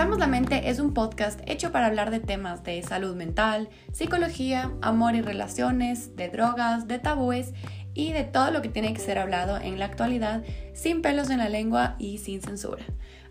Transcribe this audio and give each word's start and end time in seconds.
Abramos 0.00 0.18
la 0.18 0.28
Mente 0.28 0.70
es 0.70 0.80
un 0.80 0.94
podcast 0.94 1.40
hecho 1.44 1.72
para 1.72 1.84
hablar 1.84 2.10
de 2.10 2.20
temas 2.20 2.64
de 2.64 2.82
salud 2.82 3.14
mental, 3.14 3.68
psicología, 3.92 4.72
amor 4.80 5.14
y 5.14 5.20
relaciones, 5.20 6.16
de 6.16 6.30
drogas, 6.30 6.88
de 6.88 6.98
tabúes 6.98 7.52
y 7.92 8.12
de 8.12 8.24
todo 8.24 8.50
lo 8.50 8.62
que 8.62 8.70
tiene 8.70 8.94
que 8.94 9.00
ser 9.00 9.18
hablado 9.18 9.58
en 9.58 9.78
la 9.78 9.84
actualidad 9.84 10.42
sin 10.72 11.02
pelos 11.02 11.28
en 11.28 11.36
la 11.36 11.50
lengua 11.50 11.96
y 11.98 12.16
sin 12.16 12.40
censura. 12.40 12.82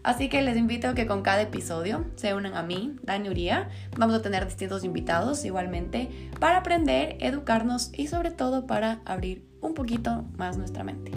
Así 0.04 0.30
que 0.30 0.44
les 0.44 0.58
invito 0.58 0.90
a 0.90 0.94
que 0.94 1.08
con 1.08 1.24
cada 1.24 1.42
episodio 1.42 2.06
se 2.18 2.36
unan 2.36 2.54
a 2.54 2.62
mí, 2.62 2.98
Dani 3.02 3.30
Uría. 3.30 3.70
Vamos 3.98 4.18
a 4.18 4.22
tener 4.22 4.46
distintos 4.46 4.84
invitados 4.84 5.44
igualmente 5.46 6.30
para 6.40 6.58
aprender, 6.58 7.18
educarnos 7.20 7.90
y 7.98 8.06
sobre 8.10 8.30
todo 8.30 8.68
para 8.68 9.02
abrir 9.06 9.44
un 9.60 9.74
poquito 9.74 10.26
más 10.38 10.60
nuestra 10.60 10.84
mente. 10.84 11.14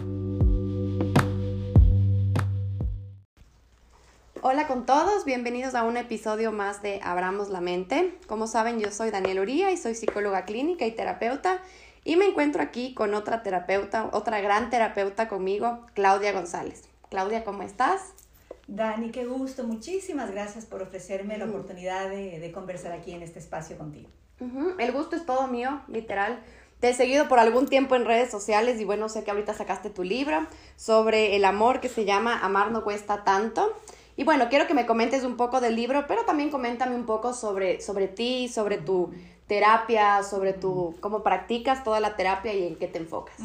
Hola 4.44 4.66
con 4.66 4.86
todos, 4.86 5.24
bienvenidos 5.24 5.76
a 5.76 5.84
un 5.84 5.96
episodio 5.96 6.50
más 6.50 6.82
de 6.82 6.98
Abramos 7.04 7.48
la 7.48 7.60
Mente. 7.60 8.18
Como 8.26 8.48
saben, 8.48 8.80
yo 8.80 8.90
soy 8.90 9.12
Daniel 9.12 9.38
Uría 9.38 9.70
y 9.70 9.76
soy 9.76 9.94
psicóloga 9.94 10.44
clínica 10.46 10.84
y 10.84 10.90
terapeuta. 10.90 11.60
Y 12.02 12.16
me 12.16 12.26
encuentro 12.26 12.60
aquí 12.60 12.92
con 12.92 13.14
otra 13.14 13.44
terapeuta, 13.44 14.10
otra 14.12 14.40
gran 14.40 14.68
terapeuta 14.68 15.28
conmigo, 15.28 15.86
Claudia 15.94 16.32
González. 16.32 16.88
Claudia, 17.08 17.44
¿cómo 17.44 17.62
estás? 17.62 18.14
Dani, 18.66 19.12
qué 19.12 19.26
gusto. 19.26 19.62
Muchísimas 19.62 20.32
gracias 20.32 20.66
por 20.66 20.82
ofrecerme 20.82 21.38
la 21.38 21.44
oportunidad 21.44 22.10
de, 22.10 22.50
conversar 22.52 22.90
aquí 22.90 23.12
en 23.12 23.22
este 23.22 23.38
espacio 23.38 23.78
contigo. 23.78 24.08
El 24.80 24.90
gusto 24.90 25.14
es 25.14 25.24
todo 25.24 25.46
mío, 25.46 25.82
literal. 25.86 26.42
Te 26.80 26.88
he 26.88 26.94
seguido 26.94 27.28
por 27.28 27.38
algún 27.38 27.68
tiempo 27.68 27.94
en 27.94 28.06
redes 28.06 28.32
sociales 28.32 28.80
y 28.80 28.84
bueno, 28.84 29.08
sé 29.08 29.22
que 29.22 29.30
ahorita 29.30 29.54
sacaste 29.54 29.88
tu 29.88 30.02
libro 30.02 30.48
sobre 30.74 31.36
el 31.36 31.44
amor 31.44 31.80
que 31.80 31.88
se 31.88 32.04
llama 32.04 32.40
Amar 32.40 32.72
no 32.72 32.82
cuesta 32.82 33.22
tanto. 33.22 33.72
Y 34.16 34.24
bueno, 34.24 34.48
quiero 34.48 34.66
que 34.66 34.74
me 34.74 34.86
comentes 34.86 35.24
un 35.24 35.36
poco 35.36 35.60
del 35.60 35.76
libro, 35.76 36.06
pero 36.06 36.24
también 36.24 36.50
coméntame 36.50 36.94
un 36.94 37.06
poco 37.06 37.32
sobre, 37.32 37.80
sobre 37.80 38.08
ti, 38.08 38.48
sobre 38.48 38.78
tu 38.78 39.10
terapia, 39.46 40.22
sobre 40.22 40.52
tu 40.52 40.94
cómo 41.00 41.22
practicas 41.22 41.84
toda 41.84 42.00
la 42.00 42.16
terapia 42.16 42.54
y 42.54 42.66
en 42.66 42.76
qué 42.76 42.88
te 42.88 42.98
enfocas. 42.98 43.36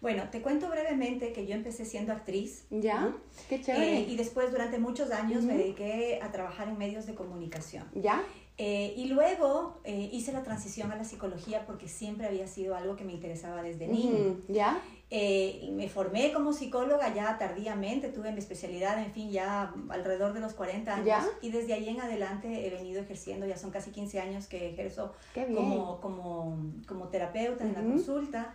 Bueno, 0.00 0.24
te 0.30 0.42
cuento 0.42 0.68
brevemente 0.68 1.32
que 1.32 1.46
yo 1.46 1.54
empecé 1.54 1.84
siendo 1.84 2.12
actriz. 2.12 2.66
¿Ya? 2.70 3.12
Qué 3.48 3.60
chévere. 3.60 3.98
Eh, 3.98 4.06
y 4.08 4.16
después 4.16 4.50
durante 4.50 4.78
muchos 4.78 5.10
años 5.10 5.44
me 5.44 5.56
dediqué 5.56 6.20
a 6.22 6.30
trabajar 6.30 6.68
en 6.68 6.76
medios 6.76 7.06
de 7.06 7.14
comunicación. 7.14 7.84
¿Ya? 7.94 8.22
Eh, 8.56 8.94
y 8.96 9.06
luego 9.06 9.80
eh, 9.82 10.10
hice 10.12 10.32
la 10.32 10.44
transición 10.44 10.92
a 10.92 10.96
la 10.96 11.04
psicología 11.04 11.66
porque 11.66 11.88
siempre 11.88 12.26
había 12.28 12.46
sido 12.46 12.76
algo 12.76 12.94
que 12.94 13.04
me 13.04 13.12
interesaba 13.12 13.62
desde 13.62 13.88
niña. 13.88 14.36
¿Ya? 14.48 14.80
Eh, 15.10 15.70
me 15.72 15.88
formé 15.88 16.32
como 16.32 16.52
psicóloga 16.52 17.12
ya 17.14 17.36
tardíamente, 17.36 18.08
tuve 18.08 18.32
mi 18.32 18.38
especialidad, 18.38 19.02
en 19.02 19.12
fin, 19.12 19.30
ya 19.30 19.74
alrededor 19.88 20.32
de 20.32 20.40
los 20.40 20.54
40 20.54 20.94
años. 20.94 21.24
Y 21.42 21.50
desde 21.50 21.74
ahí 21.74 21.88
en 21.88 22.00
adelante 22.00 22.66
he 22.66 22.70
venido 22.70 23.00
ejerciendo, 23.02 23.46
ya 23.46 23.56
son 23.56 23.70
casi 23.70 23.90
15 23.90 24.20
años 24.20 24.46
que 24.46 24.70
ejerzo 24.70 25.12
como, 25.34 26.00
como, 26.00 26.58
como 26.86 27.08
terapeuta 27.08 27.64
en 27.64 27.74
la 27.74 27.80
consulta. 27.80 28.54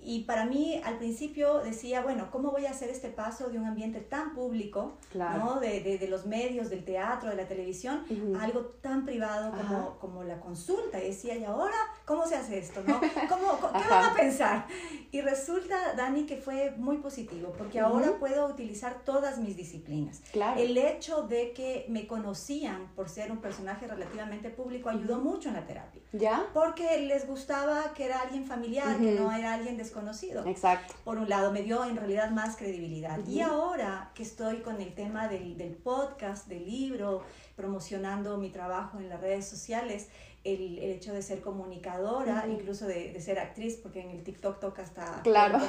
Y 0.00 0.24
para 0.24 0.44
mí 0.46 0.80
al 0.84 0.96
principio 0.98 1.58
decía, 1.58 2.02
bueno, 2.02 2.28
¿cómo 2.30 2.52
voy 2.52 2.66
a 2.66 2.70
hacer 2.70 2.88
este 2.88 3.08
paso 3.08 3.48
de 3.48 3.58
un 3.58 3.66
ambiente 3.66 4.00
tan 4.00 4.32
público, 4.32 4.92
¿no? 5.14 5.58
de, 5.58 5.80
de, 5.80 5.98
de, 5.98 6.08
los 6.08 6.24
medios, 6.24 6.70
del 6.70 6.84
teatro, 6.84 7.28
de 7.30 7.36
la 7.36 7.48
televisión, 7.48 8.04
a 8.38 8.44
algo 8.44 8.60
tan 8.80 9.04
privado 9.04 9.50
como, 9.50 9.98
como, 9.98 10.22
la 10.22 10.38
consulta? 10.38 11.02
Y 11.02 11.08
decía, 11.08 11.36
¿y 11.36 11.44
ahora 11.44 11.76
cómo 12.04 12.26
se 12.26 12.36
hace 12.36 12.58
esto? 12.58 12.82
¿no? 12.86 13.00
¿Cómo, 13.28 13.58
¿Qué 13.72 13.88
van 13.88 14.04
a 14.04 14.14
pensar? 14.14 14.66
Y 15.10 15.20
resulta, 15.20 15.94
Dani, 15.96 16.26
que 16.26 16.36
fue 16.36 16.74
muy 16.76 16.98
positivo, 16.98 17.52
porque 17.58 17.80
ahora 17.80 18.12
puedo 18.20 18.46
utilizar 18.46 19.02
todas 19.04 19.38
mis 19.38 19.56
disciplinas. 19.56 20.20
Claro. 20.32 20.60
El 20.60 20.76
hecho 20.78 21.22
de 21.22 21.52
que 21.52 21.86
me 21.88 22.06
conocían 22.06 22.92
por 22.94 23.08
ser 23.08 23.32
un 23.32 23.38
personaje 23.38 23.86
relativamente 23.86 24.50
público 24.50 24.90
ayudó 24.90 25.18
mucho 25.18 25.48
en 25.48 25.56
la 25.56 25.66
terapia. 25.66 26.02
¿Ya? 26.12 26.46
Porque 26.54 27.00
les 27.00 27.26
gustaba 27.26 27.92
que 27.94 28.04
era 28.04 28.20
alguien 28.20 28.44
familiar, 28.44 28.96
que 28.98 29.12
no 29.12 29.32
era 29.32 29.54
alguien 29.54 29.76
desconocido 29.88 29.98
conocido. 29.98 30.46
Exacto. 30.46 30.94
Por 31.04 31.18
un 31.18 31.28
lado, 31.28 31.52
me 31.52 31.62
dio 31.62 31.84
en 31.84 31.96
realidad 31.96 32.30
más 32.30 32.56
credibilidad. 32.56 33.18
Y 33.26 33.40
ahora 33.40 34.10
que 34.14 34.22
estoy 34.22 34.58
con 34.58 34.80
el 34.80 34.94
tema 34.94 35.28
del, 35.28 35.56
del, 35.56 35.74
podcast, 35.74 36.46
del 36.46 36.64
libro, 36.64 37.22
promocionando 37.56 38.38
mi 38.38 38.50
trabajo 38.50 38.98
en 38.98 39.08
las 39.08 39.20
redes 39.20 39.48
sociales, 39.48 40.08
el, 40.44 40.78
el 40.78 40.92
hecho 40.92 41.12
de 41.12 41.20
ser 41.20 41.40
comunicadora, 41.40 42.46
incluso 42.48 42.86
de, 42.86 43.12
de, 43.12 43.20
ser 43.20 43.40
actriz, 43.40 43.76
porque 43.82 44.00
en 44.00 44.10
el 44.10 44.22
TikTok 44.22 44.60
toca 44.60 44.82
hasta... 44.82 45.20
Claro. 45.22 45.58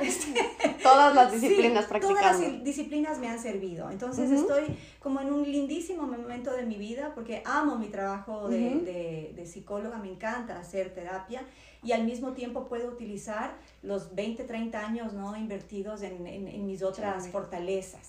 Este, 0.00 0.34
todas 0.82 1.14
las 1.14 1.30
disciplinas 1.32 1.86
practicando. 1.86 2.20
Todas 2.20 2.40
las 2.40 2.64
disciplinas 2.64 3.18
me 3.18 3.28
han 3.28 3.38
servido. 3.38 3.90
Entonces 3.90 4.30
estoy 4.30 4.76
como 5.00 5.20
en 5.20 5.32
un 5.32 5.42
lindísimo 5.50 6.02
momento 6.02 6.52
de 6.52 6.64
mi 6.64 6.76
vida, 6.76 7.12
porque 7.14 7.42
amo 7.44 7.76
mi 7.76 7.88
trabajo 7.88 8.48
de, 8.48 8.74
de, 8.80 9.32
de 9.34 9.46
psicóloga, 9.46 9.98
me 9.98 10.10
encanta 10.10 10.58
hacer 10.58 10.92
terapia 10.94 11.42
y 11.84 11.92
al 11.92 12.04
mismo 12.04 12.32
tiempo 12.32 12.66
puedo 12.66 12.88
utilizar 12.88 13.54
los 13.82 14.14
20, 14.14 14.44
30 14.44 14.78
años 14.78 15.12
¿no? 15.12 15.36
invertidos 15.36 16.02
en, 16.02 16.26
en, 16.26 16.66
mis 16.66 16.82
otras 16.82 17.28
fortalezas. 17.28 18.08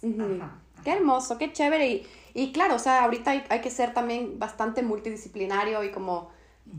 Qué 0.84 0.91
hermoso, 0.91 1.38
qué 1.38 1.52
chévere. 1.52 1.88
Y, 1.88 2.08
y 2.34 2.52
claro, 2.52 2.75
o 2.75 2.80
sea, 2.80 3.03
ahorita 3.03 3.31
hay, 3.31 3.44
hay, 3.50 3.62
que 3.62 3.69
ser 3.69 3.94
también 3.94 4.40
bastante 4.40 4.81
multidisciplinario 4.81 5.84
y 5.84 5.91
como 5.91 6.30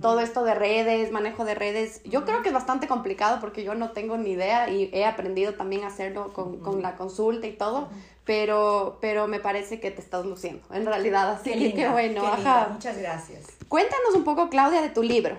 todo 0.00 0.20
esto 0.20 0.42
de 0.44 0.54
redes, 0.54 1.12
manejo 1.12 1.44
de 1.44 1.54
redes. 1.54 2.02
Yo 2.04 2.24
creo 2.24 2.42
que 2.42 2.48
es 2.48 2.54
bastante 2.54 2.88
complicado 2.88 3.38
porque 3.40 3.62
yo 3.62 3.74
no 3.74 3.92
tengo 3.92 4.16
ni 4.16 4.30
idea 4.30 4.68
y 4.68 4.90
he 4.92 5.04
aprendido 5.04 5.54
también 5.54 5.84
a 5.84 5.88
hacerlo 5.88 6.32
con, 6.32 6.58
con 6.58 6.82
la 6.82 6.96
consulta 6.96 7.46
y 7.46 7.52
todo. 7.52 7.88
Pero, 8.24 8.98
pero 9.00 9.28
me 9.28 9.38
parece 9.38 9.78
que 9.78 9.92
te 9.92 10.00
estás 10.00 10.26
luciendo, 10.26 10.66
en 10.72 10.84
realidad, 10.84 11.30
así 11.30 11.52
qué 11.52 11.58
que 11.58 11.74
qué 11.74 11.88
bueno. 11.88 12.22
Qué 12.22 12.26
Ajá. 12.26 12.70
Muchas 12.72 12.98
gracias. 12.98 13.44
Cuéntanos 13.68 14.16
un 14.16 14.24
poco, 14.24 14.48
Claudia, 14.48 14.82
de 14.82 14.88
tu 14.88 15.04
libro. 15.04 15.36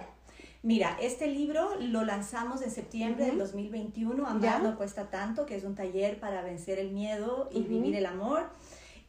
Mira, 0.68 0.98
este 1.02 1.28
libro 1.28 1.78
lo 1.80 2.04
lanzamos 2.04 2.62
en 2.62 2.72
septiembre 2.72 3.28
del 3.28 3.38
2021, 3.38 4.28
Amar 4.28 4.62
no 4.62 4.76
cuesta 4.76 5.10
tanto, 5.10 5.46
que 5.46 5.56
es 5.56 5.64
un 5.64 5.76
taller 5.76 6.20
para 6.20 6.42
vencer 6.42 6.78
el 6.78 6.92
miedo 6.92 7.50
y 7.54 7.62
vivir 7.62 7.96
el 7.96 8.06
amor. 8.06 8.50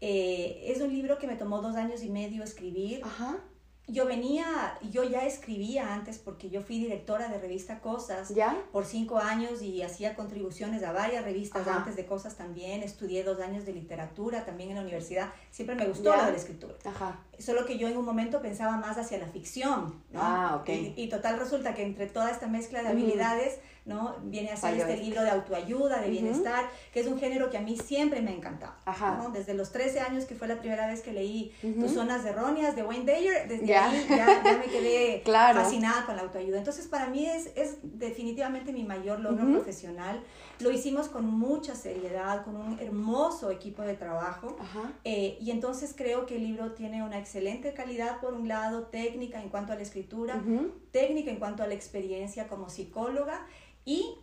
Eh, 0.00 0.66
es 0.66 0.80
un 0.80 0.92
libro 0.92 1.18
que 1.18 1.26
me 1.26 1.34
tomó 1.34 1.60
dos 1.60 1.74
años 1.74 2.04
y 2.04 2.10
medio 2.10 2.44
escribir. 2.44 3.00
Ajá 3.02 3.40
yo 3.88 4.04
venía, 4.04 4.78
yo 4.90 5.02
ya 5.02 5.24
escribía 5.24 5.94
antes 5.94 6.18
porque 6.18 6.50
yo 6.50 6.60
fui 6.62 6.78
directora 6.78 7.28
de 7.28 7.38
revista 7.38 7.80
Cosas 7.80 8.28
¿Ya? 8.28 8.62
por 8.70 8.84
cinco 8.84 9.16
años 9.16 9.62
y 9.62 9.82
hacía 9.82 10.14
contribuciones 10.14 10.82
a 10.82 10.92
varias 10.92 11.24
revistas 11.24 11.66
antes 11.66 11.96
de 11.96 12.04
Cosas 12.04 12.36
también. 12.36 12.82
Estudié 12.82 13.24
dos 13.24 13.40
años 13.40 13.64
de 13.64 13.72
literatura 13.72 14.44
también 14.44 14.70
en 14.70 14.76
la 14.76 14.82
universidad. 14.82 15.32
Siempre 15.50 15.74
me 15.74 15.86
gustó 15.86 16.14
la 16.14 16.26
de 16.26 16.32
la 16.32 16.36
escritura. 16.36 16.74
Ajá. 16.84 17.18
Solo 17.38 17.64
que 17.64 17.78
yo 17.78 17.88
en 17.88 17.96
un 17.96 18.04
momento 18.04 18.42
pensaba 18.42 18.76
más 18.76 18.98
hacia 18.98 19.18
la 19.18 19.26
ficción, 19.26 20.02
¿no? 20.12 20.20
Ah, 20.20 20.58
ok. 20.60 20.68
Y, 20.68 20.94
y 20.96 21.08
total 21.08 21.38
resulta 21.38 21.74
que 21.74 21.82
entre 21.82 22.06
toda 22.06 22.30
esta 22.30 22.46
mezcla 22.46 22.82
de 22.82 22.88
habilidades, 22.88 23.58
¿no? 23.88 24.16
Viene 24.24 24.50
a 24.50 24.56
ser 24.56 24.78
este 24.78 24.98
libro 24.98 25.22
de 25.22 25.30
autoayuda, 25.30 26.00
de 26.00 26.10
bienestar, 26.10 26.68
que 26.92 27.00
es 27.00 27.06
un 27.06 27.18
género 27.18 27.48
que 27.50 27.56
a 27.56 27.62
mí 27.62 27.76
siempre 27.76 28.20
me 28.20 28.30
ha 28.30 28.34
encantado. 28.34 28.74
Ajá. 28.84 29.16
¿no? 29.16 29.30
Desde 29.30 29.54
los 29.54 29.72
13 29.72 30.00
años, 30.00 30.26
que 30.26 30.34
fue 30.34 30.46
la 30.46 30.56
primera 30.56 30.86
vez 30.86 31.00
que 31.00 31.12
leí 31.12 31.52
Tus 31.80 31.92
Zonas 31.92 32.24
Erróneas 32.24 32.76
de 32.76 32.82
Wayne 32.82 33.10
Dyer, 33.10 33.48
desde 33.48 33.76
ahí 33.76 34.06
ya, 34.08 34.42
ya, 34.44 34.58
me 34.58 34.66
quedé 34.66 35.22
claro. 35.24 35.60
fascinada 35.60 36.04
con 36.04 36.16
la 36.16 36.22
autoayuda. 36.22 36.58
Entonces, 36.58 36.86
para 36.86 37.06
mí 37.06 37.26
es, 37.26 37.50
es 37.56 37.78
definitivamente 37.82 38.72
mi 38.72 38.84
mayor 38.84 39.20
logro 39.20 39.50
profesional. 39.50 40.22
Lo 40.60 40.70
hicimos 40.70 41.08
con 41.08 41.26
mucha 41.26 41.74
seriedad, 41.74 42.44
con 42.44 42.56
un 42.56 42.78
hermoso 42.80 43.50
equipo 43.50 43.82
de 43.82 43.94
trabajo. 43.94 44.56
Eh, 45.04 45.38
y 45.40 45.50
entonces 45.50 45.94
creo 45.96 46.26
que 46.26 46.36
el 46.36 46.44
libro 46.44 46.72
tiene 46.72 47.02
una 47.02 47.18
excelente 47.18 47.74
calidad, 47.74 48.20
por 48.20 48.34
un 48.34 48.48
lado, 48.48 48.84
técnica 48.84 49.42
en 49.42 49.48
cuanto 49.48 49.72
a 49.72 49.76
la 49.76 49.82
escritura, 49.82 50.42
técnica 50.90 51.30
en 51.30 51.38
cuanto 51.38 51.62
a 51.62 51.66
la 51.66 51.74
experiencia 51.74 52.48
como 52.48 52.68
psicóloga 52.68 53.46
y 53.84 54.16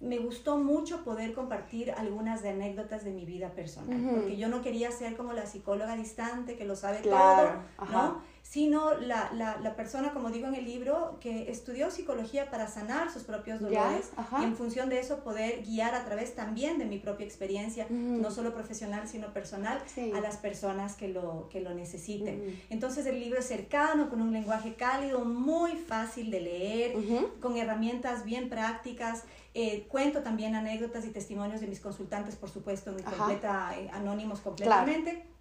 me 0.00 0.18
gustó 0.18 0.58
mucho 0.58 1.04
poder 1.04 1.32
compartir 1.32 1.90
algunas 1.92 2.42
de 2.42 2.50
anécdotas 2.50 3.04
de 3.04 3.12
mi 3.12 3.24
vida 3.24 3.50
personal, 3.52 3.98
porque 4.14 4.36
yo 4.36 4.48
no 4.48 4.60
quería 4.60 4.90
ser 4.90 5.16
como 5.16 5.32
la 5.32 5.46
psicóloga 5.46 5.96
distante 5.96 6.56
que 6.56 6.64
lo 6.64 6.76
sabe 6.76 7.00
claro. 7.00 7.60
todo, 7.78 7.90
¿no? 7.90 8.22
Sino 8.48 8.94
la, 8.94 9.30
la, 9.34 9.58
la, 9.58 9.74
persona, 9.74 10.12
como 10.12 10.30
digo 10.30 10.46
en 10.46 10.54
el 10.54 10.64
libro, 10.64 11.18
que 11.20 11.50
estudió 11.50 11.90
psicología 11.90 12.48
para 12.48 12.68
sanar 12.68 13.10
sus 13.10 13.24
propios 13.24 13.60
dolores 13.60 14.10
y 14.40 14.44
en 14.44 14.56
función 14.56 14.88
de 14.88 15.00
eso 15.00 15.24
poder 15.24 15.64
guiar 15.64 15.94
a 15.94 16.04
través 16.04 16.36
también 16.36 16.78
de 16.78 16.84
mi 16.84 16.98
propia 16.98 17.26
experiencia, 17.26 17.86
no 17.90 18.30
solo 18.30 18.54
profesional, 18.54 19.08
sino 19.08 19.32
personal, 19.32 19.82
sí. 19.86 20.12
a 20.14 20.20
las 20.20 20.36
personas 20.36 20.94
que 20.94 21.08
lo, 21.08 21.48
que 21.50 21.60
lo 21.60 21.74
necesiten. 21.74 22.60
Entonces 22.70 23.04
el 23.06 23.18
libro 23.18 23.40
es 23.40 23.46
cercano, 23.46 24.08
con 24.08 24.22
un 24.22 24.32
lenguaje 24.32 24.74
cálido, 24.74 25.24
muy 25.24 25.72
fácil 25.72 26.30
de 26.30 26.40
leer, 26.40 26.94
con 27.40 27.56
herramientas 27.56 28.24
bien 28.24 28.48
prácticas. 28.48 29.24
Eh, 29.54 29.86
cuento 29.88 30.22
también 30.22 30.54
anécdotas 30.54 31.04
y 31.06 31.10
testimonios 31.10 31.60
de 31.62 31.66
mis 31.66 31.80
consultantes, 31.80 32.36
por 32.36 32.50
supuesto, 32.50 32.90
en 32.90 33.02
completa, 33.02 33.74
eh, 33.78 33.88
anónimos 33.92 34.40
completamente. 34.40 35.12
Claro. 35.12 35.35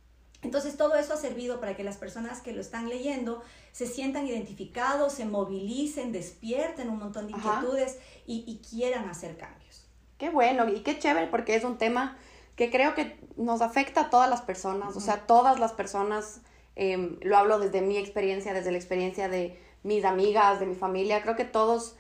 Entonces 0.45 0.77
todo 0.77 0.95
eso 0.95 1.13
ha 1.13 1.18
servido 1.18 1.59
para 1.59 1.75
que 1.75 1.83
las 1.83 1.97
personas 1.97 2.39
que 2.39 2.53
lo 2.53 2.62
están 2.62 2.88
leyendo 2.88 3.42
se 3.71 3.88
sientan 3.88 4.27
identificados, 4.27 5.13
se 5.13 5.25
movilicen, 5.25 6.12
despierten 6.12 6.88
un 6.88 7.00
montón 7.00 7.25
de 7.25 7.33
inquietudes 7.33 7.97
y, 8.27 8.44
y, 8.47 8.59
quieran 8.59 9.09
hacer 9.09 9.38
cambios. 9.38 9.88
Qué 10.19 10.30
bueno 10.30 10.69
y 10.69 10.81
qué 10.81 11.00
chévere 11.00 11.27
porque 11.27 11.56
es 11.56 11.63
un 11.63 11.80
tema 11.80 12.15
que 12.56 12.69
creo 12.69 12.94
que 12.94 13.18
nos 13.38 13.62
afecta 13.62 14.01
a 14.01 14.09
todas 14.12 14.30
las 14.30 14.42
personas, 14.42 14.95
o 14.95 15.00
sea, 15.00 15.25
todas 15.25 15.59
las 15.59 15.74
personas, 15.74 16.42
em, 16.75 17.18
lo 17.21 17.38
hablo 17.38 17.57
desde 17.57 17.81
mi 17.81 17.98
experiencia, 17.98 18.53
desde 18.53 18.71
la 18.71 18.77
experiencia 18.77 19.27
de 19.27 19.59
mis 19.81 20.06
amigas, 20.06 20.59
de 20.59 20.68
mi 20.68 20.75
familia, 20.75 21.24
creo 21.24 21.36
que 21.36 21.44
todos 21.44 21.95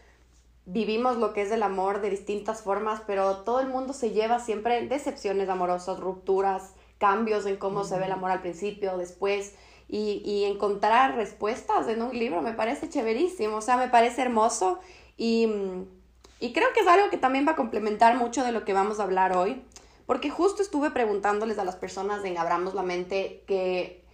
vivimos 0.67 1.17
lo 1.17 1.33
que 1.33 1.41
es 1.41 1.51
el 1.51 1.63
amor 1.63 1.99
de 2.01 2.11
distintas 2.11 2.61
formas, 2.61 3.01
pero 3.07 3.37
todo 3.37 3.59
el 3.59 3.67
mundo 3.67 3.91
se 3.93 4.11
lleva 4.11 4.39
siempre 4.39 4.87
decepciones 4.87 5.49
amorosas, 5.49 5.99
rupturas, 5.99 6.74
cambios 6.97 7.45
en 7.45 7.57
cómo 7.57 7.83
se 7.83 7.97
ve 7.97 8.05
el 8.05 8.11
amor 8.11 8.31
al 8.31 8.41
principio, 8.41 8.97
después, 8.97 9.53
y, 9.87 10.21
y, 10.25 10.45
encontrar 10.45 11.15
respuestas 11.15 11.87
en 11.87 12.01
un 12.01 12.17
libro 12.17 12.41
me 12.41 12.53
parece 12.53 12.89
chéverísimo, 12.89 13.57
o 13.57 13.61
sea, 13.61 13.77
me 13.77 13.87
parece 13.87 14.23
hermoso 14.23 14.79
y, 15.15 15.47
y 16.39 16.53
creo 16.53 16.73
que 16.73 16.79
es 16.79 16.87
algo 16.87 17.11
que 17.11 17.17
también 17.17 17.45
va 17.47 17.51
a 17.51 17.55
complementar 17.55 18.15
mucho 18.15 18.43
de 18.43 18.51
lo 18.51 18.65
que 18.65 18.73
vamos 18.73 18.99
a 18.99 19.03
hablar 19.03 19.37
hoy, 19.37 19.61
porque 20.07 20.31
justo 20.31 20.63
estuve 20.63 20.89
preguntándoles 20.89 21.59
a 21.59 21.63
las 21.63 21.75
personas 21.75 22.25
en 22.25 22.37
Abramos 22.39 22.73
la 22.73 22.81
Mente 22.81 23.43
que 23.45 24.05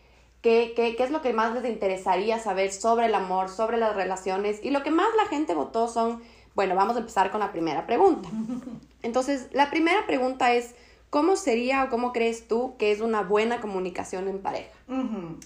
¿Qué, 0.42 0.74
qué, 0.75 0.95
qué 0.95 1.04
es 1.04 1.12
lo 1.12 1.22
que 1.22 1.34
más 1.34 1.54
les 1.54 1.66
interesaría 1.66 2.39
saber 2.39 2.72
sobre 2.72 3.06
el 3.06 3.13
amor, 3.13 3.50
sobre 3.50 3.77
las 3.77 3.95
relaciones? 3.95 4.60
Y 4.63 4.72
lo 4.72 4.81
que 4.81 4.89
más 4.89 5.07
la 5.16 5.27
gente 5.27 5.54
votó 5.54 5.88
son, 5.88 6.24
bueno, 6.56 6.74
vamos 6.75 6.95
a 6.95 7.00
empezar 7.00 7.30
con 7.30 7.42
la 7.42 7.51
primera 7.51 7.86
pregunta. 7.86 8.27
Entonces, 9.04 9.50
la 9.51 9.69
primera 9.69 10.07
pregunta 10.07 10.54
es, 10.54 10.74
¿cómo 11.12 11.36
sería 11.36 11.84
o 11.84 11.90
cómo 11.90 12.13
crees 12.13 12.48
tú 12.48 12.75
que 12.80 12.92
es 12.92 13.02
una 13.02 13.22
buena 13.22 13.62
comunicación 13.62 14.28
en 14.28 14.40
pareja? 14.40 14.72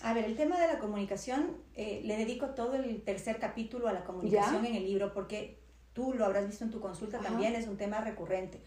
A 0.04 0.14
ver, 0.14 0.24
el 0.24 0.38
tema 0.38 0.58
de 0.60 0.68
la 0.68 0.80
comunicación, 0.80 1.58
eh, 1.76 2.02
le 2.06 2.16
dedico 2.16 2.52
todo 2.52 2.76
el 2.76 3.02
tercer 3.02 3.40
capítulo 3.40 3.90
a 3.90 3.94
la 3.94 4.06
comunicación 4.06 4.66
en 4.66 4.76
el 4.76 4.86
libro 4.86 5.14
porque 5.14 5.60
tú 5.94 6.14
lo 6.14 6.26
habrás 6.26 6.48
visto 6.48 6.64
en 6.64 6.72
tu 6.72 6.80
consulta 6.80 7.20
también, 7.20 7.56
es 7.56 7.68
un 7.68 7.78
tema 7.78 8.00
recurrente. 8.00 8.62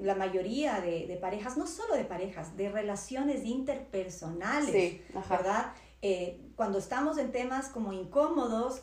La 0.00 0.14
mayoría 0.14 0.80
de, 0.80 1.18
parejas, 1.20 1.56
no 1.56 1.66
solo 1.66 1.94
de 1.94 2.04
parejas, 2.04 2.56
de 2.56 2.68
relaciones 2.68 3.44
interpersonales, 3.44 5.00
¿verdad? 5.28 5.72
Eh, 6.04 6.40
cuando 6.56 6.78
estamos 6.78 7.16
en 7.16 7.30
temas 7.30 7.68
como 7.68 7.92
incómodos, 7.92 8.82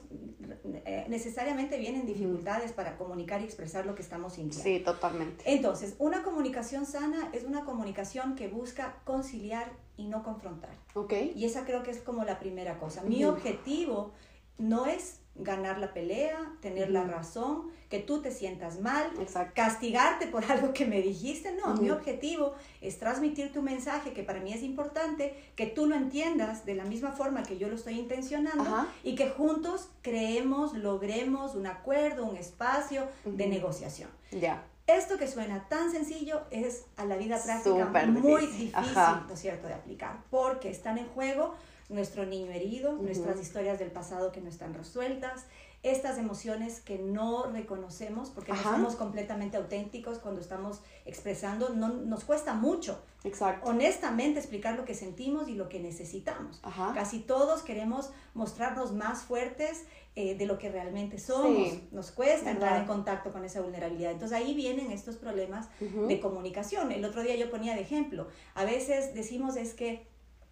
eh, 0.85 1.05
necesariamente 1.09 1.77
vienen 1.77 2.05
dificultades 2.05 2.71
para 2.71 2.97
comunicar 2.97 3.41
y 3.41 3.43
expresar 3.43 3.85
lo 3.85 3.93
que 3.93 4.01
estamos 4.01 4.33
sintiendo. 4.33 4.63
Sí, 4.63 4.79
totalmente. 4.79 5.43
Entonces, 5.45 5.95
una 5.99 6.23
comunicación 6.23 6.85
sana 6.85 7.29
es 7.33 7.43
una 7.43 7.65
comunicación 7.65 8.35
que 8.35 8.47
busca 8.47 9.01
conciliar 9.03 9.69
y 9.97 10.07
no 10.07 10.23
confrontar. 10.23 10.71
Ok. 10.93 11.13
Y 11.35 11.43
esa 11.43 11.65
creo 11.65 11.83
que 11.83 11.91
es 11.91 11.99
como 11.99 12.23
la 12.23 12.39
primera 12.39 12.79
cosa. 12.79 13.03
Mi 13.03 13.25
objetivo 13.25 14.13
no 14.57 14.85
es 14.85 15.19
ganar 15.39 15.79
la 15.79 15.93
pelea, 15.93 16.53
tener 16.61 16.89
la 16.89 17.03
razón, 17.03 17.71
que 17.89 17.99
tú 17.99 18.21
te 18.21 18.31
sientas 18.31 18.79
mal, 18.79 19.11
castigarte 19.53 20.27
por 20.27 20.45
algo 20.51 20.73
que 20.73 20.85
me 20.85 21.01
dijiste. 21.01 21.51
No, 21.53 21.75
mi 21.75 21.89
objetivo 21.89 22.53
es 22.81 22.99
transmitir 22.99 23.51
tu 23.51 23.61
mensaje, 23.61 24.13
que 24.13 24.23
para 24.23 24.39
mí 24.39 24.53
es 24.53 24.61
importante, 24.61 25.33
que 25.55 25.65
tú 25.65 25.87
lo 25.87 25.95
entiendas 25.95 26.65
de 26.65 26.75
la 26.75 26.85
misma 26.85 27.11
forma 27.11 27.43
que 27.43 27.57
yo 27.57 27.67
lo 27.67 27.75
estoy 27.75 27.99
intencionando 27.99 28.87
y 29.03 29.15
que 29.15 29.29
juntos 29.29 29.89
creemos, 30.01 30.73
logremos 30.73 31.55
un 31.55 31.67
acuerdo, 31.67 32.25
un 32.25 32.37
espacio 32.37 33.07
de 33.25 33.47
negociación. 33.47 34.09
Ya. 34.31 34.63
Esto 34.85 35.17
que 35.17 35.27
suena 35.27 35.67
tan 35.69 35.91
sencillo 35.91 36.41
es 36.49 36.85
a 36.97 37.05
la 37.05 37.15
vida 37.15 37.41
práctica 37.41 37.85
muy 38.07 38.41
difícil, 38.41 38.73
¿no 38.73 39.33
es 39.33 39.39
cierto?, 39.39 39.67
de 39.67 39.75
aplicar, 39.75 40.23
porque 40.31 40.69
están 40.69 40.97
en 40.97 41.07
juego 41.09 41.53
nuestro 41.89 42.25
niño 42.25 42.51
herido, 42.51 42.93
nuestras 42.93 43.41
historias 43.41 43.79
del 43.79 43.91
pasado 43.91 44.31
que 44.31 44.41
no 44.41 44.49
están 44.49 44.73
resueltas, 44.73 45.45
estas 45.81 46.17
emociones 46.17 46.81
que 46.81 46.97
no 46.97 47.43
reconocemos 47.51 48.29
porque 48.29 48.51
no 48.51 48.61
somos 48.61 48.95
completamente 48.95 49.55
auténticos 49.55 50.19
cuando 50.19 50.41
estamos 50.41 50.81
expresando, 51.05 51.69
no, 51.69 51.87
nos 51.87 52.25
cuesta 52.25 52.53
mucho 52.53 53.01
Exacto. 53.23 53.69
honestamente 53.69 54.39
explicar 54.39 54.75
lo 54.75 54.83
que 54.83 54.93
sentimos 54.93 55.47
y 55.47 55.55
lo 55.55 55.69
que 55.69 55.79
necesitamos. 55.79 56.61
Casi 56.93 57.19
todos 57.19 57.61
queremos 57.61 58.11
mostrarnos 58.33 58.91
más 58.91 59.21
fuertes 59.21 59.85
eh, 60.15 60.35
de 60.35 60.45
lo 60.45 60.57
que 60.57 60.69
realmente 60.69 61.17
somos. 61.17 61.77
Nos 61.93 62.11
cuesta 62.11 62.51
entrar 62.51 62.81
en 62.81 62.85
contacto 62.85 63.31
con 63.31 63.45
esa 63.45 63.61
vulnerabilidad. 63.61 64.11
Entonces 64.11 64.37
ahí 64.37 64.53
vienen 64.53 64.91
estos 64.91 65.15
problemas 65.15 65.69
de 65.79 66.19
comunicación. 66.19 66.91
El 66.91 67.05
otro 67.05 67.23
día 67.23 67.37
yo 67.37 67.49
ponía 67.49 67.73
de 67.75 67.81
ejemplo, 67.81 68.27
a 68.53 68.65
veces 68.65 69.13
decimos 69.13 69.55
es 69.55 69.73
que 69.73 70.08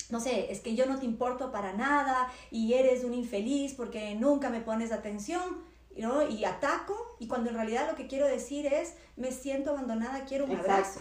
no 0.09 0.19
sé, 0.19 0.51
es 0.51 0.62
que 0.62 0.75
yo 0.75 0.86
no 0.86 1.00
te 1.00 1.06
importo 1.06 1.51
para 1.51 1.74
nada 1.74 2.31
y 2.51 2.74
eres 2.74 3.04
un 3.04 3.13
infeliz 3.13 3.74
porque 3.74 4.15
nunca 4.15 4.50
me 4.50 4.62
pones 4.62 4.92
atención, 4.92 5.57
¿no? 5.98 6.27
Y 6.27 6.45
ataco, 6.45 6.95
y 7.19 7.27
cuando 7.27 7.50
en 7.50 7.56
realidad 7.56 7.89
lo 7.89 7.95
que 7.95 8.07
quiero 8.07 8.25
decir 8.27 8.65
es, 8.68 8.94
me 9.15 9.31
siento 9.31 9.71
abandonada, 9.71 10.25
quiero 10.25 10.45
un 10.45 10.56
abrazo. 10.56 11.00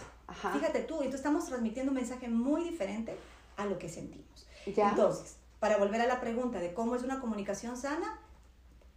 Fíjate 0.53 0.81
tú, 0.81 0.95
entonces 0.95 1.19
estamos 1.19 1.45
transmitiendo 1.45 1.91
un 1.91 1.97
mensaje 1.97 2.27
muy 2.27 2.63
diferente 2.63 3.15
a 3.55 3.65
lo 3.65 3.77
que 3.77 3.89
sentimos. 3.89 4.47
Entonces, 4.65 5.37
para 5.59 5.77
volver 5.77 6.01
a 6.01 6.07
la 6.07 6.19
pregunta 6.19 6.59
de 6.59 6.73
cómo 6.73 6.95
es 6.95 7.03
una 7.03 7.21
comunicación 7.21 7.77
sana, 7.77 8.19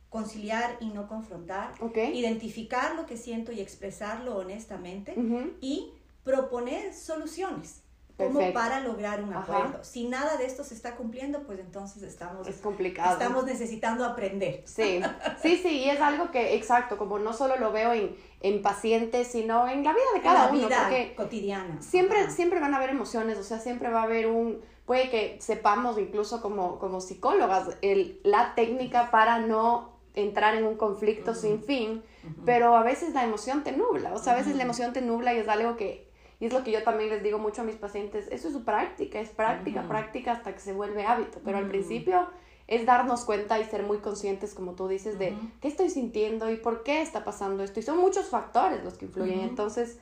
conciliar 0.08 0.76
y 0.80 0.88
no 0.88 1.06
confrontar, 1.06 1.72
identificar 2.12 2.96
lo 2.96 3.06
que 3.06 3.16
siento 3.16 3.52
y 3.52 3.60
expresarlo 3.60 4.36
honestamente 4.36 5.14
y 5.60 5.92
proponer 6.24 6.92
soluciones 6.94 7.82
como 8.26 8.52
para 8.52 8.81
lograr 8.81 9.22
un 9.22 9.32
acuerdo. 9.32 9.82
Si 9.82 10.06
nada 10.06 10.37
de 10.37 10.46
esto 10.46 10.64
se 10.64 10.75
está 10.75 10.96
cumpliendo, 10.96 11.43
pues 11.44 11.58
entonces 11.58 12.02
estamos, 12.02 12.46
es 12.46 12.56
complicado. 12.56 13.12
estamos 13.12 13.44
necesitando 13.44 14.05
aprender. 14.05 14.62
Sí, 14.64 15.00
sí, 15.43 15.56
sí, 15.56 15.69
y 15.84 15.90
es 15.90 16.00
algo 16.00 16.31
que, 16.31 16.55
exacto, 16.55 16.99
como 16.99 17.19
no 17.19 17.32
solo 17.32 17.56
lo 17.56 17.72
veo 17.72 17.93
en, 17.93 18.17
en 18.40 18.62
pacientes, 18.62 19.28
sino 19.28 19.69
en 19.69 19.84
la 19.84 19.93
vida 19.93 20.05
de 20.14 20.20
cada 20.20 20.49
en 20.49 20.61
la 20.61 20.69
vida 20.69 21.14
cotidiana. 21.17 21.81
Siempre, 21.81 22.31
siempre 22.31 22.61
van 22.61 22.75
a 22.75 22.78
haber 22.78 22.90
emociones, 22.90 23.38
o 23.38 23.43
sea, 23.43 23.58
siempre 23.58 23.90
va 23.90 24.00
a 24.00 24.05
haber 24.05 24.26
un, 24.26 24.61
puede 24.87 25.08
que 25.08 25.37
sepamos 25.40 25.99
incluso 25.99 26.43
como, 26.43 26.78
como 26.78 27.00
psicólogas 27.00 27.76
el, 27.81 28.20
la 28.25 28.55
técnica 28.56 29.11
para 29.11 29.38
no 29.38 29.90
entrar 30.14 30.56
en 30.56 30.67
un 30.67 30.76
conflicto 30.76 31.34
sin 31.34 31.62
fin, 31.62 32.02
pero 32.44 32.76
a 32.76 32.82
veces 32.82 33.14
la 33.14 33.22
emoción 33.22 33.62
te 33.62 33.72
nubla, 33.72 34.12
o 34.12 34.19
sea, 34.19 34.32
a 34.32 34.37
veces 34.37 34.56
la 34.56 34.64
emoción 34.64 34.93
te 34.93 35.00
nubla 35.00 35.32
y 35.32 35.38
es 35.38 35.49
algo 35.49 35.76
que 35.76 36.09
y 36.40 36.46
es 36.46 36.52
lo 36.54 36.64
que 36.64 36.72
yo 36.72 36.82
también 36.82 37.10
les 37.10 37.22
digo 37.22 37.38
mucho 37.38 37.60
a 37.60 37.64
mis 37.64 37.76
pacientes, 37.76 38.26
eso 38.31 38.48
es 38.48 38.54
su 38.54 38.64
práctica, 38.64 39.20
es 39.20 39.28
práctica, 39.28 39.87
práctica 39.87 40.32
hasta 40.32 40.54
que 40.54 40.60
se 40.60 40.72
vuelve 40.72 41.04
hábito, 41.04 41.38
pero 41.44 41.58
al 41.58 41.69
principio 41.69 42.28
es 42.66 42.87
darnos 42.87 43.26
cuenta 43.26 43.58
y 43.58 43.64
ser 43.64 43.82
muy 43.82 43.98
conscientes, 43.98 44.54
como 44.54 44.72
tú 44.72 44.88
dices, 44.88 45.19
de 45.19 45.37
qué 45.60 45.69
estoy 45.69 45.90
sintiendo 45.90 46.50
y 46.50 46.56
por 46.56 46.82
qué 46.82 47.02
está 47.02 47.25
pasando 47.25 47.62
esto. 47.62 47.81
Y 47.81 47.82
son 47.82 47.98
muchos 47.98 48.28
factores 48.28 48.82
los 48.84 48.94
que 48.94 49.06
influyen. 49.06 49.40
Entonces, 49.40 49.98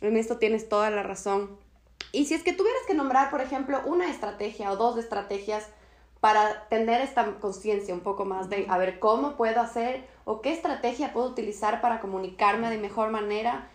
en 0.00 0.16
esto 0.16 0.36
tienes 0.36 0.68
toda 0.68 0.90
la 0.90 1.04
razón. 1.04 1.56
Y 2.12 2.26
si 2.26 2.34
es 2.34 2.42
que 2.42 2.52
tuvieras 2.52 2.82
que 2.86 2.94
nombrar, 2.94 3.30
por 3.30 3.40
ejemplo, 3.40 3.80
una 3.86 4.10
estrategia 4.10 4.72
o 4.72 4.76
dos 4.76 4.98
estrategias 4.98 5.68
para 6.20 6.68
tener 6.68 7.00
esta 7.00 7.36
conciencia 7.38 7.94
un 7.94 8.00
poco 8.00 8.24
más 8.24 8.50
de, 8.50 8.66
a 8.68 8.76
ver, 8.78 8.98
cómo 8.98 9.36
puedo 9.36 9.60
hacer 9.60 10.04
o 10.24 10.42
qué 10.42 10.52
estrategia 10.52 11.12
puedo 11.12 11.28
utilizar 11.28 11.80
para 11.80 12.00
comunicarme 12.00 12.68
de 12.68 12.78
mejor 12.78 13.10
manera 13.10 13.70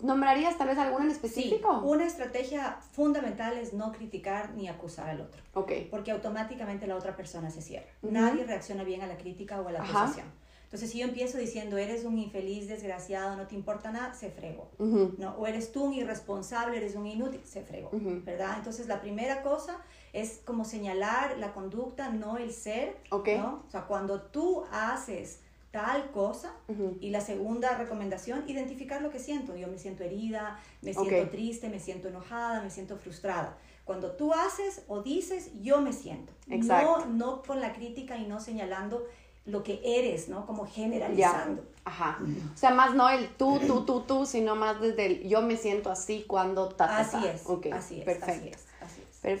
¿Nombrarías 0.00 0.58
tal 0.58 0.68
vez 0.68 0.78
alguna 0.78 1.06
en 1.06 1.10
específico? 1.10 1.80
Sí, 1.80 1.86
una 1.88 2.06
estrategia 2.06 2.78
fundamental 2.92 3.56
es 3.56 3.72
no 3.72 3.92
criticar 3.92 4.52
ni 4.54 4.68
acusar 4.68 5.08
al 5.08 5.22
otro. 5.22 5.42
Ok. 5.54 5.72
Porque 5.90 6.10
automáticamente 6.10 6.86
la 6.86 6.96
otra 6.96 7.16
persona 7.16 7.50
se 7.50 7.62
cierra. 7.62 7.86
Nadie 8.02 8.44
reacciona 8.44 8.84
bien 8.84 9.02
a 9.02 9.06
la 9.06 9.16
crítica 9.16 9.60
o 9.60 9.68
a 9.68 9.72
la 9.72 9.82
acusación. 9.82 10.26
Entonces, 10.64 10.90
si 10.90 10.98
yo 10.98 11.06
empiezo 11.06 11.38
diciendo, 11.38 11.78
eres 11.78 12.04
un 12.04 12.18
infeliz, 12.18 12.68
desgraciado, 12.68 13.36
no 13.36 13.46
te 13.46 13.54
importa 13.54 13.92
nada, 13.92 14.12
se 14.12 14.30
fregó. 14.30 14.68
¿no? 14.78 15.30
O 15.38 15.46
eres 15.46 15.70
tú 15.70 15.84
un 15.84 15.94
irresponsable, 15.94 16.76
eres 16.76 16.96
un 16.96 17.06
inútil, 17.06 17.40
se 17.44 17.62
fregó. 17.62 17.90
¿Verdad? 17.92 18.56
Entonces, 18.58 18.88
la 18.88 19.00
primera 19.00 19.42
cosa 19.42 19.78
es 20.12 20.40
como 20.44 20.64
señalar 20.64 21.38
la 21.38 21.52
conducta, 21.52 22.10
no 22.10 22.36
el 22.36 22.52
ser. 22.52 22.96
Okay. 23.10 23.38
¿no? 23.38 23.62
O 23.66 23.70
sea, 23.70 23.82
cuando 23.82 24.22
tú 24.22 24.64
haces 24.72 25.40
tal 25.76 26.10
cosa. 26.10 26.54
Y 27.00 27.10
la 27.10 27.20
segunda 27.20 27.76
recomendación, 27.76 28.44
identificar 28.48 29.02
lo 29.02 29.10
que 29.10 29.18
siento. 29.18 29.54
Yo 29.56 29.68
me 29.68 29.76
siento 29.76 30.04
herida, 30.04 30.58
me 30.80 30.94
siento 30.94 31.28
triste, 31.28 31.68
me 31.68 31.80
siento 31.80 32.08
enojada, 32.08 32.62
me 32.62 32.70
siento 32.70 32.96
frustrada. 32.96 33.58
Cuando 33.84 34.12
tú 34.12 34.32
haces 34.32 34.84
o 34.88 35.02
dices, 35.02 35.50
yo 35.60 35.82
me 35.82 35.92
siento. 35.92 36.32
No, 36.46 37.04
no 37.04 37.42
con 37.42 37.60
la 37.60 37.74
crítica 37.74 38.16
y 38.16 38.26
no 38.26 38.40
señalando 38.40 39.04
lo 39.44 39.62
que 39.62 39.82
eres, 39.84 40.30
¿no? 40.30 40.46
Como 40.46 40.66
generalizando. 40.66 41.62
Ajá. 41.84 42.18
O 42.54 42.56
sea, 42.56 42.70
más 42.70 42.94
no 42.94 43.10
el 43.10 43.28
tú, 43.36 43.60
tú, 43.66 43.84
tú, 43.84 44.00
tú, 44.00 44.24
sino 44.24 44.56
más 44.56 44.80
desde 44.80 45.06
el 45.06 45.28
yo 45.28 45.42
me 45.42 45.58
siento 45.58 45.90
así 45.90 46.24
cuando... 46.26 46.70
Ta, 46.70 46.98
así, 46.98 47.18
es, 47.26 47.44
así 47.70 47.98
es. 47.98 48.04
Perfecto. 48.04 48.58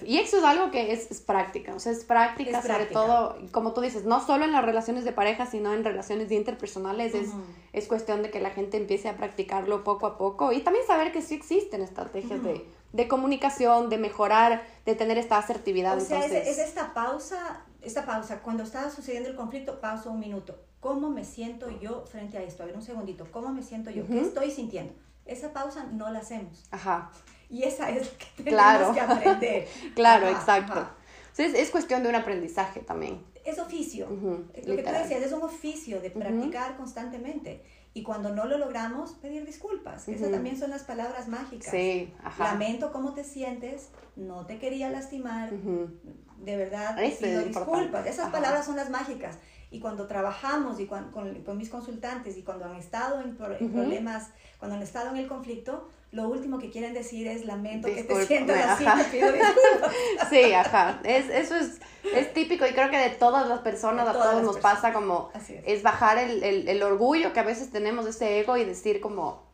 Y 0.04 0.18
eso 0.18 0.38
es 0.38 0.44
algo 0.44 0.70
que 0.70 0.92
es, 0.92 1.20
práctica, 1.20 1.74
o 1.74 1.78
sea, 1.78 1.92
es 1.92 2.04
práctica, 2.04 2.60
sobre 2.60 2.86
todo, 2.86 3.36
como 3.52 3.72
tú 3.72 3.80
dices, 3.80 4.04
no 4.04 4.24
solo 4.24 4.44
en 4.44 4.52
las 4.52 4.64
relaciones 4.64 5.04
de 5.04 5.12
pareja, 5.12 5.46
sino 5.46 5.72
en 5.72 5.84
relaciones 5.84 6.30
interpersonales, 6.32 7.14
es, 7.14 7.28
es 7.72 7.86
cuestión 7.86 8.22
de 8.22 8.30
que 8.30 8.40
la 8.40 8.50
gente 8.50 8.76
empiece 8.76 9.08
a 9.08 9.16
practicarlo 9.16 9.84
poco 9.84 10.06
a 10.06 10.18
poco 10.18 10.52
y 10.52 10.60
también 10.60 10.84
saber 10.86 11.12
que 11.12 11.22
sí 11.22 11.34
existen 11.34 11.82
estrategias 11.82 12.42
de, 12.42 12.66
de, 12.92 13.08
comunicación, 13.08 13.88
de 13.88 13.98
mejorar, 13.98 14.64
de 14.84 14.94
tener 14.96 15.18
esta 15.18 15.38
asertividad. 15.38 15.96
O 15.96 16.00
sea, 16.00 16.24
es, 16.24 16.58
esta 16.58 16.92
pausa, 16.92 17.64
esta 17.80 18.04
pausa, 18.04 18.40
cuando 18.42 18.64
está 18.64 18.90
sucediendo 18.90 19.28
el 19.28 19.36
conflicto, 19.36 19.80
pausa 19.80 20.10
un 20.10 20.18
minuto. 20.18 20.58
¿Cómo 20.80 21.10
me 21.10 21.24
siento 21.24 21.70
yo 21.80 22.04
frente 22.06 22.38
a 22.38 22.42
esto? 22.42 22.62
A 22.62 22.66
ver, 22.66 22.74
un 22.74 22.82
segundito, 22.82 23.26
¿cómo 23.30 23.50
me 23.52 23.62
siento 23.62 23.90
yo? 23.90 24.06
¿Qué 24.06 24.20
estoy 24.20 24.50
sintiendo? 24.50 24.92
Esa 25.24 25.52
pausa 25.52 25.84
no 25.92 26.10
la 26.10 26.20
hacemos. 26.20 26.64
Ajá 26.70 27.10
Y 27.48 27.62
esa 27.62 27.90
es 27.90 28.10
la 28.12 28.18
que 28.18 28.42
tenemos 28.42 28.94
que 28.94 29.00
aprender. 29.00 29.68
claro, 29.94 30.28
exacto. 30.28 30.88
es, 31.36 31.70
cuestión 31.70 32.02
de 32.02 32.08
un 32.08 32.14
aprendizaje 32.14 32.80
también. 32.80 33.22
Es 33.44 33.58
oficio. 33.58 34.08
Lo 34.10 34.76
que 34.76 34.82
tú 34.82 34.90
decías, 34.90 35.22
es 35.22 35.32
un 35.32 35.42
oficio 35.42 36.00
de 36.00 36.10
practicar 36.10 36.76
constantemente. 36.76 37.62
Y 37.94 38.02
cuando 38.02 38.28
no 38.34 38.44
lo 38.44 38.58
logramos, 38.58 39.12
pedir 39.12 39.46
disculpas. 39.46 40.06
Esas 40.08 40.30
también 40.30 40.58
son 40.58 40.70
las 40.70 40.82
palabras 40.82 41.28
mágicas. 41.28 41.70
Sí, 41.70 42.12
ajá. 42.22 42.52
Lamento 42.52 42.92
cómo 42.92 43.14
te 43.14 43.24
sientes, 43.24 43.88
no 44.16 44.44
te 44.44 44.58
quería 44.58 44.90
lastimar, 44.90 45.50
de 45.50 46.56
verdad, 46.56 46.98
pido 47.18 47.42
disculpas. 47.42 48.06
Esas 48.06 48.30
palabras 48.30 48.66
son 48.66 48.76
las 48.76 48.90
mágicas. 48.90 49.38
Y 49.70 49.80
cuando 49.80 50.06
trabajamos 50.06 50.78
y 50.78 50.86
con, 50.86 51.10
con, 51.10 51.56
mis 51.56 51.70
consultantes 51.70 52.36
y 52.36 52.42
cuando 52.42 52.66
han 52.66 52.76
estado 52.76 53.20
en, 53.20 53.36
problemas, 53.36 54.30
cuando 54.58 54.76
han 54.76 54.82
estado 54.82 55.10
en 55.10 55.16
el 55.16 55.28
conflicto, 55.28 55.88
lo 56.16 56.28
último 56.28 56.58
que 56.58 56.70
quieren 56.70 56.94
decir 56.94 57.26
es 57.26 57.44
lamento 57.44 57.88
que 57.88 58.02
te 58.02 58.24
sientas 58.24 58.80
así, 58.80 58.84
te 58.84 59.18
pido 59.18 59.32
disculpas. 59.32 59.92
Sí, 60.30 60.52
ajá. 60.54 60.98
Es, 61.04 61.28
eso 61.28 61.54
es, 61.56 61.78
es, 62.14 62.32
típico 62.32 62.66
y 62.66 62.72
creo 62.72 62.90
que 62.90 62.96
de 62.96 63.10
todas 63.10 63.46
las 63.46 63.60
personas, 63.60 64.08
a 64.08 64.14
todos 64.14 64.42
nos 64.42 64.56
pasa 64.56 64.94
como, 64.94 65.30
es. 65.66 65.82
bajar 65.82 66.16
el, 66.16 66.42
el, 66.42 66.68
el, 66.68 66.82
orgullo 66.82 67.34
que 67.34 67.40
a 67.40 67.42
veces 67.42 67.70
tenemos, 67.70 68.06
ese 68.06 68.40
ego 68.40 68.56
y 68.56 68.64
decir 68.64 69.00
como, 69.00 69.44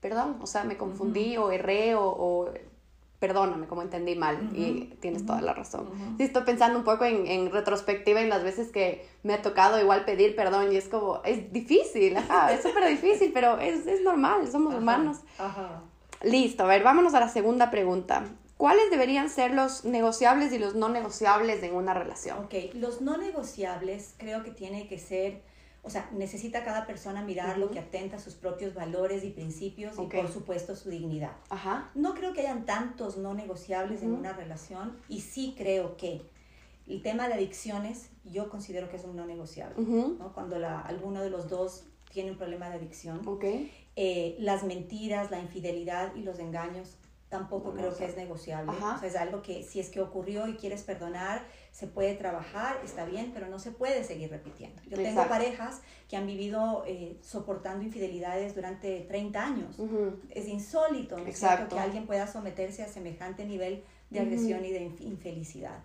perdón, 0.00 0.38
o 0.42 0.46
sea, 0.46 0.64
me 0.64 0.76
confundí 0.76 1.36
o 1.36 1.52
erré 1.52 1.94
o, 1.94 2.04
o 2.04 2.50
perdóname 3.20 3.66
como 3.66 3.82
entendí 3.82 4.16
mal 4.16 4.50
y 4.54 4.96
tienes 5.00 5.24
toda 5.24 5.40
la 5.40 5.54
razón. 5.54 5.88
Sí, 6.16 6.24
estoy 6.24 6.42
pensando 6.42 6.78
un 6.78 6.84
poco 6.84 7.04
en, 7.04 7.28
en, 7.28 7.52
retrospectiva 7.52 8.20
en 8.20 8.28
las 8.28 8.42
veces 8.42 8.72
que 8.72 9.06
me 9.22 9.34
ha 9.34 9.42
tocado 9.42 9.80
igual 9.80 10.04
pedir 10.04 10.34
perdón 10.34 10.72
y 10.72 10.76
es 10.76 10.88
como, 10.88 11.20
es 11.24 11.52
difícil, 11.52 12.16
ajá, 12.16 12.52
es 12.52 12.62
súper 12.64 12.88
difícil, 12.88 13.30
pero 13.32 13.58
es, 13.58 13.86
es, 13.86 14.02
normal, 14.02 14.50
somos 14.50 14.74
humanos. 14.74 15.18
Ajá. 15.38 15.82
Listo, 16.22 16.64
a 16.64 16.66
ver, 16.66 16.82
vámonos 16.82 17.14
a 17.14 17.20
la 17.20 17.28
segunda 17.28 17.70
pregunta. 17.70 18.24
¿Cuáles 18.56 18.90
deberían 18.90 19.30
ser 19.30 19.52
los 19.52 19.84
negociables 19.84 20.52
y 20.52 20.58
los 20.58 20.74
no 20.74 20.88
negociables 20.88 21.62
en 21.62 21.74
una 21.74 21.94
relación? 21.94 22.38
Ok, 22.38 22.74
los 22.74 23.00
no 23.00 23.16
negociables 23.16 24.14
creo 24.18 24.42
que 24.42 24.50
tiene 24.50 24.88
que 24.88 24.98
ser 24.98 25.42
o 25.82 25.90
sea, 25.90 26.10
necesita 26.12 26.64
cada 26.64 26.86
persona 26.86 27.22
mirar 27.22 27.56
lo 27.56 27.70
que 27.70 27.78
atenta 27.78 28.16
a 28.16 28.18
sus 28.18 28.34
propios 28.34 28.74
valores 28.74 29.24
y 29.24 29.30
principios 29.30 29.98
y 29.98 30.06
por 30.06 30.30
supuesto 30.30 30.76
su 30.76 30.90
dignidad. 30.90 31.32
Ajá. 31.48 31.90
No 31.94 32.14
creo 32.14 32.34
que 32.34 32.40
hayan 32.42 32.66
tantos 32.66 33.16
no 33.16 33.32
negociables 33.32 34.02
en 34.02 34.12
una 34.12 34.32
relación 34.32 34.98
y 35.08 35.20
sí 35.20 35.54
creo 35.56 35.96
que 35.96 36.20
el 36.86 37.02
tema 37.02 37.28
de 37.28 37.34
adicciones 37.34 38.10
yo 38.24 38.50
considero 38.50 38.90
que 38.90 38.96
es 38.96 39.04
un 39.04 39.16
no 39.16 39.24
negociable. 39.24 39.76
¿no? 39.78 40.32
Cuando 40.34 40.58
la, 40.58 40.80
alguno 40.80 41.22
de 41.22 41.30
los 41.30 41.48
dos 41.48 41.84
tiene 42.12 42.32
un 42.32 42.36
problema 42.36 42.68
de 42.68 42.76
adicción. 42.76 43.26
Okay. 43.26 43.72
Eh, 44.00 44.36
las 44.38 44.62
mentiras, 44.62 45.32
la 45.32 45.40
infidelidad 45.40 46.14
y 46.14 46.22
los 46.22 46.38
engaños 46.38 46.96
tampoco 47.28 47.74
creo 47.74 47.96
que 47.96 48.04
es 48.04 48.16
negociable. 48.16 48.70
O 48.70 48.98
sea, 49.00 49.08
es 49.08 49.16
algo 49.16 49.42
que 49.42 49.64
si 49.64 49.80
es 49.80 49.90
que 49.90 50.00
ocurrió 50.00 50.46
y 50.46 50.54
quieres 50.54 50.84
perdonar, 50.84 51.44
se 51.72 51.88
puede 51.88 52.14
trabajar, 52.14 52.80
está 52.84 53.04
bien, 53.04 53.32
pero 53.34 53.48
no 53.48 53.58
se 53.58 53.72
puede 53.72 54.04
seguir 54.04 54.30
repitiendo. 54.30 54.80
Yo 54.84 54.98
tengo 54.98 55.26
parejas 55.26 55.80
que 56.08 56.16
han 56.16 56.28
vivido 56.28 56.84
eh, 56.86 57.18
soportando 57.22 57.82
infidelidades 57.82 58.54
durante 58.54 59.00
30 59.00 59.44
años. 59.44 59.76
Es 60.30 60.46
insólito, 60.46 61.18
¿no 61.18 61.32
cierto? 61.32 61.74
Que 61.74 61.80
alguien 61.80 62.06
pueda 62.06 62.28
someterse 62.28 62.84
a 62.84 62.88
semejante 62.88 63.44
nivel 63.46 63.82
de 64.10 64.20
agresión 64.20 64.64
y 64.64 64.70
de 64.70 64.84
infelicidad. 65.00 65.82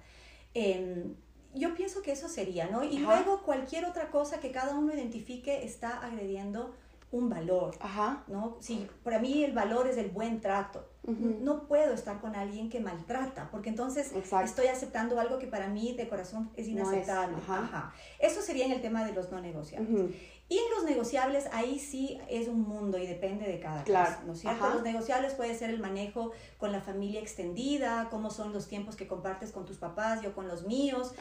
Em, 0.53 1.15
yo 1.55 1.73
pienso 1.73 2.03
que 2.03 2.11
eso 2.11 2.29
sería, 2.29 2.67
¿no? 2.67 2.83
Y 2.83 2.99
luego 2.99 3.41
cualquier 3.41 3.85
otra 3.85 4.11
cosa 4.11 4.39
que 4.39 4.51
cada 4.51 4.75
uno 4.75 4.93
identifique 4.93 5.63
está 5.63 5.97
agrediendo 5.97 6.75
un 7.13 7.29
valor, 7.29 7.75
Ajá. 7.79 8.23
¿no? 8.27 8.57
Si 8.59 8.87
para 9.03 9.19
mí 9.19 9.43
el 9.43 9.53
valor 9.53 9.87
es 9.87 9.97
el 9.97 10.09
buen 10.09 10.41
trato, 10.41 10.89
no 11.05 11.67
puedo 11.67 11.93
estar 11.93 12.19
con 12.21 12.35
alguien 12.35 12.69
que 12.69 12.79
maltrata, 12.79 13.49
porque 13.51 13.69
entonces 13.69 14.13
estoy 14.43 14.67
aceptando 14.67 15.19
algo 15.19 15.37
que 15.37 15.47
para 15.47 15.67
mí 15.67 15.95
de 15.95 16.07
corazón 16.07 16.49
es 16.55 16.67
inaceptable. 16.67 17.37
Ajá. 17.37 17.93
Eso 18.19 18.41
sería 18.41 18.65
en 18.65 18.71
el 18.71 18.81
tema 18.81 19.05
de 19.05 19.13
los 19.13 19.31
no 19.31 19.39
negociables. 19.39 20.15
Y 20.53 20.57
en 20.59 20.69
los 20.75 20.83
negociables, 20.83 21.49
ahí 21.51 21.79
sí 21.79 22.19
es 22.29 22.47
un 22.47 22.61
mundo 22.61 22.99
y 22.99 23.07
depende 23.07 23.47
de 23.47 23.59
cada 23.59 23.83
claro. 23.83 24.11
caso, 24.11 24.21
¿no 24.27 24.33
es 24.33 24.41
cierto? 24.41 24.69
Los 24.69 24.83
negociables 24.83 25.33
puede 25.33 25.55
ser 25.55 25.71
el 25.71 25.79
manejo 25.79 26.31
con 26.59 26.71
la 26.71 26.79
familia 26.79 27.21
extendida, 27.21 28.07
cómo 28.11 28.29
son 28.29 28.53
los 28.53 28.67
tiempos 28.67 28.95
que 28.95 29.07
compartes 29.07 29.51
con 29.51 29.65
tus 29.65 29.77
papás, 29.77 30.21
yo 30.21 30.35
con 30.35 30.47
los 30.47 30.67
míos, 30.67 31.15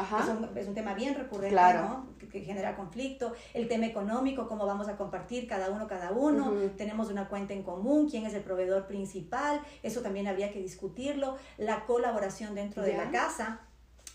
es 0.54 0.68
un, 0.68 0.74
tema 0.74 0.92
bien 0.92 1.14
recurrente, 1.14 1.56
¿no? 1.56 2.08
Que, 2.18 2.40
genera 2.40 2.76
conflicto. 2.76 3.32
El 3.54 3.68
tema 3.68 3.86
económico, 3.86 4.46
cómo 4.48 4.66
vamos 4.66 4.88
a 4.88 4.98
compartir 4.98 5.48
cada 5.48 5.70
uno, 5.70 5.86
cada 5.86 6.10
uno. 6.10 6.52
Tenemos 6.76 7.08
una 7.08 7.30
cuenta 7.30 7.54
en 7.54 7.62
común, 7.62 8.10
quién 8.10 8.26
es 8.26 8.34
el 8.34 8.42
proveedor 8.42 8.86
principal, 8.86 9.62
eso 9.82 10.02
también 10.02 10.26
habría 10.28 10.52
que 10.52 10.60
discutirlo. 10.60 11.38
La 11.56 11.86
colaboración 11.86 12.54
dentro 12.54 12.82
de 12.82 12.98
la 12.98 13.10
casa 13.10 13.62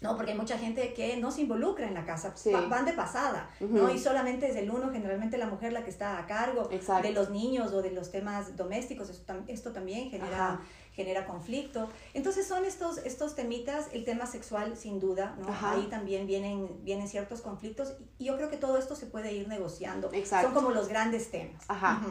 ¿no? 0.01 0.15
Porque 0.15 0.31
hay 0.31 0.37
mucha 0.37 0.57
gente 0.57 0.93
que 0.93 1.17
no 1.17 1.31
se 1.31 1.41
involucra 1.41 1.87
en 1.87 1.93
la 1.93 2.05
casa, 2.05 2.33
van 2.69 2.85
de 2.85 2.93
pasada, 2.93 3.49
¿no? 3.59 3.89
Y 3.89 3.97
solamente 3.97 4.49
es 4.49 4.55
el 4.55 4.69
uno, 4.69 4.91
generalmente 4.91 5.37
la 5.37 5.47
mujer 5.47 5.73
la 5.73 5.83
que 5.83 5.89
está 5.89 6.19
a 6.19 6.27
cargo 6.27 6.69
de 6.69 7.11
los 7.11 7.29
niños 7.29 7.73
o 7.73 7.81
de 7.81 7.91
los 7.91 8.11
temas 8.11 8.55
domésticos, 8.55 9.09
esto, 9.09 9.33
esto 9.47 9.71
también 9.71 10.09
genera, 10.09 10.61
genera 10.93 11.25
conflicto. 11.25 11.89
Entonces 12.13 12.47
son 12.47 12.65
estos, 12.65 12.99
estos 12.99 13.35
temitas, 13.35 13.87
el 13.91 14.05
tema 14.05 14.27
sexual 14.27 14.77
sin 14.77 14.99
duda, 14.99 15.35
¿no? 15.39 15.47
Ahí 15.61 15.87
también 15.89 16.27
vienen, 16.27 16.83
vienen 16.83 17.07
ciertos 17.07 17.41
conflictos 17.41 17.95
y 18.19 18.25
yo 18.25 18.37
creo 18.37 18.49
que 18.49 18.57
todo 18.57 18.77
esto 18.77 18.95
se 18.95 19.07
puede 19.07 19.33
ir 19.33 19.47
negociando. 19.47 20.11
Son 20.43 20.53
como 20.53 20.71
los 20.71 20.89
grandes 20.89 21.31
temas. 21.31 21.63
Ajá. 21.67 22.01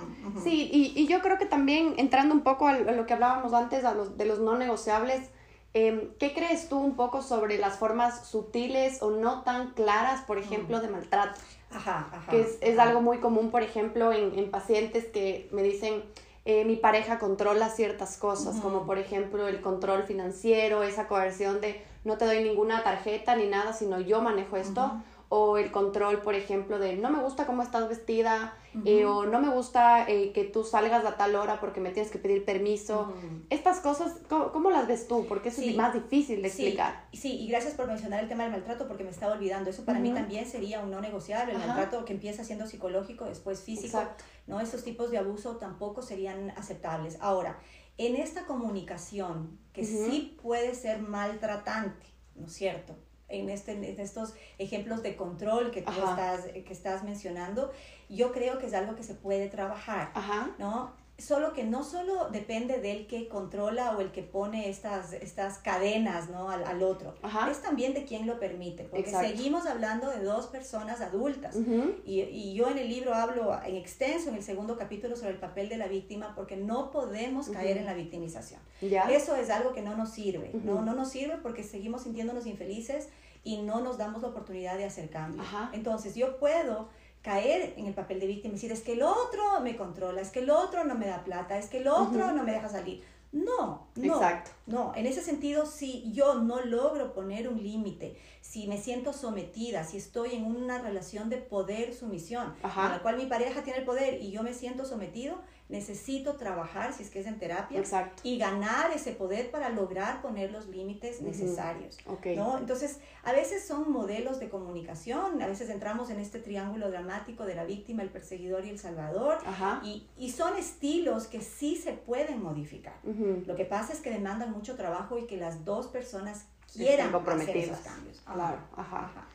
Sí, 0.43 0.69
y, 0.73 0.93
y, 1.01 1.07
yo 1.07 1.21
creo 1.21 1.39
que 1.39 1.47
también 1.47 1.95
entrando 1.99 2.35
un 2.35 2.43
poco 2.43 2.67
a 2.67 2.77
lo 2.79 3.07
que 3.07 3.15
hablábamos 3.15 3.53
antes, 3.53 3.85
a 3.85 3.95
los, 3.95 4.17
de 4.19 4.25
los 4.25 4.41
no 4.41 4.57
negociables, 4.57 5.31
Em, 5.79 6.09
¿Qué 6.19 6.33
crees 6.33 6.71
tú 6.71 6.79
un 6.79 6.97
poco 6.97 7.21
sobre 7.21 7.59
las 7.59 7.77
formas 7.77 8.27
sutiles 8.27 9.03
o 9.03 9.11
no 9.11 9.43
tan 9.43 9.73
claras, 9.73 10.23
por 10.23 10.39
ejemplo, 10.39 10.81
de 10.81 10.89
maltrato? 10.89 11.39
Ajá, 11.71 12.09
ajá. 12.11 12.31
Que 12.31 12.47
es, 12.63 12.79
algo 12.79 13.03
muy 13.03 13.19
común, 13.19 13.51
por 13.51 13.63
ejemplo, 13.63 14.11
en, 14.11 14.51
pacientes 14.51 15.05
que 15.05 15.51
me 15.53 15.63
dicen, 15.63 16.03
eh, 16.47 16.65
mi 16.65 16.77
pareja 16.77 17.19
controla 17.19 17.69
ciertas 17.69 18.17
cosas, 18.17 18.57
como 18.63 18.87
por 18.87 18.99
ejemplo 18.99 19.49
el 19.49 19.61
control 19.61 20.05
financiero, 20.05 20.83
esa 20.83 21.09
coerción 21.09 21.61
de 21.61 21.83
no 22.05 22.17
te 22.17 22.25
doy 22.25 22.43
ninguna 22.43 22.83
tarjeta 22.83 23.37
ni 23.37 23.47
nada, 23.47 23.75
sino 23.75 24.01
yo 24.01 24.23
manejo 24.23 24.57
esto 24.57 24.93
o 25.29 25.59
el 25.59 25.73
control, 25.73 26.23
por 26.23 26.35
ejemplo, 26.35 26.79
de 26.79 26.97
no 26.97 27.11
me 27.11 27.21
gusta 27.21 27.47
cómo 27.47 27.63
estás 27.63 27.89
vestida, 27.89 28.57
eh, 28.85 29.07
o 29.07 29.27
no 29.27 29.41
me 29.41 29.49
gusta 29.49 30.09
eh, 30.09 30.33
que 30.33 30.45
tú 30.45 30.63
salgas 30.63 31.05
a 31.05 31.17
tal 31.17 31.35
hora 31.35 31.59
porque 31.61 31.81
me 31.81 31.91
tienes 31.91 32.13
que 32.13 32.19
pedir 32.19 32.45
permiso. 32.45 33.13
Estas 33.51 33.81
cosas, 33.81 34.21
¿cómo, 34.29 34.71
las 34.71 34.87
ves 34.87 35.09
tú? 35.09 35.27
Porque 35.27 35.49
eso 35.49 35.63
es 35.63 35.75
más 35.77 35.95
difícil 35.95 36.43
de 36.43 36.49
explicar. 36.49 37.07
Sí. 37.13 37.41
y 37.41 37.49
gracias 37.49 37.75
por 37.75 37.87
mencionar 37.89 38.23
el 38.23 38.29
tema 38.29 38.45
del 38.45 38.53
maltrato 38.53 38.87
porque 38.87 39.03
me 39.03 39.11
estaba 39.11 39.33
olvidando. 39.33 39.71
Eso 39.71 39.85
para 39.85 39.99
mí 39.99 40.13
también 40.13 40.47
sería 40.47 40.81
un 40.81 40.91
no 40.91 41.01
negociable. 41.01 41.53
El 41.53 41.59
maltrato 41.59 42.05
que 42.05 42.13
empieza 42.13 42.45
siendo 42.45 42.67
psicológico, 42.67 43.25
después 43.25 43.61
físico, 43.61 44.03
¿no? 44.47 44.61
Esos 44.61 44.85
tipos 44.85 45.11
de 45.11 45.19
abuso 45.19 45.57
tampoco 45.57 46.03
serían 46.03 46.51
aceptables. 46.51 47.19
Ahora, 47.21 47.59
en 47.99 48.15
esta 48.17 48.45
comunicación, 48.45 49.59
que 49.73 49.85
sí 49.85 50.39
puede 50.43 50.75
ser 50.75 51.01
maltratante, 51.01 52.07
¿no 52.35 52.47
es 52.47 52.53
cierto? 52.53 52.95
En, 53.29 53.51
este, 53.51 53.73
en 53.73 54.01
estos 54.01 54.35
ejemplos 54.59 55.03
de 55.03 55.17
control 55.17 55.71
que 55.71 55.83
tú 55.83 55.93
estás, 55.93 56.45
que 56.47 56.73
estás 56.73 57.03
mencionando, 57.03 57.73
yo 58.09 58.33
creo 58.33 58.59
que 58.59 58.67
es 58.67 58.75
algo 58.75 58.95
que 58.95 59.03
se 59.03 59.15
puede 59.15 59.49
trabajar, 59.49 60.11
¿no? 60.59 60.93
Solo 61.19 61.55
que 61.55 61.65
no 61.65 61.83
solo 61.83 62.29
depende 62.29 62.79
del 62.79 63.07
que 63.07 63.27
controla 63.29 63.97
o 63.97 64.01
el 64.03 64.13
que 64.13 64.23
pone 64.23 64.69
estas, 64.69 65.15
estas 65.15 65.59
cadenas 65.59 66.29
¿no? 66.29 66.51
al, 66.51 66.83
otro, 66.83 67.15
es 67.51 67.63
también 67.63 67.95
de 67.95 68.05
quien 68.05 68.27
lo 68.27 68.39
permite, 68.39 68.85
porque 68.85 69.11
seguimos 69.11 69.67
hablando 69.67 70.11
de 70.11 70.23
dos 70.23 70.47
personas 70.49 71.01
adultas. 71.01 71.57
y, 72.05 72.21
y, 72.21 72.55
yo 72.55 72.69
en 72.69 72.77
el 72.77 72.89
libro 72.89 73.15
hablo 73.15 73.59
en 73.65 73.77
extenso, 73.77 74.29
en 74.29 74.37
el 74.37 74.43
segundo 74.43 74.77
capítulo, 74.77 75.17
sobre 75.17 75.31
el 75.31 75.39
papel 75.39 75.71
de 75.71 75.79
la 75.79 75.87
víctima, 75.87 76.35
porque 76.35 76.57
no 76.57 76.91
podemos 76.91 77.49
caer 77.49 77.79
en 77.79 77.87
la 77.87 77.95
victimización. 77.95 78.61
Eso 78.83 79.37
es 79.37 79.49
algo 79.49 79.73
que 79.73 79.81
no 79.81 79.97
nos 79.97 80.11
sirve, 80.11 80.51
¿no? 80.65 80.83
no 80.83 80.95
nos 80.95 81.11
sirve 81.11 81.39
porque 81.43 81.63
seguimos 81.63 82.03
sintiéndonos 82.03 82.47
infelices 82.47 83.09
y 83.47 83.63
no 83.63 83.81
nos 83.81 83.97
damos 83.97 84.23
la 84.23 84.29
oportunidad 84.29 84.77
de 84.77 84.85
hacer 84.85 85.09
cambio. 85.09 85.43
Entonces 85.73 86.15
yo 86.15 86.39
puedo 86.39 86.89
caer 87.27 87.75
en 87.77 87.87
el 87.87 87.93
papel 87.93 88.21
de 88.21 88.29
víctima 88.29 88.53
y 88.53 88.55
decir, 88.55 88.71
es 88.71 88.83
que 88.83 88.93
el 88.93 89.03
otro 89.03 89.61
me 89.61 89.77
controla, 89.77 90.21
es 90.21 90.31
que 90.31 90.39
el 90.39 90.49
otro 90.49 90.85
no 90.85 90.95
me 90.95 91.09
da 91.09 91.25
plata, 91.25 91.59
es 91.59 91.67
que 91.67 91.79
el 91.79 91.89
otro 91.89 92.31
no 92.31 92.45
me 92.45 92.53
deja 92.53 92.69
salir. 92.69 93.03
No, 93.33 93.89
no, 93.97 94.15
Exacto. 94.15 94.53
no. 94.67 94.93
En 94.95 95.07
ese 95.07 95.21
sentido, 95.21 95.67
si 95.67 96.13
yo 96.13 96.35
no 96.37 96.61
logro 96.65 97.13
poner 97.13 97.49
un 97.49 97.61
límite, 97.61 98.17
si 98.41 98.69
me 98.69 98.79
siento 98.79 99.13
sometida, 99.13 99.83
si 99.83 99.97
estoy 99.97 100.37
en 100.37 100.45
una 100.45 100.79
relación 100.79 101.29
de 101.29 101.39
poder-sumisión, 101.39 102.55
en 102.63 102.91
la 102.93 103.01
cual 103.03 103.17
mi 103.17 103.27
pareja 103.27 103.65
tiene 103.65 103.81
el 103.81 103.85
poder 103.85 104.23
y 104.23 104.31
yo 104.31 104.45
me 104.45 104.55
siento 104.55 104.85
sometido, 104.85 105.41
necesito 105.69 106.37
trabajar, 106.37 106.93
si 106.93 107.03
es 107.03 107.11
que 107.11 107.21
es 107.21 107.27
en 107.27 107.39
terapia, 107.39 107.83
y 108.23 108.39
ganar 108.39 108.93
ese 108.93 109.13
poder 109.13 109.51
para 109.51 109.69
lograr 109.69 110.23
poner 110.23 110.53
los 110.53 110.69
límites 110.69 111.21
necesarios. 111.21 111.99
¿no? 112.37 112.59
Entonces, 112.59 113.01
a 113.25 113.33
veces 113.33 113.67
son 113.67 113.91
modelos 113.91 114.39
de 114.39 114.49
comunicación, 114.49 115.43
a 115.43 115.47
veces 115.47 115.69
entramos 115.71 116.11
en 116.11 116.21
este 116.21 116.39
triángulo 116.39 116.91
dramático 116.91 117.45
de 117.47 117.57
la 117.57 117.65
víctima, 117.65 118.03
el 118.03 118.11
perseguidor 118.11 118.65
y 118.65 118.71
el 118.71 118.79
salvador, 118.79 119.39
y, 119.83 120.07
y, 120.17 120.31
son 120.31 120.57
estilos 120.57 121.27
que 121.27 121.41
sí 121.41 121.77
se 121.77 121.93
pueden 121.93 122.43
modificar. 122.43 122.95
Lo 123.03 123.57
que 123.57 123.65
pasa 123.65 123.93
es 123.93 124.01
que 124.01 124.11
demandan 124.11 124.53
mucho 124.53 124.77
trabajo 124.77 125.19
y 125.19 125.27
que 125.27 125.37
las 125.37 125.65
dos 125.65 125.89
personas 125.89 126.47
quieran 126.73 127.15
hacer 127.15 127.57
esos 127.57 127.79
cambios. 127.79 128.21
Claro, 128.21 128.59
ajá. 128.77 129.27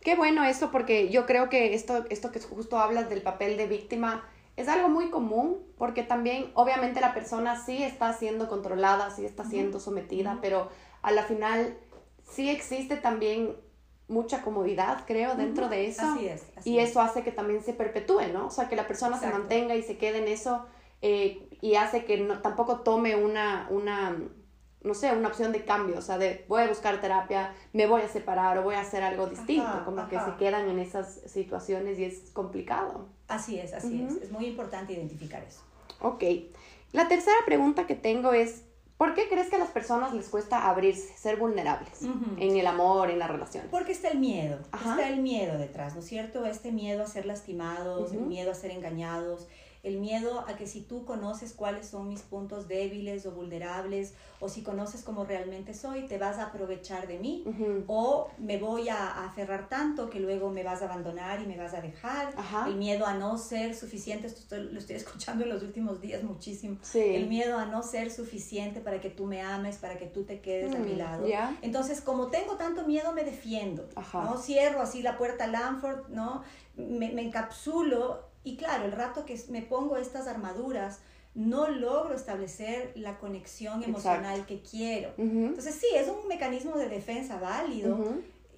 Qué 0.00 0.14
bueno 0.14 0.44
eso, 0.44 0.70
porque 0.70 1.08
yo 1.08 1.26
creo 1.26 1.48
que 1.48 1.74
esto, 1.74 2.04
esto 2.10 2.30
que 2.30 2.40
justo 2.40 2.78
hablas 2.78 3.08
del 3.08 3.22
papel 3.22 3.56
de 3.56 3.66
víctima, 3.66 4.24
es 4.56 4.68
algo 4.68 4.88
muy 4.88 5.10
común 5.10 5.58
porque 5.76 6.02
también 6.02 6.50
obviamente 6.54 7.00
la 7.00 7.14
persona 7.14 7.62
sí 7.62 7.82
está 7.82 8.12
siendo 8.12 8.48
controlada, 8.48 9.10
sí 9.10 9.24
está 9.24 9.44
siendo 9.44 9.78
sometida, 9.78 10.38
pero 10.40 10.70
a 11.02 11.12
la 11.12 11.22
final 11.22 11.76
sí 12.24 12.48
existe 12.48 12.96
también 12.96 13.56
mucha 14.08 14.42
comodidad, 14.42 15.04
creo, 15.06 15.34
dentro 15.34 15.68
de 15.68 15.86
eso. 15.86 16.06
Así 16.06 16.28
es. 16.28 16.46
y 16.64 16.78
eso 16.78 17.00
hace 17.00 17.22
que 17.22 17.32
también 17.32 17.62
se 17.62 17.72
perpetúe, 17.72 18.28
¿no? 18.32 18.46
O 18.46 18.50
sea, 18.50 18.68
que 18.68 18.76
la 18.76 18.86
persona 18.86 19.18
se 19.18 19.28
mantenga 19.28 19.74
y 19.74 19.82
se 19.82 19.98
quede 19.98 20.18
en 20.18 20.28
eso 20.28 20.64
eh, 21.02 21.48
y 21.60 21.74
hace 21.74 22.04
que 22.04 22.18
no, 22.18 22.40
tampoco 22.40 22.80
tome 22.80 23.16
una, 23.16 23.66
una 23.70 24.16
no 24.86 24.94
sé, 24.94 25.12
una 25.12 25.28
opción 25.28 25.52
de 25.52 25.64
cambio, 25.64 25.98
o 25.98 26.02
sea, 26.02 26.16
de 26.16 26.44
voy 26.48 26.62
a 26.62 26.68
buscar 26.68 27.00
terapia, 27.00 27.52
me 27.72 27.86
voy 27.86 28.02
a 28.02 28.08
separar 28.08 28.56
o 28.58 28.62
voy 28.62 28.76
a 28.76 28.80
hacer 28.80 29.02
algo 29.02 29.26
distinto, 29.26 29.84
como 29.84 30.08
que 30.08 30.18
se 30.18 30.36
quedan 30.38 30.68
en 30.68 30.78
esas 30.78 31.20
situaciones 31.26 31.98
y 31.98 32.04
es 32.04 32.30
complicado. 32.32 33.08
Así 33.28 33.58
es, 33.58 33.74
así 33.74 34.02
es. 34.02 34.22
Es 34.22 34.30
muy 34.30 34.46
importante 34.46 34.92
identificar 34.92 35.42
eso. 35.42 35.60
Ok. 36.00 36.22
La 36.92 37.08
tercera 37.08 37.36
pregunta 37.44 37.86
que 37.86 37.96
tengo 37.96 38.32
es, 38.32 38.62
¿por 38.96 39.14
qué 39.14 39.28
crees 39.28 39.48
que 39.48 39.56
a 39.56 39.58
las 39.58 39.70
personas 39.70 40.14
les 40.14 40.28
cuesta 40.28 40.68
abrirse, 40.68 41.16
ser 41.16 41.36
vulnerables 41.36 42.02
en 42.02 42.56
el 42.56 42.66
amor, 42.66 43.10
en 43.10 43.18
la 43.18 43.26
relación? 43.26 43.64
Porque 43.70 43.92
está 43.92 44.08
el 44.08 44.18
miedo, 44.18 44.60
está 44.72 45.08
el 45.08 45.20
miedo 45.20 45.58
detrás, 45.58 45.94
¿no 45.94 46.00
es 46.00 46.06
cierto? 46.06 46.46
Este 46.46 46.70
miedo 46.70 47.02
a 47.02 47.06
ser 47.06 47.26
lastimados, 47.26 48.12
el 48.12 48.20
miedo 48.20 48.52
a 48.52 48.54
ser 48.54 48.70
engañados, 48.70 49.48
el 49.86 49.98
miedo 49.98 50.44
a 50.48 50.56
que 50.56 50.66
si 50.66 50.80
tú 50.80 51.04
conoces 51.04 51.52
cuáles 51.52 51.86
son 51.86 52.08
mis 52.08 52.22
puntos 52.22 52.66
débiles 52.66 53.24
o 53.24 53.30
vulnerables, 53.30 54.14
o 54.40 54.48
si 54.48 54.62
conoces 54.62 55.04
cómo 55.04 55.24
realmente 55.24 55.74
soy, 55.74 56.08
te 56.08 56.18
vas 56.18 56.38
a 56.38 56.46
aprovechar 56.46 57.06
de 57.06 57.20
mí, 57.20 57.44
o 57.86 58.28
me 58.36 58.58
voy 58.58 58.88
a, 58.88 59.24
aferrar 59.24 59.68
tanto 59.68 60.10
que 60.10 60.18
luego 60.18 60.50
me 60.50 60.64
vas 60.64 60.82
a 60.82 60.86
abandonar 60.86 61.40
y 61.40 61.46
me 61.46 61.56
vas 61.56 61.72
a 61.72 61.80
dejar, 61.80 62.34
el 62.66 62.74
miedo 62.74 63.06
a 63.06 63.14
no 63.14 63.38
ser 63.38 63.76
suficiente, 63.76 64.26
esto 64.26 64.56
lo 64.56 64.76
estoy 64.76 64.96
escuchando 65.02 65.44
en 65.44 65.50
los 65.50 65.62
últimos 65.62 66.00
días 66.00 66.24
muchísimo, 66.24 66.78
el 66.92 67.28
miedo 67.28 67.56
a 67.56 67.66
no 67.66 67.84
ser 67.84 68.10
suficiente 68.10 68.80
para 68.80 69.00
que 69.00 69.08
tú 69.08 69.26
me 69.26 69.40
ames, 69.40 69.76
para 69.76 69.96
que 69.98 70.06
tú 70.06 70.24
te 70.24 70.40
quedes 70.40 70.74
a 70.74 70.78
mi 70.78 70.94
mm, 70.94 70.98
lado. 70.98 71.26
Entonces, 71.62 72.00
como 72.00 72.26
tengo 72.26 72.56
tanto 72.56 72.84
miedo, 72.84 73.12
me 73.12 73.22
defiendo, 73.22 73.88
¿no? 74.12 74.36
Cierro 74.36 74.82
así 74.82 75.00
la 75.00 75.16
puerta 75.16 75.46
Lanford, 75.46 76.08
¿no? 76.08 76.42
Me, 76.74 77.12
me 77.12 77.22
encapsulo 77.22 78.35
y 78.46 78.56
claro, 78.56 78.84
el 78.84 78.92
rato 78.92 79.24
que 79.24 79.36
me 79.48 79.60
pongo 79.60 79.96
estas 79.96 80.28
armaduras, 80.28 81.00
no 81.34 81.68
logro 81.68 82.14
establecer 82.14 82.92
la 82.94 83.18
conexión 83.18 83.82
emocional 83.82 84.46
que 84.46 84.62
quiero. 84.62 85.12
Entonces 85.18 85.74
sí, 85.74 85.88
es 85.96 86.06
un 86.06 86.28
mecanismo 86.28 86.76
de 86.76 86.88
defensa 86.88 87.40
válido, 87.40 87.98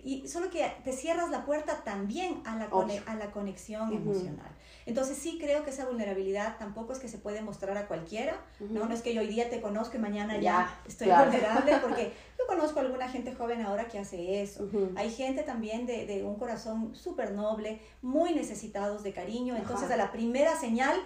y 0.05 0.29
solo 0.29 0.51
que 0.51 0.71
te 0.85 0.93
cierras 0.93 1.31
la 1.31 1.47
puerta 1.47 1.83
también 1.85 2.43
a 2.45 2.57
la, 2.57 2.69
a 3.07 3.15
la 3.15 3.31
conexión 3.31 3.93
emocional. 3.95 4.51
Entonces 4.89 5.19
sí 5.19 5.37
creo 5.39 5.65
que 5.65 5.71
esa 5.71 5.85
vulnerabilidad 5.85 6.57
tampoco 6.57 6.95
es 6.95 6.99
que 6.99 7.09
se 7.09 7.19
puede 7.19 7.43
mostrar 7.43 7.77
a 7.77 7.87
cualquiera, 7.87 8.41
¿no? 8.59 8.87
No 8.87 8.95
es 8.95 9.03
que 9.03 9.13
yo 9.13 9.21
hoy 9.21 9.27
día 9.27 9.51
te 9.51 9.61
conozco 9.61 9.99
y 9.99 10.01
mañana 10.01 10.39
ya, 10.39 10.81
estoy 10.89 11.09
vulnerable, 11.09 11.77
porque 11.83 12.13
yo 12.39 12.47
conozco 12.47 12.79
a 12.81 12.85
alguna 12.85 13.07
gente 13.07 13.35
joven 13.35 13.61
ahora 13.61 13.87
que 13.87 13.99
hace 13.99 14.41
eso. 14.41 14.67
Hay 14.97 15.11
gente 15.11 15.43
también 15.43 15.85
de, 15.85 16.07
de 16.07 16.25
un 16.25 16.37
corazón 16.37 16.95
súper 16.95 17.33
noble, 17.33 17.83
muy 18.01 18.33
necesitados 18.33 19.03
de 19.03 19.13
cariño, 19.13 19.57
entonces 19.57 19.91
a 19.91 19.97
la 19.99 20.11
primera 20.11 20.57
señal 20.57 20.99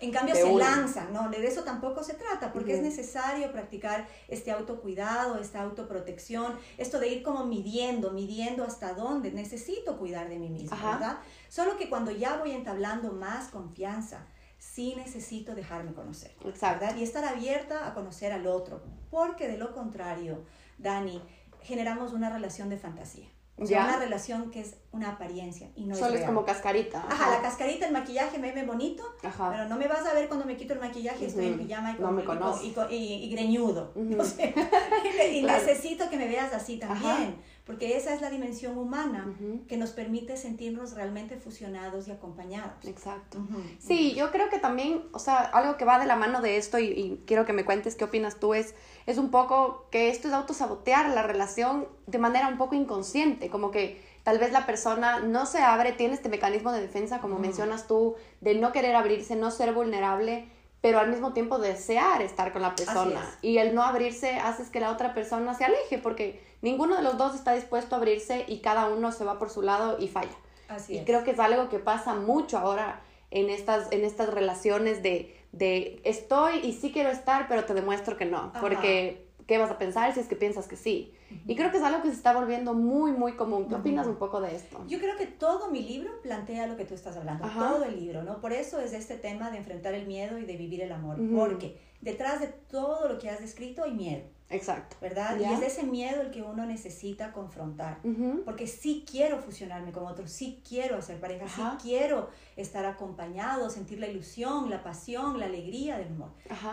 en 0.00 0.10
cambio, 0.12 0.34
se 0.34 0.52
lanzan, 0.52 1.12
¿no? 1.12 1.28
De 1.28 1.46
eso 1.46 1.62
tampoco 1.62 2.02
se 2.02 2.14
trata, 2.14 2.52
porque 2.52 2.74
es 2.74 2.82
necesario 2.82 3.52
practicar 3.52 4.08
este 4.28 4.50
autocuidado, 4.50 5.38
esta 5.38 5.60
autoprotección, 5.62 6.58
esto 6.78 6.98
de 6.98 7.08
ir 7.08 7.22
como 7.22 7.44
midiendo, 7.44 8.10
midiendo 8.10 8.64
hasta 8.64 8.94
dónde 8.94 9.30
necesito 9.30 9.98
cuidar 9.98 10.28
de 10.28 10.38
mí 10.38 10.48
misma, 10.48 10.76
¿verdad? 10.76 11.18
Solo 11.48 11.76
que 11.76 11.88
cuando 11.88 12.10
ya 12.10 12.38
voy 12.38 12.52
entablando 12.52 13.12
más 13.12 13.48
confianza, 13.48 14.26
sí 14.58 14.94
necesito 14.96 15.54
dejarme 15.54 15.92
conocer, 15.92 16.34
¿verdad? 16.44 16.96
Y 16.96 17.02
estar 17.02 17.24
abierta 17.24 17.86
a 17.86 17.94
conocer 17.94 18.32
al 18.32 18.46
otro, 18.46 18.82
porque 19.10 19.48
de 19.48 19.58
lo 19.58 19.74
contrario, 19.74 20.44
Dani, 20.78 21.22
generamos 21.62 22.12
una 22.12 22.30
relación 22.30 22.68
de 22.68 22.78
fantasía. 22.78 23.28
O 23.60 23.66
sea, 23.66 23.84
una 23.84 23.98
relación 23.98 24.50
que 24.50 24.60
es 24.60 24.76
una 24.90 25.10
apariencia 25.10 25.68
y 25.76 25.84
no 25.84 25.94
Solo 25.94 26.16
es, 26.16 26.24
como 26.24 26.44
cascarita. 26.44 27.04
Ajá. 27.08 27.30
la 27.30 27.42
cascarita, 27.42 27.86
el 27.86 27.92
maquillaje 27.92 28.38
me 28.38 28.52
ve 28.52 28.64
bonito, 28.64 29.04
Ajá. 29.22 29.50
pero 29.50 29.68
no 29.68 29.76
me 29.76 29.86
vas 29.86 30.06
a 30.06 30.14
ver 30.14 30.28
cuando 30.28 30.46
me 30.46 30.56
quito 30.56 30.72
el 30.72 30.80
maquillaje, 30.80 31.26
estoy 31.26 31.46
en 31.46 31.58
pijama 31.58 31.92
y, 31.92 31.96
con, 32.24 32.90
y, 32.90 32.94
y, 32.96 33.30
greñudo. 33.30 33.92
y, 33.96 35.42
necesito 35.42 36.08
que 36.08 36.16
me 36.16 36.26
veas 36.26 36.52
así 36.54 36.78
también 36.78 37.36
porque 37.70 37.96
esa 37.96 38.12
es 38.12 38.20
la 38.20 38.30
dimensión 38.30 38.76
humana 38.76 39.32
que 39.68 39.76
nos 39.76 39.90
permite 39.90 40.36
sentirnos 40.36 40.96
realmente 40.96 41.36
fusionados 41.36 42.08
y 42.08 42.10
acompañados. 42.10 42.84
Exacto. 42.84 43.38
Sí, 43.78 44.12
yo 44.14 44.32
creo 44.32 44.50
que 44.50 44.58
también, 44.58 45.04
o 45.12 45.20
sea, 45.20 45.38
algo 45.38 45.76
que 45.76 45.84
va 45.84 46.00
de 46.00 46.06
la 46.06 46.16
mano 46.16 46.40
de 46.40 46.56
esto 46.56 46.80
y, 46.80 47.22
quiero 47.26 47.46
que 47.46 47.52
me 47.52 47.64
cuentes 47.64 47.94
qué 47.94 48.02
opinas 48.02 48.40
tú 48.40 48.54
es, 48.54 48.74
es 49.06 49.18
un 49.18 49.30
poco 49.30 49.86
que 49.92 50.10
esto 50.10 50.26
es 50.26 50.34
autosabotear 50.34 51.10
la 51.10 51.22
relación 51.22 51.86
de 52.08 52.18
manera 52.18 52.48
un 52.48 52.58
poco 52.58 52.74
inconsciente, 52.74 53.50
como 53.50 53.70
que 53.70 54.02
tal 54.24 54.40
vez 54.40 54.50
la 54.50 54.66
persona 54.66 55.20
no 55.20 55.46
se 55.46 55.58
abre, 55.58 55.92
tiene 55.92 56.14
este 56.14 56.28
mecanismo 56.28 56.72
de 56.72 56.80
defensa, 56.80 57.20
como 57.20 57.38
mencionas 57.38 57.86
tú, 57.86 58.16
de 58.40 58.56
no 58.56 58.72
querer 58.72 58.96
abrirse, 58.96 59.36
no 59.36 59.52
ser 59.52 59.72
vulnerable 59.72 60.48
pero 60.80 60.98
al 60.98 61.10
mismo 61.10 61.32
tiempo 61.32 61.58
desear 61.58 62.22
estar 62.22 62.52
con 62.52 62.62
la 62.62 62.74
persona. 62.74 63.20
Y 63.42 63.58
el 63.58 63.74
no 63.74 63.82
abrirse 63.82 64.38
hace 64.38 64.70
que 64.70 64.80
la 64.80 64.90
otra 64.90 65.12
persona 65.12 65.52
se 65.52 65.64
aleje, 65.64 65.98
porque 65.98 66.40
ninguno 66.62 66.96
de 66.96 67.02
los 67.02 67.16
dos 67.16 67.34
está 67.34 67.54
dispuesto 67.54 67.94
a 67.94 67.98
abrirse 67.98 68.44
y 68.48 68.58
cada 68.60 68.88
uno 68.88 69.12
se 69.12 69.24
va 69.24 69.38
por 69.38 69.50
su 69.50 69.62
lado 69.62 69.96
y 69.98 70.08
falla. 70.08 70.36
Así 70.68 70.98
y 70.98 71.04
creo 71.04 71.24
que 71.24 71.32
es 71.32 71.38
algo 71.38 71.68
que 71.68 71.78
pasa 71.78 72.14
mucho 72.14 72.58
ahora 72.58 73.02
en 73.30 73.50
estas, 73.50 73.90
en 73.92 74.04
estas 74.04 74.28
relaciones 74.28 75.02
de, 75.02 75.36
de 75.52 76.00
estoy 76.04 76.58
y 76.58 76.72
sí 76.72 76.92
quiero 76.92 77.10
estar, 77.10 77.48
pero 77.48 77.64
te 77.64 77.74
demuestro 77.74 78.16
que 78.16 78.24
no, 78.24 78.52
porque 78.60 79.29
¿qué 79.50 79.58
vas 79.58 79.72
a 79.72 79.78
pensar 79.78 80.14
si 80.14 80.20
es 80.20 80.28
que 80.28 80.36
piensas 80.36 80.68
que 80.68 80.76
sí? 80.76 81.12
Y 81.44 81.56
creo 81.56 81.72
que 81.72 81.78
es 81.78 81.82
algo 81.82 82.02
que 82.02 82.08
se 82.10 82.14
está 82.14 82.32
volviendo 82.32 82.72
muy, 82.72 83.10
muy 83.10 83.32
común. 83.32 83.66
¿Qué 83.68 83.74
opinas 83.74 84.06
un 84.06 84.14
poco 84.14 84.40
de 84.40 84.54
esto? 84.54 84.84
Yo 84.86 85.00
creo 85.00 85.16
que 85.16 85.26
todo 85.26 85.72
mi 85.72 85.82
libro 85.82 86.22
plantea 86.22 86.68
lo 86.68 86.76
que 86.76 86.84
tú 86.84 86.94
estás 86.94 87.16
hablando, 87.16 87.48
todo 87.48 87.82
el 87.82 87.98
libro, 87.98 88.22
¿no? 88.22 88.40
Por 88.40 88.52
eso 88.52 88.78
es 88.78 88.92
este 88.92 89.16
tema 89.16 89.50
de 89.50 89.58
enfrentar 89.58 89.92
el 89.94 90.06
miedo 90.06 90.38
y 90.38 90.44
de 90.44 90.56
vivir 90.56 90.82
el 90.82 90.92
amor, 90.92 91.18
porque 91.34 91.80
detrás 92.00 92.40
de 92.40 92.46
todo 92.46 93.08
lo 93.08 93.18
que 93.18 93.28
has 93.28 93.40
descrito 93.40 93.82
hay 93.82 93.92
miedo. 93.92 94.22
Exacto. 94.50 94.96
¿Verdad? 95.00 95.36
Y 95.40 95.44
es 95.44 95.62
ese 95.62 95.82
miedo 95.82 96.22
el 96.22 96.30
que 96.30 96.42
uno 96.42 96.64
necesita 96.64 97.32
confrontar. 97.32 97.98
Porque 98.44 98.68
sí 98.68 99.04
quiero 99.10 99.38
fusionarme 99.38 99.90
con 99.90 100.06
otros, 100.06 100.30
sí 100.30 100.62
quiero 100.68 100.96
hacer 100.96 101.18
pareja, 101.18 101.48
sí 101.48 101.62
quiero 101.82 102.28
estar 102.54 102.84
acompañado, 102.84 103.68
sentir 103.68 103.98
la 103.98 104.06
ilusión, 104.06 104.70
la 104.70 104.84
pasión, 104.84 105.40
la 105.40 105.46
alegría 105.46 105.98
del 105.98 106.12
amor. 106.12 106.30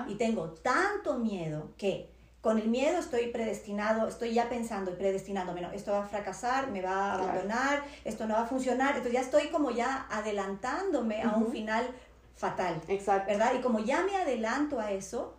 Y 0.08 0.14
tengo 0.14 0.52
tanto 0.52 1.18
miedo 1.18 1.72
que 1.76 2.16
con 2.48 2.60
el 2.60 2.70
miedo 2.70 2.98
estoy 3.00 3.28
predestinado, 3.28 4.08
estoy 4.08 4.34
ya 4.34 4.48
pensando 4.48 4.92
y 4.92 4.94
predestinándome, 4.94 5.60
no, 5.60 5.70
esto 5.74 5.92
va 5.92 6.06
a 6.06 6.08
fracasar, 6.08 6.72
me 6.72 6.82
va 6.82 7.12
a 7.12 7.14
abandonar, 7.16 7.84
esto 8.06 8.26
no 8.26 8.36
va 8.36 8.44
a 8.44 8.46
funcionar, 8.46 8.92
entonces 8.92 9.12
ya 9.12 9.20
estoy 9.20 9.50
como 9.50 9.70
ya 9.70 10.08
adelantándome 10.10 11.24
a 11.24 11.32
un 11.32 11.52
final 11.52 11.86
fatal, 12.34 12.80
Exacto. 12.88 13.30
¿verdad? 13.30 13.52
Y 13.54 13.60
como 13.60 13.80
ya 13.80 14.02
me 14.06 14.16
adelanto 14.16 14.80
a 14.80 14.94
eso, 14.94 15.36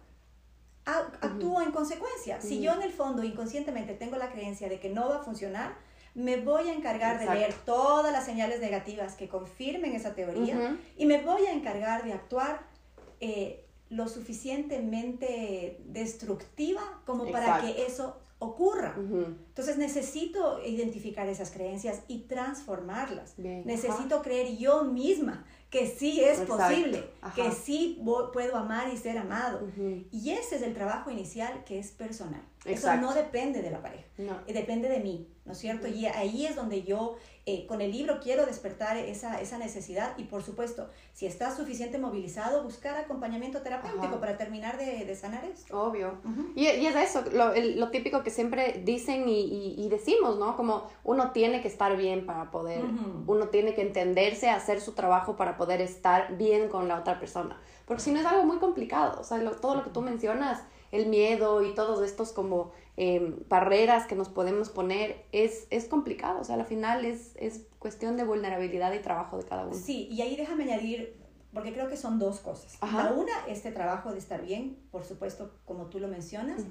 actúo 0.85 1.62
en 1.62 1.73
consecuencia. 1.73 2.42
Si 2.42 2.61
yo 2.61 2.75
en 2.75 2.83
el 2.83 2.92
fondo 2.92 3.25
inconscientemente 3.25 3.94
tengo 3.94 4.18
la 4.18 4.31
creencia 4.31 4.68
de 4.68 4.79
que 4.79 4.90
no 4.90 5.09
va 5.09 5.16
a 5.16 5.23
funcionar, 5.23 5.77
me 6.14 6.37
voy 6.37 6.68
a 6.68 6.75
encargar 6.75 7.18
de 7.18 7.25
leer 7.25 7.55
todas 7.64 8.12
las 8.12 8.27
señales 8.27 8.61
negativas 8.61 9.14
que 9.14 9.31
confirmen 9.31 9.94
esa 9.94 10.14
teoría 10.14 10.77
y 10.99 11.07
me 11.07 11.23
voy 11.23 11.47
a 11.47 11.55
encargar 11.55 12.05
de 12.05 12.12
actuar 12.12 12.61
eh, 13.21 13.64
lo 13.90 14.09
suficientemente 14.09 15.81
destructiva 15.87 17.03
como 17.05 17.31
para 17.31 17.61
que 17.61 17.87
eso 17.87 18.16
ocurra. 18.38 18.94
Entonces 18.96 19.79
necesito 19.79 20.62
identificar 20.64 21.29
esas 21.29 21.51
creencias 21.51 22.03
y 22.09 22.20
transformarlas. 22.20 23.35
necesito 23.38 24.22
creer 24.22 24.57
yo 24.57 24.85
misma 24.85 25.44
que 25.70 25.87
sí 25.87 26.20
es 26.22 26.40
posible, 26.40 27.05
que 27.35 27.51
sí 27.53 28.01
puedo 28.33 28.57
amar 28.57 28.92
y 28.92 28.96
ser 28.96 29.18
amado. 29.18 29.68
Y 30.11 30.31
ese 30.31 30.57
es 30.57 30.62
el 30.62 30.74
trabajo 30.74 31.11
inicial 31.11 31.64
que 31.64 31.79
es 31.79 31.90
personal. 31.90 32.42
Eso 32.68 32.94
no 32.96 33.14
depende 33.14 33.62
de 33.62 33.70
la 33.70 33.83
pareja, 33.83 34.04
depende 34.46 34.88
de 34.88 35.00
mí, 35.00 35.28
¿no 35.44 35.52
es 35.52 35.59
cierto? 35.59 35.88
Y 35.88 36.07
ahí 36.07 36.46
es 36.46 36.57
donde 36.57 36.83
yo 36.83 37.16
eh, 37.46 37.66
con 37.66 37.81
el 37.81 37.92
libro 37.92 38.20
quiero 38.20 38.44
despertar 38.44 38.98
esa, 38.98 39.40
esa, 39.40 39.57
necesidad 39.57 40.12
y 40.18 40.24
por 40.24 40.42
supuesto, 40.42 40.90
si 41.14 41.24
estás 41.24 41.57
suficiente 41.57 41.96
movilizado, 41.96 42.62
buscar 42.62 42.94
acompañamiento 42.96 43.62
terapéutico 43.62 44.20
para 44.20 44.37
terminar 44.37 44.76
de, 44.76 45.07
de, 45.07 45.16
sanar 45.16 45.46
eso. 45.46 45.64
Obvio. 45.74 46.18
y, 46.54 46.64
y, 46.66 46.87
es 46.87 46.94
eso, 46.94 47.24
lo, 47.33 47.54
lo, 47.54 47.90
típico 47.90 48.22
que 48.22 48.28
siempre 48.28 48.83
dicen 48.85 49.26
y, 49.31 49.74
y, 49.78 49.88
decimos, 49.88 50.38
¿no? 50.38 50.57
Como 50.57 50.90
uno 51.04 51.33
tiene 51.33 51.62
que 51.62 51.68
estar 51.68 51.96
bien 51.96 52.26
para 52.26 52.50
poder, 52.50 52.85
uno 53.26 53.48
tiene 53.48 53.74
que 53.74 53.81
entenderse, 53.81 54.50
hacer 54.50 54.83
su 54.83 54.92
trabajo 54.92 55.37
para 55.37 55.57
poder 55.57 55.81
estar 55.81 56.37
bien 56.37 56.68
con 56.68 56.87
la 56.87 56.98
otra 56.98 57.18
persona. 57.18 57.59
Porque 57.87 58.02
si 58.02 58.12
no 58.12 58.20
es 58.20 58.26
algo 58.26 58.44
muy 58.44 58.59
complicado, 58.59 59.18
o 59.20 59.24
sea, 59.24 59.40
todo 59.52 59.74
lo 59.74 59.85
que 59.85 59.90
tú 59.90 60.02
mencionas, 60.02 60.61
el 60.92 61.07
miedo 61.07 61.62
y 61.62 61.74
todos 61.74 62.03
estos 62.03 62.33
como 62.33 62.72
Em, 63.01 63.37
barreras 63.48 64.09
que 64.09 64.16
nos 64.16 64.29
podemos 64.29 64.70
poner, 64.70 65.24
es, 65.31 65.68
es 65.70 65.85
complicado. 65.85 66.40
O 66.40 66.44
sea, 66.44 66.57
al 66.57 66.66
final 66.66 67.05
es, 67.05 67.31
es 67.37 67.61
cuestión 67.79 68.16
de 68.16 68.24
vulnerabilidad 68.24 68.92
y 68.92 68.98
trabajo 68.98 69.38
de 69.38 69.44
cada 69.44 69.66
uno. 69.66 69.74
Sí, 69.74 70.09
y 70.11 70.20
ahí 70.20 70.35
déjame 70.35 70.64
añadir, 70.64 71.16
porque 71.55 71.72
creo 71.72 71.88
que 71.88 71.96
son 71.96 72.18
dos 72.18 72.40
cosas. 72.40 72.77
La 72.83 73.12
una, 73.12 73.46
este 73.46 73.70
trabajo 73.70 74.11
de 74.11 74.18
estar 74.18 74.44
bien, 74.44 74.79
por 74.90 75.05
supuesto, 75.05 75.53
como 75.64 75.87
tú 75.87 76.01
lo 76.01 76.09
mencionas. 76.09 76.64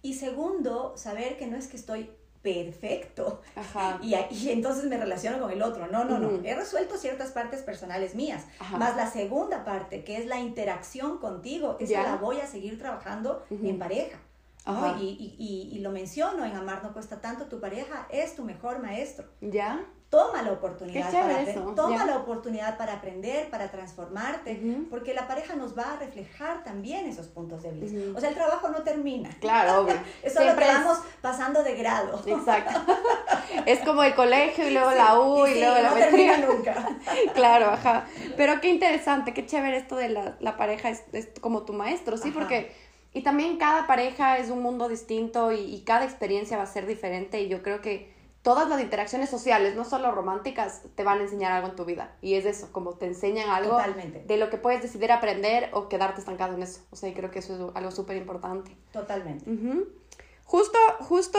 Y 0.00 0.14
segundo, 0.14 0.96
saber 0.96 1.36
que 1.36 1.46
no 1.46 1.58
es 1.58 1.66
que 1.66 1.76
estoy 1.76 2.08
perfecto 2.46 3.40
Y, 4.02 4.14
y, 4.14 4.50
entonces 4.50 4.84
me 4.84 4.96
relaciono 4.96 5.40
con 5.40 5.50
el 5.50 5.62
otro. 5.62 5.86
No, 5.88 6.04
no, 6.04 6.18
no. 6.18 6.40
He 6.44 6.54
resuelto 6.54 6.96
ciertas 6.96 7.32
partes 7.32 7.62
personales 7.62 8.14
mías. 8.14 8.44
Más 8.78 8.96
la 8.96 9.10
segunda 9.10 9.64
parte, 9.64 10.04
que 10.04 10.18
es 10.18 10.26
la 10.26 10.38
interacción 10.38 11.18
contigo, 11.18 11.76
esa 11.80 12.02
la 12.02 12.16
voy 12.16 12.40
a 12.40 12.46
seguir 12.46 12.78
trabajando 12.78 13.44
en 13.50 13.78
pareja. 13.78 14.18
Y, 15.00 15.36
y, 15.38 15.76
y, 15.76 15.78
lo 15.80 15.90
menciono, 15.90 16.44
en 16.44 16.56
Amar 16.56 16.82
no 16.82 16.92
cuesta 16.92 17.20
tanto, 17.20 17.46
tu 17.46 17.60
pareja 17.60 18.06
es 18.10 18.34
tu 18.34 18.44
mejor 18.44 18.80
maestro. 18.80 19.26
¿Ya? 19.40 19.84
Toma 20.08 20.42
la 20.42 20.52
oportunidad, 20.52 21.10
para, 21.10 21.74
toma 21.74 22.06
la 22.06 22.16
oportunidad 22.16 22.78
para 22.78 22.94
aprender, 22.94 23.50
para 23.50 23.70
transformarte, 23.70 24.86
porque 24.88 25.12
la 25.12 25.26
pareja 25.26 25.56
nos 25.56 25.76
va 25.76 25.94
a 25.94 25.96
reflejar 25.96 26.62
también 26.62 27.06
esos 27.06 27.26
puntos 27.26 27.64
de 27.64 27.72
vista. 27.72 27.98
O 28.16 28.20
sea, 28.20 28.28
el 28.28 28.36
trabajo 28.36 28.68
no 28.68 28.82
termina. 28.84 29.30
Claro, 29.40 29.80
obvio. 29.80 29.96
Eso 30.22 30.44
lo 30.44 30.54
vamos 30.54 30.98
pasando 31.20 31.62
de 31.64 31.74
grado. 31.74 32.22
Exacto. 32.24 32.80
es 33.66 33.80
como 33.80 34.04
el 34.04 34.14
colegio 34.14 34.68
y 34.68 34.70
luego 34.70 34.92
la 34.92 35.18
U 35.18 35.46
y, 35.46 35.58
luego 35.58 35.74
la 35.74 35.90
no 35.90 35.96
termina 35.96 36.38
nunca. 36.38 36.86
claro, 37.34 37.66
ajá. 37.70 38.06
Pero 38.36 38.60
qué 38.60 38.68
interesante, 38.68 39.34
qué 39.34 39.44
chévere 39.44 39.76
esto 39.76 39.96
de 39.96 40.10
la, 40.10 40.36
la 40.38 40.56
pareja 40.56 40.88
es, 40.88 41.02
es, 41.12 41.28
como 41.40 41.64
tu 41.64 41.72
maestro, 41.72 42.16
¿sí? 42.16 42.30
Porque 42.30 42.72
y 43.16 43.22
también 43.22 43.56
cada 43.56 43.86
pareja 43.86 44.36
es 44.36 44.50
un 44.50 44.60
mundo 44.60 44.90
distinto 44.90 45.50
y, 45.50 45.80
cada 45.86 46.04
experiencia 46.04 46.58
va 46.58 46.64
a 46.64 46.66
ser 46.66 46.86
diferente 46.86 47.40
y 47.40 47.48
yo 47.48 47.62
creo 47.62 47.80
que 47.80 48.14
todas 48.46 48.68
las 48.68 48.80
interacciones 48.80 49.28
sociales, 49.28 49.74
no 49.74 49.84
solo 49.84 50.12
románticas, 50.12 50.82
te 50.94 51.02
van 51.02 51.18
a 51.18 51.22
enseñar 51.22 51.50
algo 51.50 51.66
en 51.66 51.74
tu 51.74 51.84
vida. 51.84 52.12
Y 52.22 52.34
es 52.34 52.46
eso, 52.46 52.68
como 52.70 52.92
te 52.92 53.06
enseñan 53.06 53.50
algo 53.50 53.76
de 54.24 54.36
lo 54.36 54.50
que 54.50 54.56
puedes 54.56 54.80
decidir 54.80 55.10
aprender 55.10 55.68
o 55.72 55.88
quedarte 55.88 56.20
estancado 56.20 56.54
en 56.54 56.62
eso. 56.62 56.80
O 56.92 56.94
sea, 56.94 57.12
creo 57.12 57.32
que 57.32 57.40
eso 57.40 57.70
es 57.70 57.76
algo 57.76 57.90
súper 57.90 58.16
importante. 58.16 58.70
Totalmente. 58.92 59.50
Justo, 60.44 60.78
justo 61.00 61.38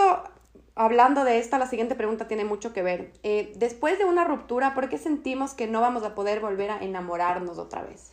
hablando 0.76 1.24
de 1.24 1.40
esta, 1.40 1.58
la 1.58 1.68
siguiente 1.68 1.96
pregunta 1.96 2.28
tiene 2.28 2.44
mucho 2.44 2.74
que 2.74 2.84
ver. 2.84 3.14
Eh, 3.24 3.54
después 3.56 3.98
de 3.98 4.04
una 4.04 4.26
ruptura, 4.26 4.74
¿por 4.74 4.90
qué 4.90 4.98
sentimos 4.98 5.54
que 5.54 5.66
no 5.66 5.80
vamos 5.80 6.04
a 6.04 6.14
poder 6.14 6.42
volver 6.42 6.72
a 6.72 6.80
enamorarnos 6.84 7.58
otra 7.58 7.84
vez? 7.84 8.12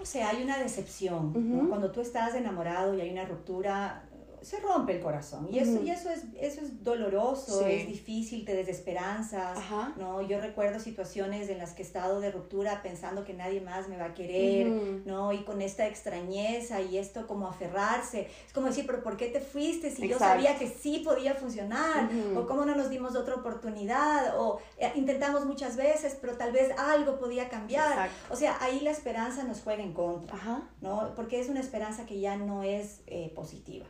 o 0.00 0.04
sea, 0.04 0.30
hay 0.30 0.42
una 0.42 0.58
decepción. 0.58 1.68
Cuando 1.68 1.92
tú 1.92 2.00
estás 2.00 2.34
enamorado 2.34 2.94
y 2.94 3.00
hay 3.00 3.10
una 3.10 3.24
ruptura, 3.24 4.04
se 4.46 4.60
rompe 4.60 4.92
el 4.92 5.00
corazón. 5.02 5.48
Y 5.50 5.58
eso, 5.58 5.82
y 5.82 5.90
eso, 5.90 6.08
es, 6.08 6.22
eso 6.40 6.60
es 6.60 6.84
doloroso, 6.84 7.66
es 7.66 7.88
difícil, 7.88 8.44
te 8.44 8.54
desesperanzas, 8.54 9.58
¿no? 9.96 10.22
Yo 10.22 10.40
recuerdo 10.40 10.78
situaciones 10.78 11.48
en 11.48 11.58
las 11.58 11.72
que 11.72 11.82
he 11.82 11.84
estado 11.84 12.20
de 12.20 12.30
ruptura 12.30 12.80
pensando 12.80 13.24
que 13.24 13.34
nadie 13.34 13.60
más 13.60 13.88
me 13.88 13.96
va 13.96 14.04
a 14.04 14.14
querer, 14.14 14.68
¿no? 15.04 15.32
Y 15.32 15.42
con 15.42 15.62
esta 15.62 15.88
extrañeza 15.88 16.80
y 16.80 16.96
esto 16.96 17.26
como 17.26 17.48
aferrarse, 17.48 18.28
es 18.46 18.52
como 18.52 18.68
decir, 18.68 18.86
pero 18.86 19.02
¿por 19.02 19.16
qué 19.16 19.26
te 19.30 19.40
fuiste 19.40 19.90
si 19.90 20.06
yo 20.06 20.16
sabía 20.16 20.56
que 20.56 20.68
sí 20.68 21.02
podía 21.04 21.34
funcionar? 21.34 22.08
O 22.36 22.46
cómo 22.46 22.64
no 22.64 22.76
nos 22.76 22.88
dimos 22.88 23.16
otra 23.16 23.34
oportunidad, 23.34 24.38
o 24.38 24.60
eh, 24.78 24.92
intentamos 24.94 25.44
muchas 25.44 25.76
veces, 25.76 26.16
pero 26.20 26.36
tal 26.36 26.52
vez 26.52 26.70
algo 26.78 27.18
podía 27.18 27.48
cambiar. 27.48 28.10
O 28.30 28.36
sea, 28.36 28.56
ahí 28.60 28.78
la 28.78 28.92
esperanza 28.92 29.42
nos 29.42 29.60
juega 29.62 29.82
en 29.82 29.92
contra, 29.92 30.62
¿no? 30.80 31.10
Porque 31.16 31.40
es 31.40 31.48
una 31.48 31.58
esperanza 31.58 32.06
que 32.06 32.20
ya 32.20 32.36
no 32.36 32.62
es 32.62 33.00
eh, 33.08 33.32
positiva 33.34 33.86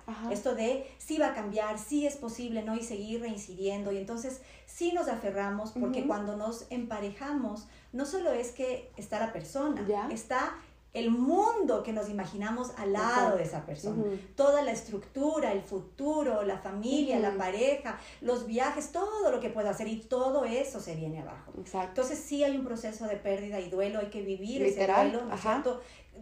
de 0.54 0.86
sí 0.98 1.18
va 1.18 1.28
a 1.28 1.34
cambiar, 1.34 1.78
sí 1.78 2.06
es 2.06 2.16
posible, 2.16 2.62
¿no? 2.62 2.76
Y 2.76 2.82
seguir 2.82 3.20
reincidiendo. 3.20 3.92
Y 3.92 3.98
entonces 3.98 4.40
sí 4.66 4.92
nos 4.92 5.08
aferramos 5.08 5.72
porque 5.72 6.06
cuando 6.06 6.36
nos 6.36 6.66
emparejamos, 6.70 7.66
no 7.92 8.06
solo 8.06 8.32
es 8.32 8.52
que 8.52 8.90
está 8.96 9.18
la 9.18 9.32
persona, 9.32 9.86
está 10.10 10.54
el 10.96 11.10
mundo 11.10 11.82
que 11.82 11.92
nos 11.92 12.08
imaginamos 12.08 12.72
al 12.78 12.92
lado 12.92 13.36
de 13.36 13.42
esa 13.42 13.66
persona. 13.66 14.02
Toda 14.34 14.62
la 14.62 14.72
estructura, 14.72 15.52
el 15.52 15.62
futuro, 15.62 16.42
la 16.42 16.58
familia, 16.58 17.18
la 17.18 17.36
pareja, 17.36 17.98
los 18.20 18.46
viajes, 18.46 18.92
todo 18.92 19.30
lo 19.30 19.40
que 19.40 19.50
pueda 19.50 19.70
hacer 19.70 19.88
y 19.88 19.96
todo 20.00 20.44
eso 20.44 20.80
se 20.80 20.94
viene 20.94 21.20
abajo. 21.20 21.52
Entonces 21.56 22.18
sí 22.18 22.44
hay 22.44 22.56
un 22.56 22.64
proceso 22.64 23.06
de 23.06 23.16
pérdida 23.16 23.60
y 23.60 23.68
duelo, 23.68 24.00
hay 24.00 24.06
que 24.06 24.22
vivir 24.22 24.62
ese 24.62 24.86
duelo, 24.86 25.26
¿no 25.26 25.36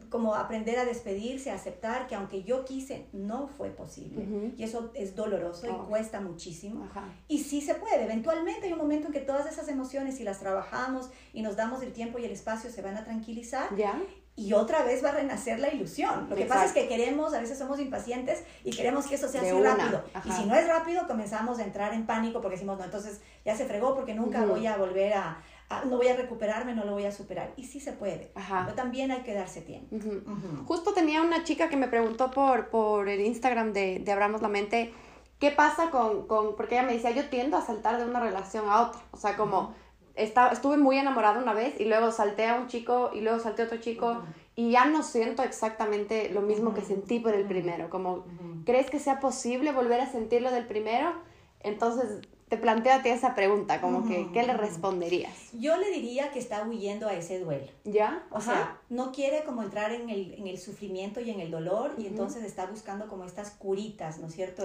como 0.08 0.34
aprender 0.34 0.78
a 0.78 0.84
despedirse, 0.84 1.50
a 1.50 1.54
aceptar 1.54 2.06
que 2.06 2.14
aunque 2.14 2.42
yo 2.42 2.64
quise, 2.64 3.06
no 3.12 3.48
fue 3.48 3.70
posible. 3.70 4.52
Y 4.56 4.62
eso 4.62 4.90
es 4.94 5.14
doloroso 5.14 5.66
y 5.66 5.70
oh. 5.70 5.86
cuesta 5.86 6.20
muchísimo. 6.20 6.88
Y 7.28 7.38
sí 7.38 7.60
se 7.60 7.74
puede. 7.74 8.04
Eventualmente 8.04 8.66
hay 8.66 8.72
un 8.72 8.78
momento 8.78 9.08
en 9.08 9.12
que 9.12 9.20
todas 9.20 9.50
esas 9.50 9.68
emociones, 9.68 10.16
si 10.16 10.24
las 10.24 10.40
trabajamos 10.40 11.10
y 11.32 11.42
nos 11.42 11.56
damos 11.56 11.82
el 11.82 11.92
tiempo 11.92 12.18
y 12.18 12.24
el 12.24 12.32
espacio, 12.32 12.70
se 12.70 12.82
van 12.82 12.96
a 12.96 13.04
tranquilizar. 13.04 13.74
¿Ya? 13.76 14.00
Y 14.36 14.52
otra 14.52 14.82
vez 14.82 15.04
va 15.04 15.10
a 15.10 15.12
renacer 15.12 15.60
la 15.60 15.72
ilusión. 15.72 16.28
Lo 16.28 16.34
que 16.34 16.44
pasa 16.44 16.64
es 16.64 16.72
que 16.72 16.88
queremos, 16.88 17.32
a 17.34 17.40
veces 17.40 17.56
somos 17.56 17.78
impacientes 17.78 18.42
y 18.64 18.72
queremos 18.72 19.06
que 19.06 19.14
eso 19.14 19.28
sea 19.28 19.42
así 19.42 19.52
rápido. 19.52 20.02
Y 20.24 20.32
si 20.32 20.44
no 20.46 20.56
es 20.56 20.66
rápido, 20.66 21.06
comenzamos 21.06 21.60
a 21.60 21.64
entrar 21.64 21.94
en 21.94 22.04
pánico 22.04 22.40
porque 22.40 22.56
decimos, 22.56 22.76
no, 22.78 22.84
entonces 22.84 23.20
ya 23.44 23.56
se 23.56 23.64
fregó 23.64 23.94
porque 23.94 24.12
nunca 24.14 24.44
voy 24.44 24.66
a 24.66 24.76
volver 24.76 25.12
a, 25.12 25.40
no 25.86 25.98
voy 25.98 26.08
a 26.08 26.16
recuperarme, 26.16 26.74
no 26.74 26.84
lo 26.84 26.92
voy 26.92 27.04
a 27.04 27.12
superar. 27.12 27.52
Y 27.56 27.64
sí 27.64 27.78
se 27.78 27.92
puede, 27.92 28.32
pero 28.34 28.74
también 28.74 29.12
hay 29.12 29.20
que 29.20 29.34
darse 29.34 29.60
tiempo. 29.60 29.96
Justo 30.66 30.92
tenía 30.94 31.22
una 31.22 31.44
chica 31.44 31.68
que 31.68 31.76
me 31.76 31.86
preguntó 31.86 32.32
por, 32.32 32.70
por 32.70 33.08
el 33.08 33.20
Instagram 33.20 33.72
de, 33.72 34.00
de 34.00 34.12
Abramos 34.12 34.42
la 34.42 34.48
Mente, 34.48 34.92
¿qué 35.38 35.52
pasa 35.52 35.90
con, 35.90 36.26
con, 36.26 36.56
porque 36.56 36.74
ella 36.74 36.86
me 36.86 36.94
decía, 36.94 37.12
yo 37.12 37.28
tiendo 37.28 37.56
a 37.56 37.64
saltar 37.64 37.98
de 37.98 38.04
una 38.04 38.18
relación 38.18 38.68
a 38.68 38.82
otra, 38.82 39.00
o 39.12 39.16
sea, 39.16 39.36
como... 39.36 39.83
Estaba, 40.14 40.52
estuve 40.52 40.76
muy 40.76 40.96
enamorada 40.96 41.42
una 41.42 41.54
vez 41.54 41.80
y 41.80 41.86
luego 41.86 42.12
salté 42.12 42.46
a 42.46 42.56
un 42.56 42.68
chico 42.68 43.10
y 43.12 43.20
luego 43.20 43.40
salté 43.40 43.62
a 43.62 43.64
otro 43.64 43.78
chico 43.78 44.22
y 44.54 44.70
ya 44.70 44.84
no 44.84 45.02
siento 45.02 45.42
exactamente 45.42 46.30
lo 46.30 46.40
mismo 46.40 46.72
que 46.74 46.82
sentí 46.82 47.18
por 47.18 47.34
el 47.34 47.46
primero. 47.46 47.90
Como, 47.90 48.24
¿crees 48.64 48.90
que 48.90 49.00
sea 49.00 49.18
posible 49.18 49.72
volver 49.72 50.00
a 50.00 50.06
sentir 50.06 50.42
lo 50.42 50.52
del 50.52 50.66
primero? 50.66 51.12
Entonces 51.60 52.20
te 52.48 52.58
ti 53.02 53.08
esa 53.08 53.34
pregunta, 53.34 53.80
como 53.80 54.06
que, 54.06 54.30
¿qué 54.32 54.42
le 54.42 54.54
responderías? 54.54 55.52
Yo 55.54 55.76
le 55.76 55.90
diría 55.90 56.30
que 56.30 56.38
está 56.38 56.62
huyendo 56.62 57.08
a 57.08 57.14
ese 57.14 57.40
duelo. 57.40 57.66
¿Ya? 57.84 58.26
O 58.30 58.40
sea, 58.40 58.80
no 58.88 59.12
quiere 59.12 59.44
como 59.44 59.62
entrar 59.62 59.92
en 59.92 60.10
el, 60.10 60.34
en 60.34 60.46
el 60.46 60.58
sufrimiento 60.58 61.20
y 61.20 61.30
en 61.30 61.40
el 61.40 61.50
dolor 61.50 61.94
y 61.98 62.06
entonces 62.06 62.44
está 62.44 62.66
buscando 62.66 63.08
como 63.08 63.24
estas 63.24 63.50
curitas, 63.50 64.18
¿no 64.18 64.28
es 64.28 64.34
cierto? 64.34 64.64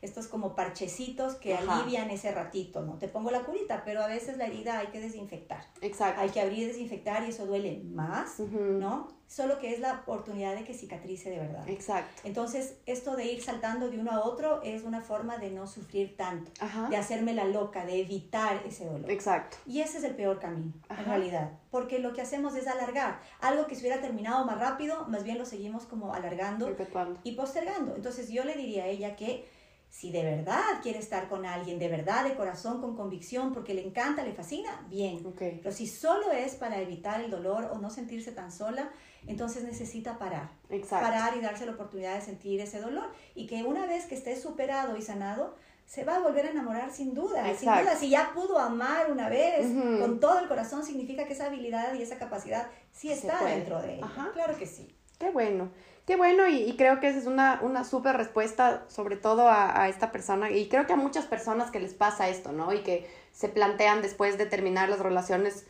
Estos, 0.00 0.26
como 0.26 0.54
parchecitos 0.54 1.34
que 1.34 1.54
alivian 1.54 2.10
ese 2.10 2.32
ratito, 2.32 2.82
¿no? 2.82 2.98
Te 2.98 3.08
pongo 3.08 3.30
la 3.30 3.44
curita, 3.44 3.82
pero 3.84 4.02
a 4.02 4.08
veces 4.08 4.36
la 4.36 4.46
herida 4.46 4.78
hay 4.78 4.88
que 4.88 5.00
desinfectar. 5.00 5.64
Exacto. 5.80 6.20
Hay 6.20 6.30
que 6.30 6.40
abrir 6.40 6.58
y 6.58 6.64
desinfectar 6.64 7.22
y 7.24 7.30
eso 7.30 7.46
duele 7.46 7.82
más, 7.84 8.40
¿no? 8.40 9.08
Solo 9.32 9.58
que 9.58 9.72
es 9.72 9.80
la 9.80 9.94
oportunidad 9.94 10.54
de 10.54 10.62
que 10.62 10.74
cicatrice 10.74 11.30
de 11.30 11.38
verdad. 11.38 11.66
Exacto. 11.66 12.20
Entonces, 12.24 12.76
esto 12.84 13.16
de 13.16 13.32
ir 13.32 13.42
saltando 13.42 13.88
de 13.88 13.98
uno 13.98 14.10
a 14.10 14.20
otro 14.20 14.60
es 14.62 14.82
una 14.82 15.00
forma 15.00 15.38
de 15.38 15.50
no 15.50 15.66
sufrir 15.66 16.18
tanto, 16.18 16.50
de 16.90 16.96
hacerme 16.98 17.32
la 17.32 17.44
loca, 17.44 17.86
de 17.86 18.00
evitar 18.00 18.62
ese 18.66 18.84
dolor. 18.84 19.10
Exacto. 19.10 19.56
Y 19.64 19.80
ese 19.80 19.96
es 19.98 20.04
el 20.04 20.16
peor 20.16 20.38
camino, 20.38 20.74
en 20.90 21.04
realidad, 21.06 21.50
porque 21.70 21.98
lo 21.98 22.12
que 22.12 22.20
hacemos 22.20 22.54
es 22.56 22.66
alargar. 22.66 23.20
Algo 23.40 23.66
que 23.66 23.74
se 23.74 23.80
hubiera 23.80 24.02
terminado 24.02 24.44
más 24.44 24.58
rápido, 24.58 25.06
más 25.08 25.24
bien 25.24 25.38
lo 25.38 25.46
seguimos 25.46 25.86
como 25.86 26.12
alargando 26.12 26.76
y 27.24 27.32
postergando. 27.32 27.96
Entonces, 27.96 28.28
yo 28.28 28.44
le 28.44 28.54
diría 28.54 28.84
a 28.84 28.88
ella 28.88 29.16
que 29.16 29.46
Si 29.92 30.10
de 30.10 30.22
verdad 30.22 30.80
quiere 30.82 30.98
estar 30.98 31.28
con 31.28 31.44
alguien, 31.44 31.78
de 31.78 31.88
verdad, 31.88 32.24
de 32.24 32.34
corazón, 32.34 32.80
con 32.80 32.96
convicción, 32.96 33.52
porque 33.52 33.74
le 33.74 33.86
encanta, 33.86 34.24
le 34.24 34.32
fascina, 34.32 34.86
bien. 34.88 35.22
Pero 35.38 35.70
si 35.70 35.86
solo 35.86 36.32
es 36.32 36.54
para 36.54 36.80
evitar 36.80 37.20
el 37.20 37.30
dolor 37.30 37.68
o 37.70 37.76
no 37.76 37.90
sentirse 37.90 38.32
tan 38.32 38.50
sola, 38.50 38.90
entonces 39.26 39.64
necesita 39.64 40.18
parar. 40.18 40.50
Parar 40.88 41.36
y 41.36 41.40
darse 41.40 41.66
la 41.66 41.72
oportunidad 41.72 42.14
de 42.14 42.20
sentir 42.20 42.60
ese 42.60 42.80
dolor. 42.80 43.10
Y 43.34 43.46
que 43.46 43.62
una 43.64 43.86
vez 43.86 44.06
que 44.06 44.14
esté 44.14 44.36
superado 44.36 44.96
y 44.96 45.02
sanado, 45.02 45.56
se 45.86 46.04
va 46.04 46.16
a 46.16 46.18
volver 46.20 46.46
a 46.46 46.50
enamorar 46.50 46.90
sin 46.90 47.14
duda. 47.14 47.44
Sin 47.54 47.68
duda, 47.68 47.96
si 47.96 48.10
ya 48.10 48.32
pudo 48.34 48.58
amar 48.58 49.10
una 49.10 49.28
vez 49.28 49.66
con 50.00 50.20
todo 50.20 50.38
el 50.38 50.48
corazón, 50.48 50.84
significa 50.84 51.26
que 51.26 51.34
esa 51.34 51.46
habilidad 51.46 51.94
y 51.94 52.02
esa 52.02 52.18
capacidad 52.18 52.68
sí 52.92 53.10
está 53.10 53.44
dentro 53.44 53.80
de 53.80 53.98
él. 53.98 54.04
Claro 54.34 54.56
que 54.56 54.66
sí. 54.66 54.88
Qué 55.18 55.30
bueno. 55.30 55.70
Qué 56.06 56.16
bueno, 56.16 56.48
y, 56.48 56.74
creo 56.76 56.98
que 56.98 57.08
esa 57.08 57.18
es 57.20 57.26
una, 57.26 57.60
una 57.62 57.84
súper 57.84 58.16
respuesta, 58.16 58.84
sobre 58.88 59.16
todo 59.16 59.48
a, 59.48 59.82
a, 59.82 59.88
esta 59.88 60.10
persona, 60.10 60.50
y 60.50 60.68
creo 60.68 60.84
que 60.84 60.94
a 60.94 60.96
muchas 60.96 61.26
personas 61.26 61.70
que 61.70 61.78
les 61.78 61.94
pasa 61.94 62.28
esto, 62.28 62.50
¿no? 62.50 62.72
Y 62.72 62.82
que 62.82 63.08
se 63.30 63.48
plantean 63.48 64.02
después 64.02 64.36
de 64.36 64.46
terminar 64.46 64.88
las 64.88 64.98
relaciones, 64.98 65.64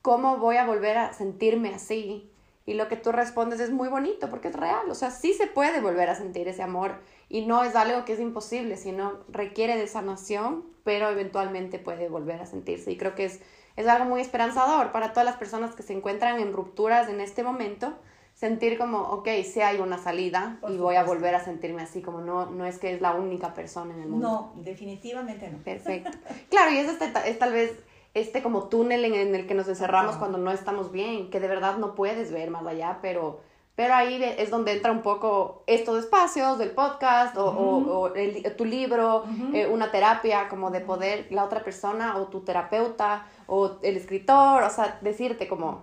¿cómo 0.00 0.38
voy 0.38 0.56
a 0.56 0.64
volver 0.64 0.96
a 0.96 1.12
sentirme 1.12 1.74
así? 1.74 2.30
Y 2.66 2.74
lo 2.74 2.88
que 2.88 2.96
tú 2.96 3.12
respondes 3.12 3.60
es 3.60 3.70
muy 3.70 3.88
bonito 3.88 4.28
porque 4.28 4.48
es 4.48 4.56
real, 4.56 4.90
o 4.90 4.94
sea, 4.96 5.12
sí 5.12 5.32
se 5.32 5.46
puede 5.46 5.80
volver 5.80 6.10
a 6.10 6.16
sentir 6.16 6.48
ese 6.48 6.64
amor 6.64 6.96
y 7.28 7.46
no 7.46 7.62
es 7.62 7.76
algo 7.76 8.04
que 8.04 8.14
es 8.14 8.20
imposible, 8.20 8.76
sino 8.76 9.20
requiere 9.28 9.76
de 9.76 9.86
sanación, 9.86 10.64
pero 10.82 11.08
eventualmente 11.08 11.78
puede 11.78 12.08
volver 12.08 12.40
a 12.40 12.46
sentirse. 12.46 12.90
Y 12.90 12.96
creo 12.96 13.14
que 13.14 13.26
es, 13.26 13.40
es 13.76 13.86
algo 13.86 14.06
muy 14.06 14.20
esperanzador 14.20 14.90
para 14.90 15.12
todas 15.12 15.24
las 15.24 15.36
personas 15.36 15.76
que 15.76 15.84
se 15.84 15.92
encuentran 15.92 16.40
en 16.40 16.52
rupturas 16.52 17.08
en 17.08 17.20
este 17.20 17.44
momento, 17.44 17.94
sentir 18.34 18.78
como, 18.78 19.00
ok, 19.00 19.28
sí 19.44 19.60
hay 19.60 19.78
una 19.78 19.98
salida 19.98 20.58
y 20.68 20.76
voy 20.76 20.96
a 20.96 21.04
volver 21.04 21.36
a 21.36 21.44
sentirme 21.44 21.82
así, 21.82 22.02
como 22.02 22.20
no, 22.20 22.50
no 22.50 22.66
es 22.66 22.78
que 22.78 22.92
es 22.92 23.00
la 23.00 23.14
única 23.14 23.54
persona 23.54 23.94
en 23.94 24.00
el 24.00 24.08
mundo. 24.08 24.52
No, 24.56 24.62
definitivamente 24.62 25.48
no. 25.48 25.58
Perfecto. 25.58 26.18
Claro, 26.50 26.72
y 26.72 26.78
eso 26.78 26.90
es, 26.90 27.26
es 27.26 27.38
tal 27.38 27.52
vez 27.52 27.72
este 28.16 28.42
como 28.42 28.64
túnel 28.68 29.04
en, 29.04 29.34
el 29.34 29.46
que 29.46 29.52
nos 29.52 29.68
encerramos 29.68 30.16
cuando 30.16 30.38
no 30.38 30.50
estamos 30.50 30.90
bien, 30.90 31.28
que 31.28 31.38
de 31.38 31.48
verdad 31.48 31.76
no 31.76 31.94
puedes 31.94 32.32
ver 32.32 32.50
más 32.50 32.66
allá, 32.66 32.98
pero 33.02 33.40
pero 33.74 33.92
ahí 33.92 34.18
es 34.38 34.48
donde 34.48 34.72
entra 34.72 34.90
un 34.90 35.02
poco 35.02 35.62
estos 35.66 36.02
espacios 36.02 36.56
del 36.56 36.70
podcast 36.70 37.36
o, 37.36 38.10
tu 38.56 38.64
libro, 38.64 39.24
eh, 39.52 39.66
una 39.66 39.90
terapia 39.90 40.48
como 40.48 40.70
de 40.70 40.80
poder 40.80 41.26
la 41.28 41.44
otra 41.44 41.62
persona 41.62 42.16
o 42.16 42.28
tu 42.28 42.40
terapeuta 42.40 43.26
o 43.46 43.76
el 43.82 43.98
escritor, 43.98 44.62
o 44.62 44.70
sea, 44.70 44.98
decirte 45.02 45.46
como, 45.46 45.82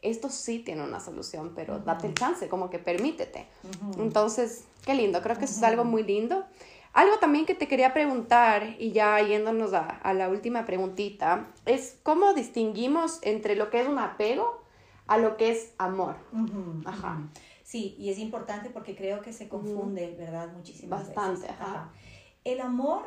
esto 0.00 0.30
sí 0.30 0.60
tiene 0.60 0.82
una 0.82 1.00
solución, 1.00 1.52
pero 1.54 1.80
date 1.80 2.06
el 2.06 2.14
chance, 2.14 2.48
como 2.48 2.70
que 2.70 2.78
permítete. 2.78 3.46
Entonces, 3.98 4.64
qué 4.86 4.94
lindo, 4.94 5.20
creo 5.20 5.36
que 5.36 5.44
eso 5.44 5.56
es 5.56 5.62
algo 5.62 5.84
muy 5.84 6.04
lindo. 6.04 6.46
Algo 6.98 7.18
también 7.20 7.46
que 7.46 7.54
te 7.54 7.68
quería 7.68 7.94
preguntar, 7.94 8.74
y 8.76 8.90
ya 8.90 9.20
yéndonos 9.20 9.72
a, 9.72 9.86
a 9.86 10.14
la 10.14 10.28
última 10.28 10.64
preguntita, 10.64 11.46
es 11.64 11.96
cómo 12.02 12.34
distinguimos 12.34 13.20
entre 13.22 13.54
lo 13.54 13.70
que 13.70 13.80
es 13.82 13.86
un 13.86 14.00
apego 14.00 14.64
a 15.06 15.16
lo 15.16 15.36
que 15.36 15.52
es 15.52 15.74
amor. 15.78 16.16
Ajá. 16.84 17.22
Sí, 17.62 17.94
y 18.00 18.10
es 18.10 18.18
importante 18.18 18.68
porque 18.70 18.96
creo 18.96 19.22
que 19.22 19.32
se 19.32 19.48
confunde, 19.48 20.12
¿verdad? 20.18 20.52
Muchísimas 20.52 21.06
Bastante, 21.14 21.48
Ajá. 21.48 21.92
El 22.42 22.60
amor 22.60 23.04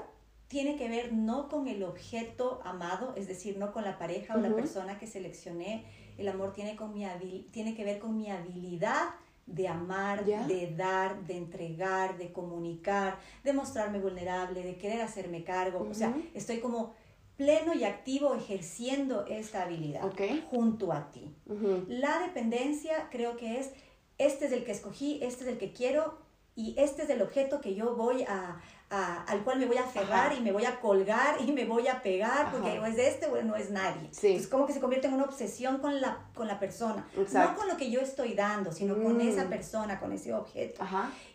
tiene 0.47 0.77
que 0.77 0.87
ver 0.87 1.11
no 1.11 1.49
con 1.49 1.67
el 1.67 1.83
objeto 1.83 2.61
amado, 2.63 3.13
es 3.17 3.27
decir, 3.27 3.57
no 3.57 3.73
con 3.73 3.83
la 3.83 3.97
pareja 3.97 4.35
o 4.35 4.37
la 4.37 4.55
persona 4.55 4.99
que 4.99 5.07
seleccioné. 5.07 5.83
El 6.17 6.29
amor 6.29 6.53
tiene, 6.53 6.77
con 6.77 6.93
mi 6.93 7.05
tiene 7.51 7.75
que 7.75 7.83
ver 7.83 7.99
con 7.99 8.15
mi 8.15 8.31
habilidad 8.31 9.09
de 9.53 9.67
amar, 9.67 10.25
de 10.25 10.73
dar, 10.75 11.25
de 11.25 11.37
entregar, 11.37 12.17
de 12.17 12.31
comunicar, 12.31 13.19
de 13.43 13.53
mostrarme 13.53 13.99
vulnerable, 13.99 14.63
de 14.63 14.77
querer 14.77 15.01
hacerme 15.01 15.43
cargo. 15.43 15.87
O 15.89 15.93
sea, 15.93 16.15
estoy 16.33 16.59
como 16.59 16.93
pleno 17.37 17.73
y 17.73 17.83
activo 17.83 18.35
ejerciendo 18.35 19.25
esta 19.25 19.63
habilidad 19.63 20.11
junto 20.49 20.93
a 20.93 21.11
ti. 21.11 21.33
La 21.87 22.19
dependencia 22.19 23.09
creo 23.09 23.37
que 23.37 23.59
es, 23.59 23.71
este 24.17 24.45
es 24.45 24.51
el 24.51 24.63
que 24.63 24.71
escogí, 24.71 25.19
este 25.21 25.43
es 25.43 25.49
el 25.49 25.57
que 25.57 25.73
quiero 25.73 26.17
y 26.55 26.75
este 26.77 27.03
es 27.03 27.09
el 27.09 27.21
objeto 27.21 27.61
que 27.61 27.75
yo 27.75 27.95
voy 27.95 28.23
a, 28.23 28.61
al 28.91 29.43
cual 29.43 29.59
me 29.59 29.65
voy 29.65 29.77
a 29.77 29.83
aferrar 29.83 30.33
y 30.33 30.41
me 30.41 30.51
voy 30.51 30.65
a 30.65 30.79
colgar 30.81 31.37
y 31.41 31.51
me 31.53 31.65
voy 31.65 31.87
a 31.87 32.01
pegar 32.03 32.51
porque 32.51 32.75
no 32.75 32.85
es 32.85 32.97
de 32.97 33.07
este 33.07 33.27
o 33.27 33.41
no 33.41 33.55
es 33.55 33.69
nadie. 33.69 34.09
Es 34.21 34.47
como 34.47 34.65
que 34.65 34.73
se 34.73 34.81
convierte 34.81 35.07
en 35.07 35.13
una 35.13 35.23
obsesión 35.23 35.79
con 35.79 36.01
la, 36.01 36.27
con 36.35 36.47
la 36.47 36.59
persona. 36.59 37.07
No 37.15 37.55
con 37.55 37.67
lo 37.67 37.77
que 37.77 37.89
yo 37.89 38.01
estoy 38.01 38.33
dando, 38.33 38.71
sino 38.71 38.95
con 39.01 39.17
mm. 39.17 39.21
esa 39.21 39.47
persona, 39.47 39.99
con 39.99 40.11
ese 40.11 40.33
objeto. 40.33 40.83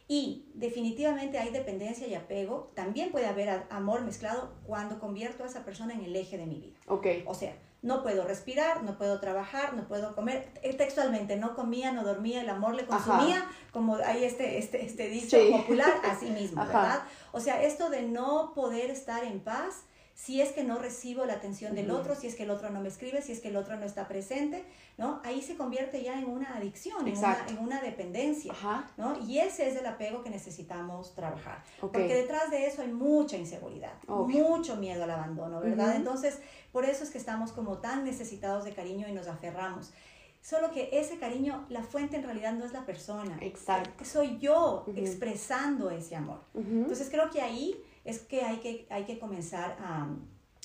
Y 0.09 0.51
definitivamente 0.55 1.39
hay 1.39 1.51
dependencia 1.51 2.07
y 2.07 2.15
apego. 2.15 2.71
También 2.75 3.11
puede 3.11 3.27
haber 3.27 3.65
amor 3.71 4.03
mezclado 4.03 4.53
cuando 4.65 5.01
convierto 5.01 5.43
a 5.43 5.47
esa 5.47 5.65
persona 5.65 5.95
en 5.95 6.03
el 6.03 6.15
eje 6.15 6.39
de 6.39 6.47
mi 6.47 6.61
vida. 6.61 6.77
Okay. 6.87 7.25
O 7.27 7.35
sea, 7.35 7.57
no 7.83 8.03
puedo 8.03 8.27
respirar, 8.27 8.83
no 8.83 8.99
puedo 8.99 9.21
trabajar, 9.21 9.75
no 9.75 9.87
puedo 9.87 10.15
comer. 10.15 10.49
Eh, 10.63 10.75
textualmente, 10.75 11.37
no 11.37 11.55
comía, 11.55 11.93
no 11.93 12.03
dormía, 12.03 12.41
el 12.41 12.51
amor 12.51 12.75
le 12.75 12.87
consumía, 12.87 13.47
como 13.73 13.97
hay 13.97 14.25
este, 14.25 14.59
este, 14.59 14.85
este 14.85 15.09
dicho 15.09 15.39
popular, 15.51 15.93
así 16.05 16.27
mismo, 16.31 16.65
¿verdad? 16.65 17.03
O 17.33 17.41
sea, 17.41 17.63
esto 17.63 17.91
de 17.91 18.03
no 18.03 18.53
poder 18.55 18.91
estar 18.91 19.25
en 19.25 19.41
paz 19.41 19.85
si 20.17 20.41
es 20.41 20.53
que 20.53 20.65
no 20.65 20.79
recibo 20.79 21.27
la 21.27 21.35
atención 21.35 21.75
del 21.75 21.91
otro, 21.91 22.15
si 22.15 22.27
es 22.27 22.35
que 22.35 22.45
el 22.45 22.51
otro 22.51 22.71
no 22.71 22.81
me 22.81 22.89
escribe, 22.89 23.21
si 23.21 23.33
es 23.33 23.41
que 23.41 23.49
el 23.49 23.57
otro 23.57 23.77
no 23.77 23.85
está 23.85 24.09
presente, 24.09 24.65
¿no? 24.97 25.21
Ahí 25.23 25.43
se 25.43 25.57
convierte 25.57 26.03
ya 26.03 26.19
en 26.19 26.25
una 26.25 26.57
adicción, 26.57 27.07
en 27.07 27.19
una, 27.19 27.47
en 27.47 27.59
una, 27.59 27.83
dependencia, 27.83 28.55
¿no? 28.97 29.19
Y 29.27 29.41
ese 29.41 29.69
es 29.69 29.77
el 29.77 29.85
apego 29.85 30.23
que 30.23 30.31
necesitamos 30.31 31.15
trabajar. 31.15 31.63
Porque 31.83 32.15
detrás 32.15 32.51
de 32.51 32.67
eso 32.67 32.81
hay 32.81 32.89
mucha 32.89 33.37
inseguridad, 33.37 33.93
mucho 34.09 34.77
miedo 34.77 35.05
al 35.05 35.11
abandono, 35.11 35.61
¿verdad? 35.61 35.97
Entonces, 35.97 36.39
por 36.73 36.87
eso 36.87 37.05
es 37.05 37.11
que 37.11 37.19
estamos 37.19 37.53
como 37.53 37.79
tan 37.79 38.03
necesitados 38.03 38.65
de 38.65 38.73
cariño 38.73 39.07
y 39.09 39.13
nos 39.13 39.29
aferramos. 39.29 39.93
Solo 40.41 40.71
que 40.71 40.89
ese 40.93 41.19
cariño, 41.19 41.67
la 41.69 41.83
fuente 41.83 42.17
en 42.17 42.23
realidad 42.23 42.55
no 42.55 42.65
es 42.65 42.73
la 42.73 42.87
persona. 42.87 43.37
Exacto. 43.43 44.03
Soy 44.03 44.39
yo 44.39 44.87
expresando 44.97 45.91
ese 45.91 46.17
amor. 46.17 46.41
Entonces 46.55 47.11
creo 47.11 47.29
que 47.31 47.43
ahí 47.43 47.77
es 48.07 48.21
que 48.21 48.43
hay 48.43 48.57
que, 48.59 48.87
hay 48.91 49.05
que 49.05 49.19
comenzar 49.19 49.77
a, 49.81 50.07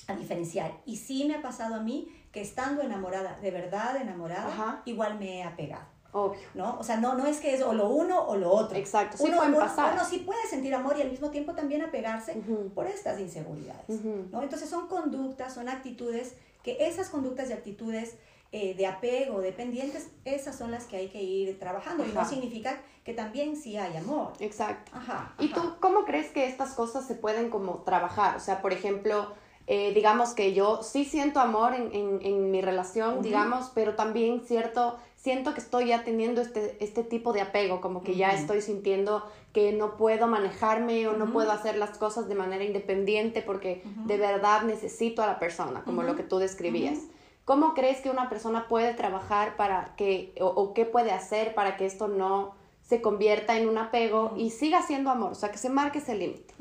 a 0.06 0.16
diferenciar. 0.16 0.80
Y 0.86 0.96
sí 0.96 1.24
me 1.24 1.34
ha 1.34 1.42
pasado 1.42 1.74
a 1.74 1.80
mí 1.80 2.08
que 2.32 2.40
estando 2.40 2.82
enamorada, 2.82 3.38
de 3.40 3.50
verdad 3.50 3.96
enamorada, 3.96 4.82
igual 4.86 5.18
me 5.18 5.38
he 5.38 5.42
apegado. 5.44 5.92
Obvio. 6.12 6.40
¿No? 6.54 6.78
O 6.78 6.82
sea, 6.82 6.98
no, 6.98 7.14
no 7.14 7.26
es 7.26 7.40
que 7.40 7.54
es 7.54 7.62
o 7.62 7.72
lo 7.72 7.88
uno 7.88 8.20
o 8.20 8.36
lo 8.36 8.50
otro. 8.50 8.76
Exacto, 8.76 9.16
sí 9.16 9.24
uno, 9.26 9.38
pueden 9.38 9.54
uno, 9.54 9.64
pasar. 9.64 9.94
Uno 9.94 10.04
sí 10.04 10.18
puede 10.18 10.46
sentir 10.46 10.74
amor 10.74 10.96
y 10.98 11.02
al 11.02 11.10
mismo 11.10 11.30
tiempo 11.30 11.54
también 11.54 11.82
apegarse 11.82 12.34
por 12.74 12.86
estas 12.86 13.18
inseguridades. 13.18 13.88
¿no? 14.30 14.42
Entonces 14.42 14.68
son 14.68 14.88
conductas, 14.88 15.54
son 15.54 15.68
actitudes, 15.68 16.36
que 16.62 16.86
esas 16.86 17.08
conductas 17.08 17.48
y 17.50 17.54
actitudes 17.54 18.16
eh, 18.54 18.74
de 18.74 18.86
apego, 18.86 19.40
dependientes, 19.40 20.10
esas 20.26 20.56
son 20.56 20.70
las 20.70 20.84
que 20.84 20.96
hay 20.96 21.08
que 21.08 21.22
ir 21.22 21.58
trabajando. 21.58 22.04
Y 22.04 22.12
no 22.12 22.22
significa 22.28 22.80
que 23.02 23.14
también 23.14 23.56
sí 23.56 23.78
hay 23.78 23.96
amor. 23.96 24.34
Exacto. 24.40 24.92
Ajá, 24.94 25.34
¿Y 25.38 25.48
tú 25.48 25.76
cómo 25.80 26.04
crees 26.04 26.30
que 26.30 26.46
estas 26.46 26.74
cosas 26.74 27.06
se 27.06 27.14
pueden 27.14 27.48
como 27.48 27.76
trabajar? 27.78 28.36
O 28.36 28.40
sea, 28.40 28.60
por 28.60 28.74
ejemplo, 28.74 29.32
eh, 29.66 29.94
digamos 29.94 30.34
que 30.34 30.52
yo 30.52 30.82
sí 30.82 31.06
siento 31.06 31.40
amor 31.40 31.72
en, 31.72 31.94
en, 31.94 32.20
en 32.22 32.50
mi 32.50 32.60
relación, 32.60 33.22
digamos, 33.22 33.70
pero 33.74 33.94
también 33.94 34.42
cierto, 34.44 34.98
siento 35.16 35.54
que 35.54 35.60
estoy 35.60 35.86
ya 35.86 36.04
teniendo 36.04 36.42
este, 36.42 36.76
este 36.84 37.04
tipo 37.04 37.32
de 37.32 37.40
apego, 37.40 37.80
como 37.80 38.02
que 38.02 38.16
ya 38.16 38.32
estoy 38.32 38.60
sintiendo 38.60 39.24
que 39.54 39.72
no 39.72 39.96
puedo 39.96 40.26
manejarme 40.26 41.08
o 41.08 41.16
no 41.16 41.32
puedo 41.32 41.52
hacer 41.52 41.76
las 41.76 41.96
cosas 41.96 42.28
de 42.28 42.34
manera 42.34 42.64
independiente 42.64 43.40
porque 43.40 43.82
de 44.06 44.18
verdad 44.18 44.64
necesito 44.64 45.22
a 45.22 45.26
la 45.26 45.38
persona, 45.38 45.84
como 45.84 46.02
lo 46.02 46.16
que 46.16 46.22
tú 46.22 46.38
describías. 46.38 46.98
¿Cómo 47.44 47.74
crees 47.74 48.00
que 48.00 48.10
una 48.10 48.28
persona 48.28 48.68
puede 48.68 48.94
trabajar 48.94 49.56
para 49.56 49.94
que, 49.96 50.34
o, 50.40 50.74
qué 50.74 50.86
puede 50.86 51.10
hacer 51.10 51.54
para 51.54 51.76
que 51.76 51.86
esto 51.86 52.06
no 52.08 52.54
se 52.82 53.00
convierta 53.00 53.58
en 53.58 53.68
un 53.68 53.78
apego 53.78 54.34
y 54.36 54.50
siga 54.50 54.82
siendo 54.82 55.10
amor? 55.10 55.32
O 55.32 55.34
sea, 55.34 55.50
que 55.50 55.58
se 55.58 55.68
marque 55.68 55.98
ese 55.98 56.14
límite. 56.14 56.54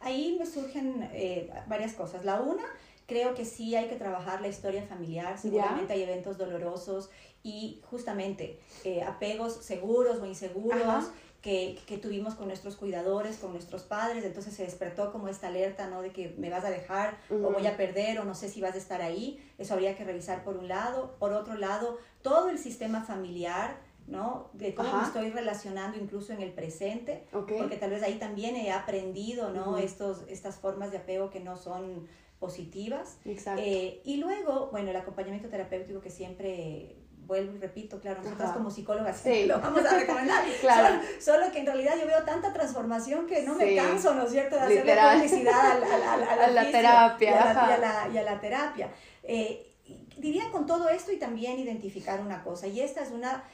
Ahí 0.00 0.36
me 0.38 0.46
surgen 0.46 1.08
eh, 1.12 1.50
varias 1.68 1.92
cosas. 1.92 2.24
La 2.24 2.40
una, 2.40 2.64
creo 3.06 3.34
que 3.34 3.44
sí 3.44 3.76
hay 3.76 3.88
que 3.88 3.96
trabajar 3.96 4.40
la 4.40 4.48
historia 4.48 4.82
familiar. 4.82 5.38
Seguramente 5.38 5.92
hay 5.92 6.02
eventos 6.02 6.38
dolorosos 6.38 7.10
y 7.42 7.80
justamente 7.88 8.60
eh, 8.84 9.02
apegos 9.02 9.64
seguros 9.64 10.20
o 10.20 10.26
inseguros 10.26 11.10
que, 11.42 11.78
que, 11.86 11.96
tuvimos 11.96 12.34
con 12.34 12.48
nuestros 12.48 12.76
cuidadores, 12.76 13.38
con 13.38 13.52
nuestros 13.52 13.82
padres, 13.82 14.24
entonces 14.24 14.54
se 14.54 14.64
despertó 14.64 15.10
como 15.10 15.28
esta 15.28 15.48
alerta, 15.48 15.88
¿no? 15.88 16.02
De 16.02 16.12
que 16.12 16.34
me 16.36 16.50
vas 16.50 16.64
a 16.64 16.70
dejar 16.70 17.16
o 17.30 17.50
voy 17.50 17.66
a 17.66 17.76
perder 17.76 18.18
o 18.20 18.24
no 18.24 18.34
sé 18.34 18.48
si 18.48 18.60
vas 18.60 18.74
a 18.74 18.78
estar 18.78 19.00
ahí, 19.00 19.42
eso 19.58 19.74
habría 19.74 19.96
que 19.96 20.04
revisar 20.04 20.44
por 20.44 20.56
un 20.56 20.68
lado. 20.68 21.16
Por 21.18 21.32
otro 21.32 21.54
lado, 21.54 21.98
todo 22.22 22.50
el 22.50 22.58
sistema 22.58 23.02
familiar, 23.02 23.78
¿no? 24.06 24.50
De 24.52 24.74
cómo 24.74 24.98
me 24.98 25.02
estoy 25.02 25.30
relacionando 25.30 25.98
incluso 25.98 26.32
en 26.32 26.42
el 26.42 26.52
presente, 26.52 27.24
porque 27.30 27.76
tal 27.76 27.90
vez 27.90 28.02
ahí 28.02 28.18
también 28.18 28.56
he 28.56 28.70
aprendido, 28.70 29.50
¿no? 29.50 29.78
Estos, 29.78 30.24
estas 30.28 30.56
formas 30.56 30.90
de 30.90 30.98
apego 30.98 31.30
que 31.30 31.40
no 31.40 31.56
son 31.56 32.06
positivas. 32.38 33.18
Exacto. 33.24 33.62
Eh, 33.64 34.00
y 34.04 34.16
luego, 34.16 34.68
bueno, 34.72 34.90
el 34.90 34.96
acompañamiento 34.96 35.48
terapéutico 35.48 36.00
que 36.00 36.10
siempre 36.10 36.96
vuelvo 37.26 37.56
y 37.56 37.58
repito, 37.58 38.00
claro, 38.00 38.22
nosotras 38.22 38.52
como 38.52 38.70
psicólogas 38.70 39.20
sí. 39.22 39.44
lo 39.46 39.60
vamos 39.60 39.84
a 39.84 39.98
recomendar. 39.98 40.44
claro. 40.60 41.00
Solo, 41.20 41.50
que 41.52 41.60
en 41.60 41.66
realidad 41.66 41.94
yo 41.98 42.06
veo 42.06 42.22
tanta 42.24 42.52
transformación 42.52 43.26
que 43.26 43.42
no 43.42 43.54
me 43.54 43.76
canso, 43.76 44.14
¿no 44.14 44.24
es 44.24 44.30
cierto?, 44.30 44.56
de 44.56 44.62
hacerle 44.62 44.96
publicidad 44.96 45.82
a, 46.40 46.46
la 46.48 46.70
terapia. 46.70 47.30
Y 48.12 48.18
a 48.18 48.22
la, 48.22 48.40
terapia. 48.40 48.90
Eh, 49.22 49.66
diría 50.18 50.50
con 50.50 50.66
todo 50.66 50.88
esto 50.88 51.12
y 51.12 51.18
también 51.18 51.58
identificar 51.58 52.20
una 52.20 52.42
cosa, 52.42 52.66
y 52.66 52.80
esta 52.80 53.02
es 53.02 53.10
una 53.10 53.44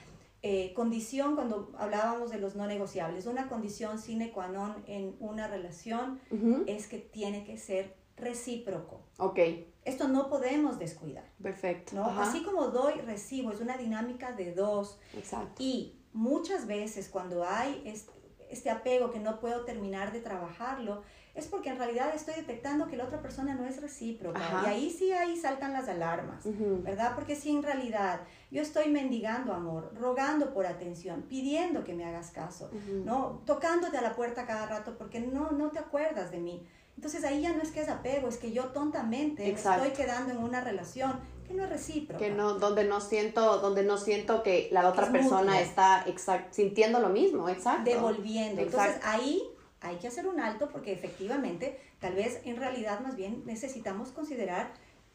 eh, 0.42 0.72
condición, 0.74 1.34
cuando 1.34 1.72
hablábamos 1.78 2.30
de 2.30 2.38
los 2.38 2.54
no 2.56 2.66
negociables, 2.66 3.26
una 3.26 3.48
condición 3.48 3.98
sine 3.98 4.30
qua 4.30 4.48
non 4.48 4.76
en 4.86 5.16
una 5.18 5.48
relación 5.48 6.20
es 6.66 6.86
que 6.86 6.98
tiene 6.98 7.44
que 7.44 7.58
ser 7.58 7.96
recíproco. 8.16 9.00
Ok. 9.18 9.38
Esto 9.84 10.08
no 10.08 10.28
podemos 10.28 10.78
descuidar. 10.78 11.24
Perfecto. 11.42 11.94
¿no? 11.94 12.06
Así 12.06 12.42
como 12.42 12.68
doy, 12.68 12.94
recibo, 13.02 13.52
es 13.52 13.60
una 13.60 13.76
dinámica 13.76 14.32
de 14.32 14.52
dos. 14.52 14.98
Exacto. 15.14 15.62
Y 15.62 16.00
muchas 16.12 16.66
veces 16.66 17.08
cuando 17.08 17.44
hay 17.44 17.82
este, 17.84 18.12
este 18.50 18.70
apego 18.70 19.10
que 19.10 19.20
no 19.20 19.38
puedo 19.38 19.64
terminar 19.64 20.12
de 20.12 20.20
trabajarlo, 20.20 21.02
es 21.36 21.46
porque 21.46 21.68
en 21.68 21.76
realidad 21.76 22.14
estoy 22.14 22.34
detectando 22.34 22.88
que 22.88 22.96
la 22.96 23.04
otra 23.04 23.20
persona 23.20 23.54
no 23.54 23.66
es 23.66 23.80
recíproca. 23.80 24.40
Y 24.64 24.66
ahí 24.66 24.90
sí, 24.90 25.12
ahí 25.12 25.36
saltan 25.36 25.74
las 25.74 25.86
alarmas, 25.86 26.42
¿verdad? 26.82 27.14
Porque 27.14 27.36
si 27.36 27.50
en 27.50 27.62
realidad 27.62 28.22
yo 28.50 28.62
estoy 28.62 28.90
mendigando 28.90 29.52
amor, 29.52 29.92
rogando 29.94 30.54
por 30.54 30.66
atención, 30.66 31.22
pidiendo 31.28 31.84
que 31.84 31.92
me 31.92 32.06
hagas 32.06 32.30
caso, 32.30 32.70
¿no? 33.04 33.42
Tocándote 33.44 33.98
a 33.98 34.02
la 34.02 34.16
puerta 34.16 34.46
cada 34.46 34.66
rato 34.66 34.96
porque 34.96 35.20
no, 35.20 35.50
no 35.50 35.70
te 35.70 35.78
acuerdas 35.78 36.30
de 36.30 36.38
mí. 36.38 36.66
Entonces 36.96 37.24
ahí 37.24 37.42
ya 37.42 37.52
no 37.52 37.62
es 37.62 37.70
que 37.70 37.82
es 37.82 37.88
apego, 37.88 38.28
es 38.28 38.38
que 38.38 38.52
yo 38.52 38.66
tontamente 38.66 39.50
estoy 39.50 39.90
quedando 39.90 40.32
en 40.32 40.38
una 40.38 40.62
relación 40.62 41.20
que 41.46 41.54
no 41.54 41.64
es 41.64 41.70
recíproca. 41.70 42.18
Que 42.18 42.30
no, 42.30 42.54
donde 42.54 42.84
no 42.84 43.00
siento, 43.00 43.58
donde 43.58 43.84
no 43.84 43.98
siento 43.98 44.42
que 44.42 44.68
la 44.72 44.88
otra 44.88 45.12
persona 45.12 45.60
está 45.60 46.04
sintiendo 46.50 46.98
lo 47.00 47.10
mismo, 47.10 47.48
exacto. 47.48 47.90
Devolviendo. 47.90 48.62
Entonces 48.62 48.98
ahí 49.02 49.42
hay 49.80 49.96
que 49.96 50.08
hacer 50.08 50.26
un 50.26 50.40
alto 50.40 50.68
porque 50.70 50.92
efectivamente, 50.92 51.78
tal 52.00 52.14
vez 52.14 52.40
en 52.44 52.56
realidad 52.56 53.00
más 53.00 53.14
bien 53.14 53.42
necesitamos 53.44 54.10
considerar 54.10 54.72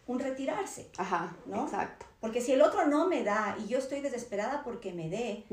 un 0.07 0.19
retirarse. 0.19 0.89
Ajá, 0.97 1.35
¿no? 1.45 1.63
exacto. 1.63 2.05
Porque 2.19 2.41
si 2.41 2.51
el 2.51 2.61
otro 2.61 2.87
no 2.87 3.07
me 3.07 3.23
da 3.23 3.55
y 3.63 3.67
yo 3.67 3.79
estoy 3.79 4.01
desesperada 4.01 4.61
porque 4.63 4.93
me 4.93 5.09
dé, 5.09 5.45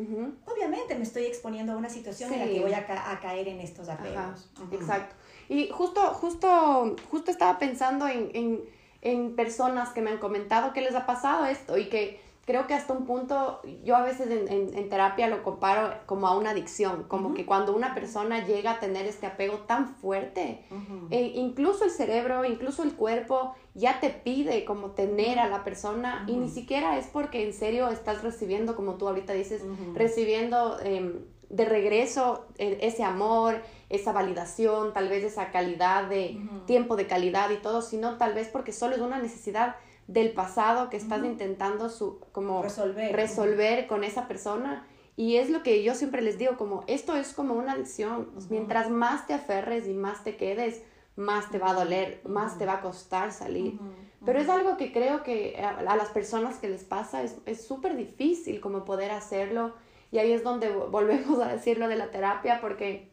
obviamente 0.44 0.94
me 0.96 1.02
estoy 1.02 1.24
exponiendo 1.24 1.72
a 1.72 1.76
una 1.76 1.88
situación 1.88 2.32
en 2.32 2.40
la 2.40 2.46
que 2.46 2.60
voy 2.60 2.74
a, 2.74 3.20
caer 3.20 3.48
en 3.48 3.60
estos 3.60 3.88
apegos. 3.88 4.50
Exacto. 4.70 5.14
Y 5.48 5.68
justo, 5.68 6.00
justo, 6.14 6.96
justo 7.10 7.30
estaba 7.30 7.58
pensando 7.58 8.06
en, 8.06 8.30
en, 8.34 8.60
en 9.02 9.34
personas 9.36 9.90
que 9.90 10.00
me 10.00 10.10
han 10.10 10.18
comentado 10.18 10.72
que 10.72 10.80
les 10.80 10.94
ha 10.94 11.06
pasado 11.06 11.46
esto 11.46 11.78
y 11.78 11.88
que 11.88 12.20
creo 12.48 12.66
que 12.66 12.72
hasta 12.72 12.94
un 12.94 13.04
punto, 13.04 13.60
yo 13.84 13.94
a 13.94 14.02
veces 14.02 14.26
en, 14.30 14.88
terapia 14.88 15.28
lo 15.28 15.42
comparo 15.42 15.92
como 16.06 16.26
a 16.26 16.34
una 16.34 16.52
adicción, 16.52 17.04
como 17.06 17.34
que 17.34 17.44
cuando 17.44 17.76
una 17.76 17.94
persona 17.94 18.46
llega 18.46 18.70
a 18.70 18.80
tener 18.80 19.04
este 19.04 19.26
apego 19.26 19.58
tan 19.66 19.86
fuerte, 19.96 20.64
eh, 21.10 21.32
incluso 21.34 21.84
el 21.84 21.90
cerebro, 21.90 22.46
incluso 22.46 22.82
el 22.82 22.94
cuerpo 22.94 23.54
ya 23.74 24.00
te 24.00 24.08
pide 24.08 24.64
como 24.64 24.92
tener 24.92 25.38
a 25.38 25.46
la 25.46 25.62
persona 25.62 26.24
y 26.26 26.36
ni 26.38 26.48
siquiera 26.48 26.96
es 26.96 27.06
porque 27.08 27.46
en 27.46 27.52
serio 27.52 27.90
estás 27.90 28.22
recibiendo, 28.22 28.74
como 28.74 28.94
tú 28.94 29.06
ahorita 29.08 29.34
dices, 29.34 29.62
recibiendo 29.94 30.80
em, 30.80 31.18
de 31.50 31.64
regreso 31.64 32.46
eh, 32.58 32.78
ese 32.82 33.04
amor, 33.04 33.62
esa 33.88 34.12
validación, 34.12 34.92
tal 34.92 35.08
vez 35.08 35.24
esa 35.24 35.50
calidad 35.50 36.08
de 36.08 36.38
tiempo 36.66 36.96
de 36.96 37.06
calidad 37.06 37.50
y 37.50 37.56
todo, 37.56 37.82
sino 37.82 38.18
tal 38.18 38.34
vez 38.34 38.48
porque 38.48 38.72
solo 38.72 38.94
es 38.94 39.00
una 39.00 39.18
necesidad 39.18 39.76
del 40.06 40.32
pasado 40.32 40.88
que 40.90 40.96
estás 40.96 41.22
intentando 41.24 41.88
su, 41.90 42.20
como 42.32 42.62
resolver. 42.62 43.14
resolver 43.14 43.86
con 43.86 44.04
esa 44.04 44.26
persona. 44.26 44.86
Y 45.16 45.36
es 45.36 45.50
lo 45.50 45.62
que 45.62 45.82
yo 45.82 45.94
siempre 45.94 46.22
les 46.22 46.38
digo, 46.38 46.56
como 46.56 46.84
esto 46.86 47.16
es 47.16 47.32
como 47.32 47.54
una 47.54 47.72
adicción. 47.72 48.30
Mientras 48.50 48.88
más 48.88 49.26
te 49.26 49.34
aferres 49.34 49.86
y 49.86 49.92
más 49.92 50.24
te 50.24 50.36
quedes, 50.36 50.82
más 51.16 51.50
te 51.50 51.58
va 51.58 51.70
a 51.70 51.74
doler, 51.74 52.20
más 52.24 52.56
te 52.56 52.66
va 52.66 52.74
a 52.74 52.80
costar 52.80 53.32
salir. 53.32 53.78
Pero 54.24 54.38
es 54.38 54.48
algo 54.48 54.76
que 54.76 54.92
creo 54.92 55.22
que 55.22 55.56
a, 55.60 55.96
las 55.96 56.08
personas 56.08 56.58
que 56.58 56.68
les 56.68 56.84
pasa 56.84 57.22
es 57.22 57.66
súper 57.66 57.96
difícil 57.96 58.60
como 58.60 58.84
poder 58.84 59.10
hacerlo. 59.10 59.74
Y 60.10 60.18
ahí 60.18 60.32
es 60.32 60.42
donde 60.42 60.70
volvemos 60.70 61.40
a 61.40 61.48
decir 61.48 61.78
lo 61.78 61.88
de 61.88 61.96
la 61.96 62.10
terapia, 62.10 62.60
porque 62.60 63.10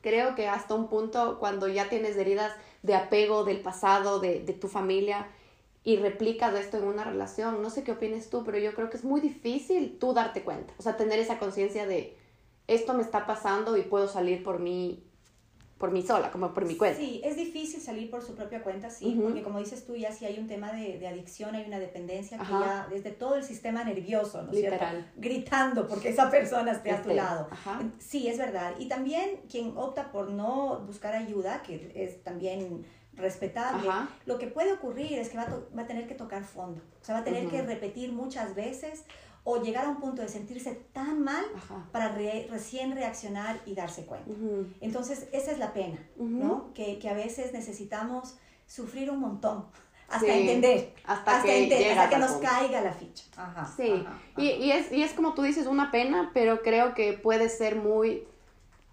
creo 0.00 0.34
que 0.34 0.48
hasta 0.48 0.74
un 0.74 0.88
punto 0.88 1.38
cuando 1.38 1.68
ya 1.68 1.88
tienes 1.88 2.16
heridas 2.16 2.52
de 2.82 2.94
apego 2.94 3.44
del 3.44 3.60
pasado, 3.60 4.20
de, 4.20 4.40
de 4.40 4.52
tu 4.52 4.68
familia, 4.68 5.28
y 5.84 5.96
replicas 5.96 6.54
esto 6.54 6.78
en 6.78 6.84
una 6.84 7.04
relación. 7.04 7.62
No 7.62 7.70
sé 7.70 7.84
qué 7.84 7.92
opines 7.92 8.30
tú, 8.30 8.42
pero 8.42 8.58
yo 8.58 8.74
creo 8.74 8.88
que 8.88 8.96
es 8.96 9.04
muy 9.04 9.20
difícil 9.20 9.98
tú 9.98 10.14
darte 10.14 10.42
cuenta. 10.42 10.72
O 10.78 10.82
sea, 10.82 10.96
tener 10.96 11.18
esa 11.18 11.38
conciencia 11.38 11.86
de 11.86 12.16
esto 12.66 12.94
me 12.94 13.02
está 13.02 13.26
pasando 13.26 13.76
y 13.76 13.82
puedo 13.82 14.08
salir 14.08 14.42
por 14.42 14.58
mí 14.58 15.04
por 15.84 15.92
mí 15.92 16.00
sola, 16.00 16.30
como 16.30 16.54
por 16.54 16.64
mi 16.64 16.78
cuenta. 16.78 16.98
Sí, 16.98 17.20
es 17.22 17.36
difícil 17.36 17.78
salir 17.78 18.10
por 18.10 18.22
su 18.22 18.34
propia 18.34 18.62
cuenta, 18.62 18.88
sí, 18.88 19.20
porque 19.22 19.42
como 19.42 19.58
dices 19.58 19.84
tú, 19.84 19.94
ya 19.94 20.10
si 20.10 20.24
hay 20.24 20.38
un 20.38 20.46
tema 20.46 20.72
de, 20.72 20.98
de 20.98 21.06
adicción, 21.06 21.54
hay 21.54 21.66
una 21.66 21.78
dependencia 21.78 22.38
que 22.38 22.50
ya 22.50 22.86
desde 22.88 23.10
todo 23.10 23.34
el 23.34 23.44
sistema 23.44 23.84
nervioso, 23.84 24.40
¿no 24.40 24.52
es 24.52 24.60
cierto? 24.60 24.82
Gritando 25.18 25.86
porque 25.86 26.08
esa 26.08 26.30
persona 26.30 26.72
esté 26.72 26.90
a 26.90 27.02
tu 27.02 27.10
lado. 27.10 27.48
Sí, 27.98 28.28
es 28.28 28.38
verdad. 28.38 28.72
Y 28.78 28.88
también 28.88 29.42
quien 29.50 29.76
opta 29.76 30.10
por 30.10 30.30
no 30.30 30.80
buscar 30.86 31.14
ayuda, 31.14 31.60
que 31.62 31.92
es 31.94 32.22
también 32.22 32.86
respetable, 33.12 33.86
lo 34.24 34.38
que 34.38 34.46
puede 34.46 34.72
ocurrir 34.72 35.18
es 35.18 35.28
que 35.28 35.36
va 35.36 35.42
a, 35.42 35.76
va 35.76 35.82
a, 35.82 35.86
tener 35.86 36.06
que 36.08 36.14
tocar 36.14 36.44
fondo, 36.44 36.80
o 37.02 37.04
sea, 37.04 37.14
va 37.14 37.20
a 37.20 37.24
tener 37.24 37.46
que 37.48 37.60
repetir 37.60 38.10
muchas 38.10 38.54
veces 38.54 39.04
o 39.44 39.62
llegar 39.62 39.84
a 39.84 39.90
un 39.90 39.96
punto 39.96 40.22
de 40.22 40.28
sentirse 40.28 40.72
tan 40.92 41.22
mal 41.22 41.44
para 41.92 42.08
recién 42.08 42.94
reaccionar 42.94 43.60
y 43.66 43.74
darse 43.74 44.06
cuenta. 44.06 44.30
Entonces, 44.80 45.28
esa 45.32 45.52
es 45.52 45.58
la 45.58 45.74
pena, 45.74 45.98
¿no? 46.16 46.72
Que, 46.72 46.98
que, 46.98 47.10
a 47.10 47.14
veces 47.14 47.52
necesitamos 47.52 48.36
sufrir 48.66 49.10
un 49.10 49.20
montón 49.20 49.66
hasta 50.08 50.34
entender, 50.34 50.94
hasta, 51.04 51.42
que, 51.42 51.64
entender, 51.64 51.98
hasta 51.98 52.08
que 52.08 52.18
nos 52.18 52.32
caiga 52.32 52.80
la 52.80 52.92
ficha. 52.92 53.24
sí, 53.76 54.04
Y, 54.38 54.46
y, 54.46 54.72
es, 54.72 54.90
y 54.90 55.02
es 55.02 55.12
como 55.12 55.34
tú 55.34 55.42
dices, 55.42 55.66
una 55.66 55.90
pena, 55.90 56.30
pero 56.32 56.62
creo 56.62 56.94
que 56.94 57.12
puede 57.12 57.50
ser 57.50 57.76
muy 57.76 58.26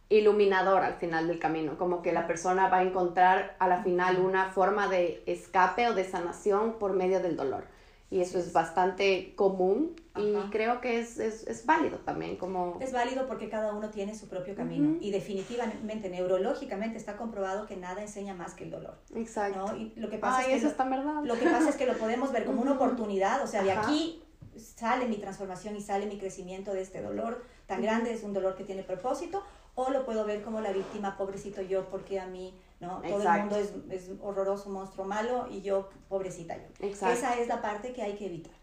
iluminador 0.10 0.84
al 0.84 0.96
final 0.96 1.30
del 1.30 1.40
camino, 1.40 1.78
como 1.78 2.02
que 2.02 2.12
la 2.12 2.28
persona 2.28 2.68
va 2.68 2.80
a 2.80 2.84
encontrar 2.84 3.56
a 3.60 3.70
la 3.70 3.82
final 3.82 4.20
una 4.20 4.52
forma 4.52 4.90
de 4.90 5.24
escape 5.26 5.88
o 5.88 5.94
de 5.94 6.04
sanación 6.04 6.74
por 6.74 6.92
medio 6.92 7.22
del 7.22 7.38
dolor. 7.38 7.64
Y 8.10 8.20
eso 8.20 8.38
es. 8.38 8.52
bastante 8.52 9.34
común 9.38 9.96
y 10.18 10.36
creo 10.50 10.82
que 10.82 11.00
es, 11.00 11.18
es, 11.20 11.48
es, 11.48 11.66
válido 11.66 12.00
también 12.00 12.36
como... 12.36 12.78
Es 12.82 12.92
válido 12.92 13.28
porque 13.28 13.50
cada 13.50 13.74
uno 13.74 13.90
tiene 13.90 14.14
su 14.14 14.28
propio 14.28 14.56
camino 14.56 14.98
y 15.00 15.12
definitivamente, 15.12 16.10
neurológicamente 16.10 16.98
está 16.98 17.16
comprobado 17.16 17.66
que 17.66 17.78
nada 17.78 18.02
enseña 18.02 18.34
más 18.34 18.54
que 18.54 18.66
el 18.66 18.72
dolor. 18.72 18.98
Exacto. 19.16 19.76
Y 19.78 19.94
lo 19.96 20.10
que 20.10 20.18
pasa 20.18 20.42
es 20.42 20.48
que 20.48 20.56
eso 20.56 20.68
está 20.68 20.84
verdad. 20.84 21.24
Lo 21.24 21.36
que 21.36 21.46
pasa 21.46 21.70
es 21.70 21.78
que 21.78 21.86
lo 21.86 21.98
podemos 21.98 22.32
ver 22.34 22.46
como 22.46 22.62
una 22.62 22.74
oportunidad, 22.74 23.42
o 23.42 23.48
sea, 23.48 23.64
de 23.64 23.72
aquí 23.72 24.22
sale 24.58 25.08
mi 25.08 25.18
transformación 25.18 25.78
y 25.78 25.82
sale 25.82 26.08
mi 26.08 26.18
crecimiento 26.18 26.74
de 26.74 26.82
este 26.82 27.02
dolor 27.02 27.46
tan 27.66 27.82
grande, 27.82 28.14
es 28.14 28.24
un 28.24 28.34
dolor 28.34 28.56
que 28.56 28.66
tiene 28.66 28.84
propósito, 28.84 29.44
o 29.76 29.90
lo 29.92 30.04
puedo 30.04 30.26
ver 30.26 30.44
como 30.44 30.60
la 30.60 30.74
víctima, 30.74 31.16
pobrecito 31.16 31.62
yo, 31.62 31.90
porque 31.90 32.20
a 32.20 32.28
mí, 32.28 32.54
¿no? 32.82 33.02
Todo 33.02 33.22
el 33.22 33.40
mundo 33.40 33.56
es, 33.56 33.74
es, 33.90 34.12
horroroso, 34.22 34.70
monstruo 34.70 35.06
malo 35.06 35.48
y 35.50 35.62
yo, 35.62 35.90
pobrecita 36.10 36.58
yo. 36.58 36.86
Esa 36.86 37.40
es 37.40 37.48
la 37.48 37.62
parte 37.62 37.94
que 37.94 38.02
hay 38.02 38.16
que 38.16 38.26
evitar. 38.26 38.61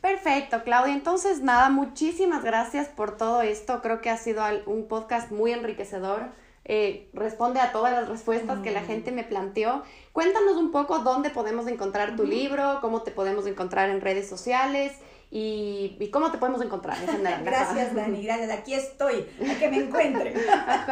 Perfecto, 0.00 0.62
Claudia. 0.64 0.94
Entonces, 0.94 1.40
nada, 1.42 1.70
muchísimas 1.70 2.42
gracias 2.42 2.88
por 2.88 3.16
todo 3.16 3.42
esto. 3.42 3.80
Creo 3.82 4.00
que 4.00 4.10
ha 4.10 4.16
sido 4.16 4.42
un 4.66 4.88
podcast 4.88 5.30
muy 5.30 5.52
enriquecedor. 5.52 6.30
Eh, 6.64 7.08
responde 7.14 7.60
a 7.60 7.72
todas 7.72 7.92
las 7.92 8.08
respuestas 8.08 8.60
que 8.60 8.70
la 8.70 8.82
gente 8.82 9.12
me 9.12 9.24
planteó. 9.24 9.82
Cuéntanos 10.12 10.56
un 10.56 10.70
poco 10.70 11.00
dónde 11.00 11.30
podemos 11.30 11.66
encontrar 11.66 12.16
tu 12.16 12.24
libro, 12.24 12.78
cómo 12.80 13.02
te 13.02 13.10
podemos 13.10 13.46
encontrar 13.46 13.90
en 13.90 14.00
redes 14.00 14.28
sociales 14.28 14.92
y, 15.32 16.08
cómo 16.10 16.32
te 16.32 16.38
podemos 16.38 16.60
encontrar 16.60 16.98
en 17.00 17.08
general. 17.08 17.42
gracias, 17.44 17.94
Dani, 17.94 18.22
gracias. 18.22 18.50
Aquí 18.50 18.74
estoy, 18.74 19.26
a 19.48 19.58
que 19.58 19.68
me 19.68 19.76
encuentren. 19.76 20.34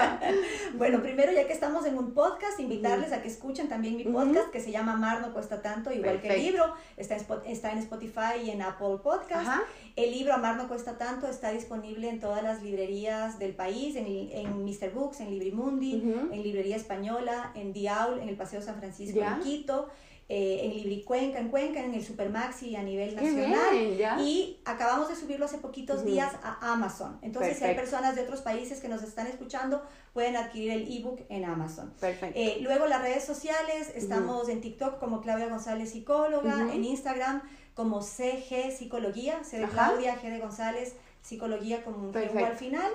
bueno, 0.74 1.02
primero, 1.02 1.32
ya 1.32 1.46
que 1.48 1.52
estamos 1.52 1.84
en 1.86 1.98
un 1.98 2.12
podcast, 2.12 2.60
invitarles 2.60 3.10
a 3.12 3.20
que 3.20 3.26
escuchen 3.26 3.68
también 3.68 3.96
mi 3.96 4.04
podcast 4.04 4.50
que 4.50 4.60
se 4.60 4.70
llama 4.70 4.96
Mar 4.96 5.20
no 5.20 5.32
cuesta 5.32 5.60
tanto, 5.60 5.90
igual 5.92 6.20
que 6.20 6.28
el 6.28 6.42
libro. 6.42 6.72
Está 6.96 7.16
en, 7.16 7.24
está 7.46 7.72
en 7.72 7.78
Spotify 7.78 8.42
y 8.44 8.50
en 8.50 8.62
Apple 8.62 8.98
Podcast. 9.02 9.62
El 9.96 10.12
libro 10.12 10.32
Amar 10.32 10.56
no 10.56 10.68
cuesta 10.68 10.96
tanto 10.96 11.26
está 11.26 11.50
disponible 11.50 12.08
en 12.08 12.20
todas 12.20 12.44
las 12.44 12.62
librerías 12.62 13.40
del 13.40 13.54
país, 13.54 13.96
en, 13.96 14.06
en 14.06 14.64
Mr. 14.64 14.92
Books, 14.94 15.18
en 15.20 15.30
Librimundi, 15.30 15.94
en 16.30 16.42
Librería 16.44 16.76
Española, 16.76 17.50
en 17.56 17.72
Diaul, 17.72 18.20
en 18.20 18.28
el 18.28 18.36
Paseo 18.36 18.62
San 18.62 18.76
Francisco, 18.76 19.20
en 19.20 19.40
Quito 19.40 19.88
eh, 20.30 20.60
en 20.64 20.74
Libricuenca, 20.74 21.38
en 21.38 21.48
Cuenca, 21.48 21.82
en 21.82 21.94
el 21.94 22.04
Supermaxi 22.04 22.76
a 22.76 22.82
nivel 22.82 23.16
nacional. 23.16 24.20
y 24.20 24.60
acabamos 24.66 25.08
de 25.08 25.16
subirlo 25.16 25.46
hace 25.46 25.56
poquitos 25.56 26.04
días 26.04 26.34
a 26.42 26.72
Amazon. 26.72 27.18
Entonces, 27.22 27.56
si 27.56 27.64
hay 27.64 27.74
personas 27.74 28.14
de 28.14 28.22
otros 28.22 28.42
países 28.42 28.80
que 28.80 28.88
nos 28.88 29.02
están 29.02 29.26
escuchando, 29.26 29.82
pueden 30.12 30.36
adquirir 30.36 30.72
el 30.72 30.92
ebook 30.92 31.22
en 31.30 31.46
Amazon. 31.46 31.94
Perfecto. 31.98 32.38
Eh, 32.38 32.58
luego 32.60 32.86
las 32.86 33.00
redes 33.00 33.24
sociales, 33.24 33.90
estamos 33.94 34.50
en 34.50 34.60
TikTok 34.60 34.98
como 34.98 35.22
Claudia 35.22 35.48
González 35.48 35.92
Psicóloga, 35.92 36.74
en 36.74 36.84
Instagram 36.84 37.42
como 37.72 38.02
CG 38.02 38.70
Psicología, 38.76 39.42
C 39.44 39.58
de 39.58 39.66
Claudia, 39.66 40.20
G 40.20 40.30
de 40.30 40.40
González, 40.40 40.94
Psicología 41.22 41.84
como 41.84 42.08
un 42.08 42.16
al 42.16 42.56
final. 42.56 42.90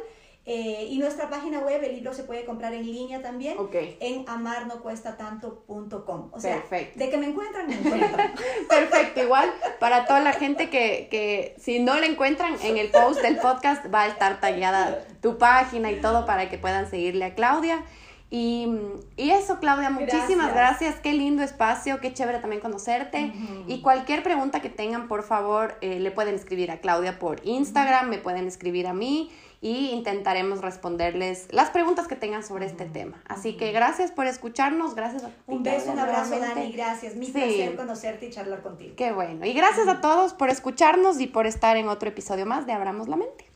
Eh, 0.46 0.88
y 0.90 0.98
nuestra 0.98 1.30
página 1.30 1.60
web, 1.60 1.82
el 1.86 1.96
libro 1.96 2.14
se 2.14 2.24
puede 2.24 2.44
comprar 2.44 2.74
en 2.74 2.86
línea 2.86 3.22
también 3.22 3.56
en 3.72 4.28
amarnocuestatanto.com. 4.28 6.32
O 6.34 6.40
sea, 6.40 6.62
de 6.70 7.10
que 7.10 7.18
me 7.18 7.28
encuentran, 7.28 7.68
me 7.68 7.76
encuentran. 7.76 8.34
Perfecto, 8.70 9.24
igual 9.24 9.50
para 9.80 10.06
toda 10.06 10.20
la 10.20 10.34
gente 10.34 10.70
que, 10.70 11.08
que 11.10 11.56
si 11.60 11.80
no 11.80 11.98
la 11.98 12.08
encuentran 12.08 12.58
en 12.62 12.78
el 12.78 12.90
post 12.90 13.22
del 13.22 13.38
podcast 13.38 13.86
va 13.94 14.02
a 14.02 14.08
estar 14.08 14.42
tallada 14.42 15.06
tu 15.22 15.38
página 15.38 15.90
y 15.92 16.02
todo 16.02 16.26
para 16.26 16.50
que 16.50 16.58
puedan 16.58 16.90
seguirle 16.90 17.24
a 17.24 17.36
Claudia. 17.36 17.82
Y, 18.30 18.68
y, 19.16 19.30
eso, 19.30 19.60
Claudia, 19.60 19.92
muchísimas 19.92 20.54
gracias. 20.54 20.96
Qué 20.96 21.14
lindo 21.14 21.42
espacio, 21.44 22.02
qué 22.02 22.14
chévere 22.14 22.40
también 22.40 22.62
conocerte. 22.62 23.32
Y 23.68 23.82
cualquier 23.82 24.24
pregunta 24.24 24.60
que 24.60 24.70
tengan, 24.70 25.08
por 25.08 25.24
favor, 25.24 25.78
eh, 25.82 26.00
le 26.00 26.12
pueden 26.12 26.36
escribir 26.36 26.72
a 26.72 26.80
Claudia 26.80 27.20
por 27.20 27.40
Instagram, 27.46 28.10
me 28.10 28.18
pueden 28.18 28.48
escribir 28.48 28.88
a 28.88 28.94
mí 28.94 29.32
y 29.64 29.92
intentaremos 29.92 30.62
responderles 30.62 31.48
las 31.52 31.70
preguntas 31.70 32.08
que 32.08 32.18
tengan 32.18 32.44
sobre 32.44 32.66
este 32.66 32.86
tema. 32.86 33.24
Así 33.28 33.56
que 33.56 33.72
gracias 33.72 34.12
por 34.12 34.28
escucharnos, 34.28 34.94
gracias 34.94 35.24
a 35.24 35.28
ti. 35.30 35.34
Un 35.48 35.64
beso, 35.64 35.94
un 35.94 36.00
abrazo, 36.00 36.38
Dani, 36.38 36.74
gracias. 36.74 37.16
Mi 37.16 37.28
placer 37.28 37.76
conocerte 37.78 38.26
y 38.26 38.30
charlar 38.30 38.62
contigo. 38.62 38.96
Qué 38.98 39.14
bueno. 39.14 39.46
Y 39.46 39.54
gracias 39.54 39.88
a 39.88 40.02
todos 40.02 40.34
por 40.34 40.50
escucharnos 40.50 41.20
y 41.22 41.28
por 41.28 41.48
estar 41.48 41.78
en 41.78 41.88
otro 41.88 42.10
episodio 42.10 42.46
más 42.46 42.66
de 42.66 42.74
Abramos 42.74 43.08
la 43.08 43.16
Mente. 43.16 43.53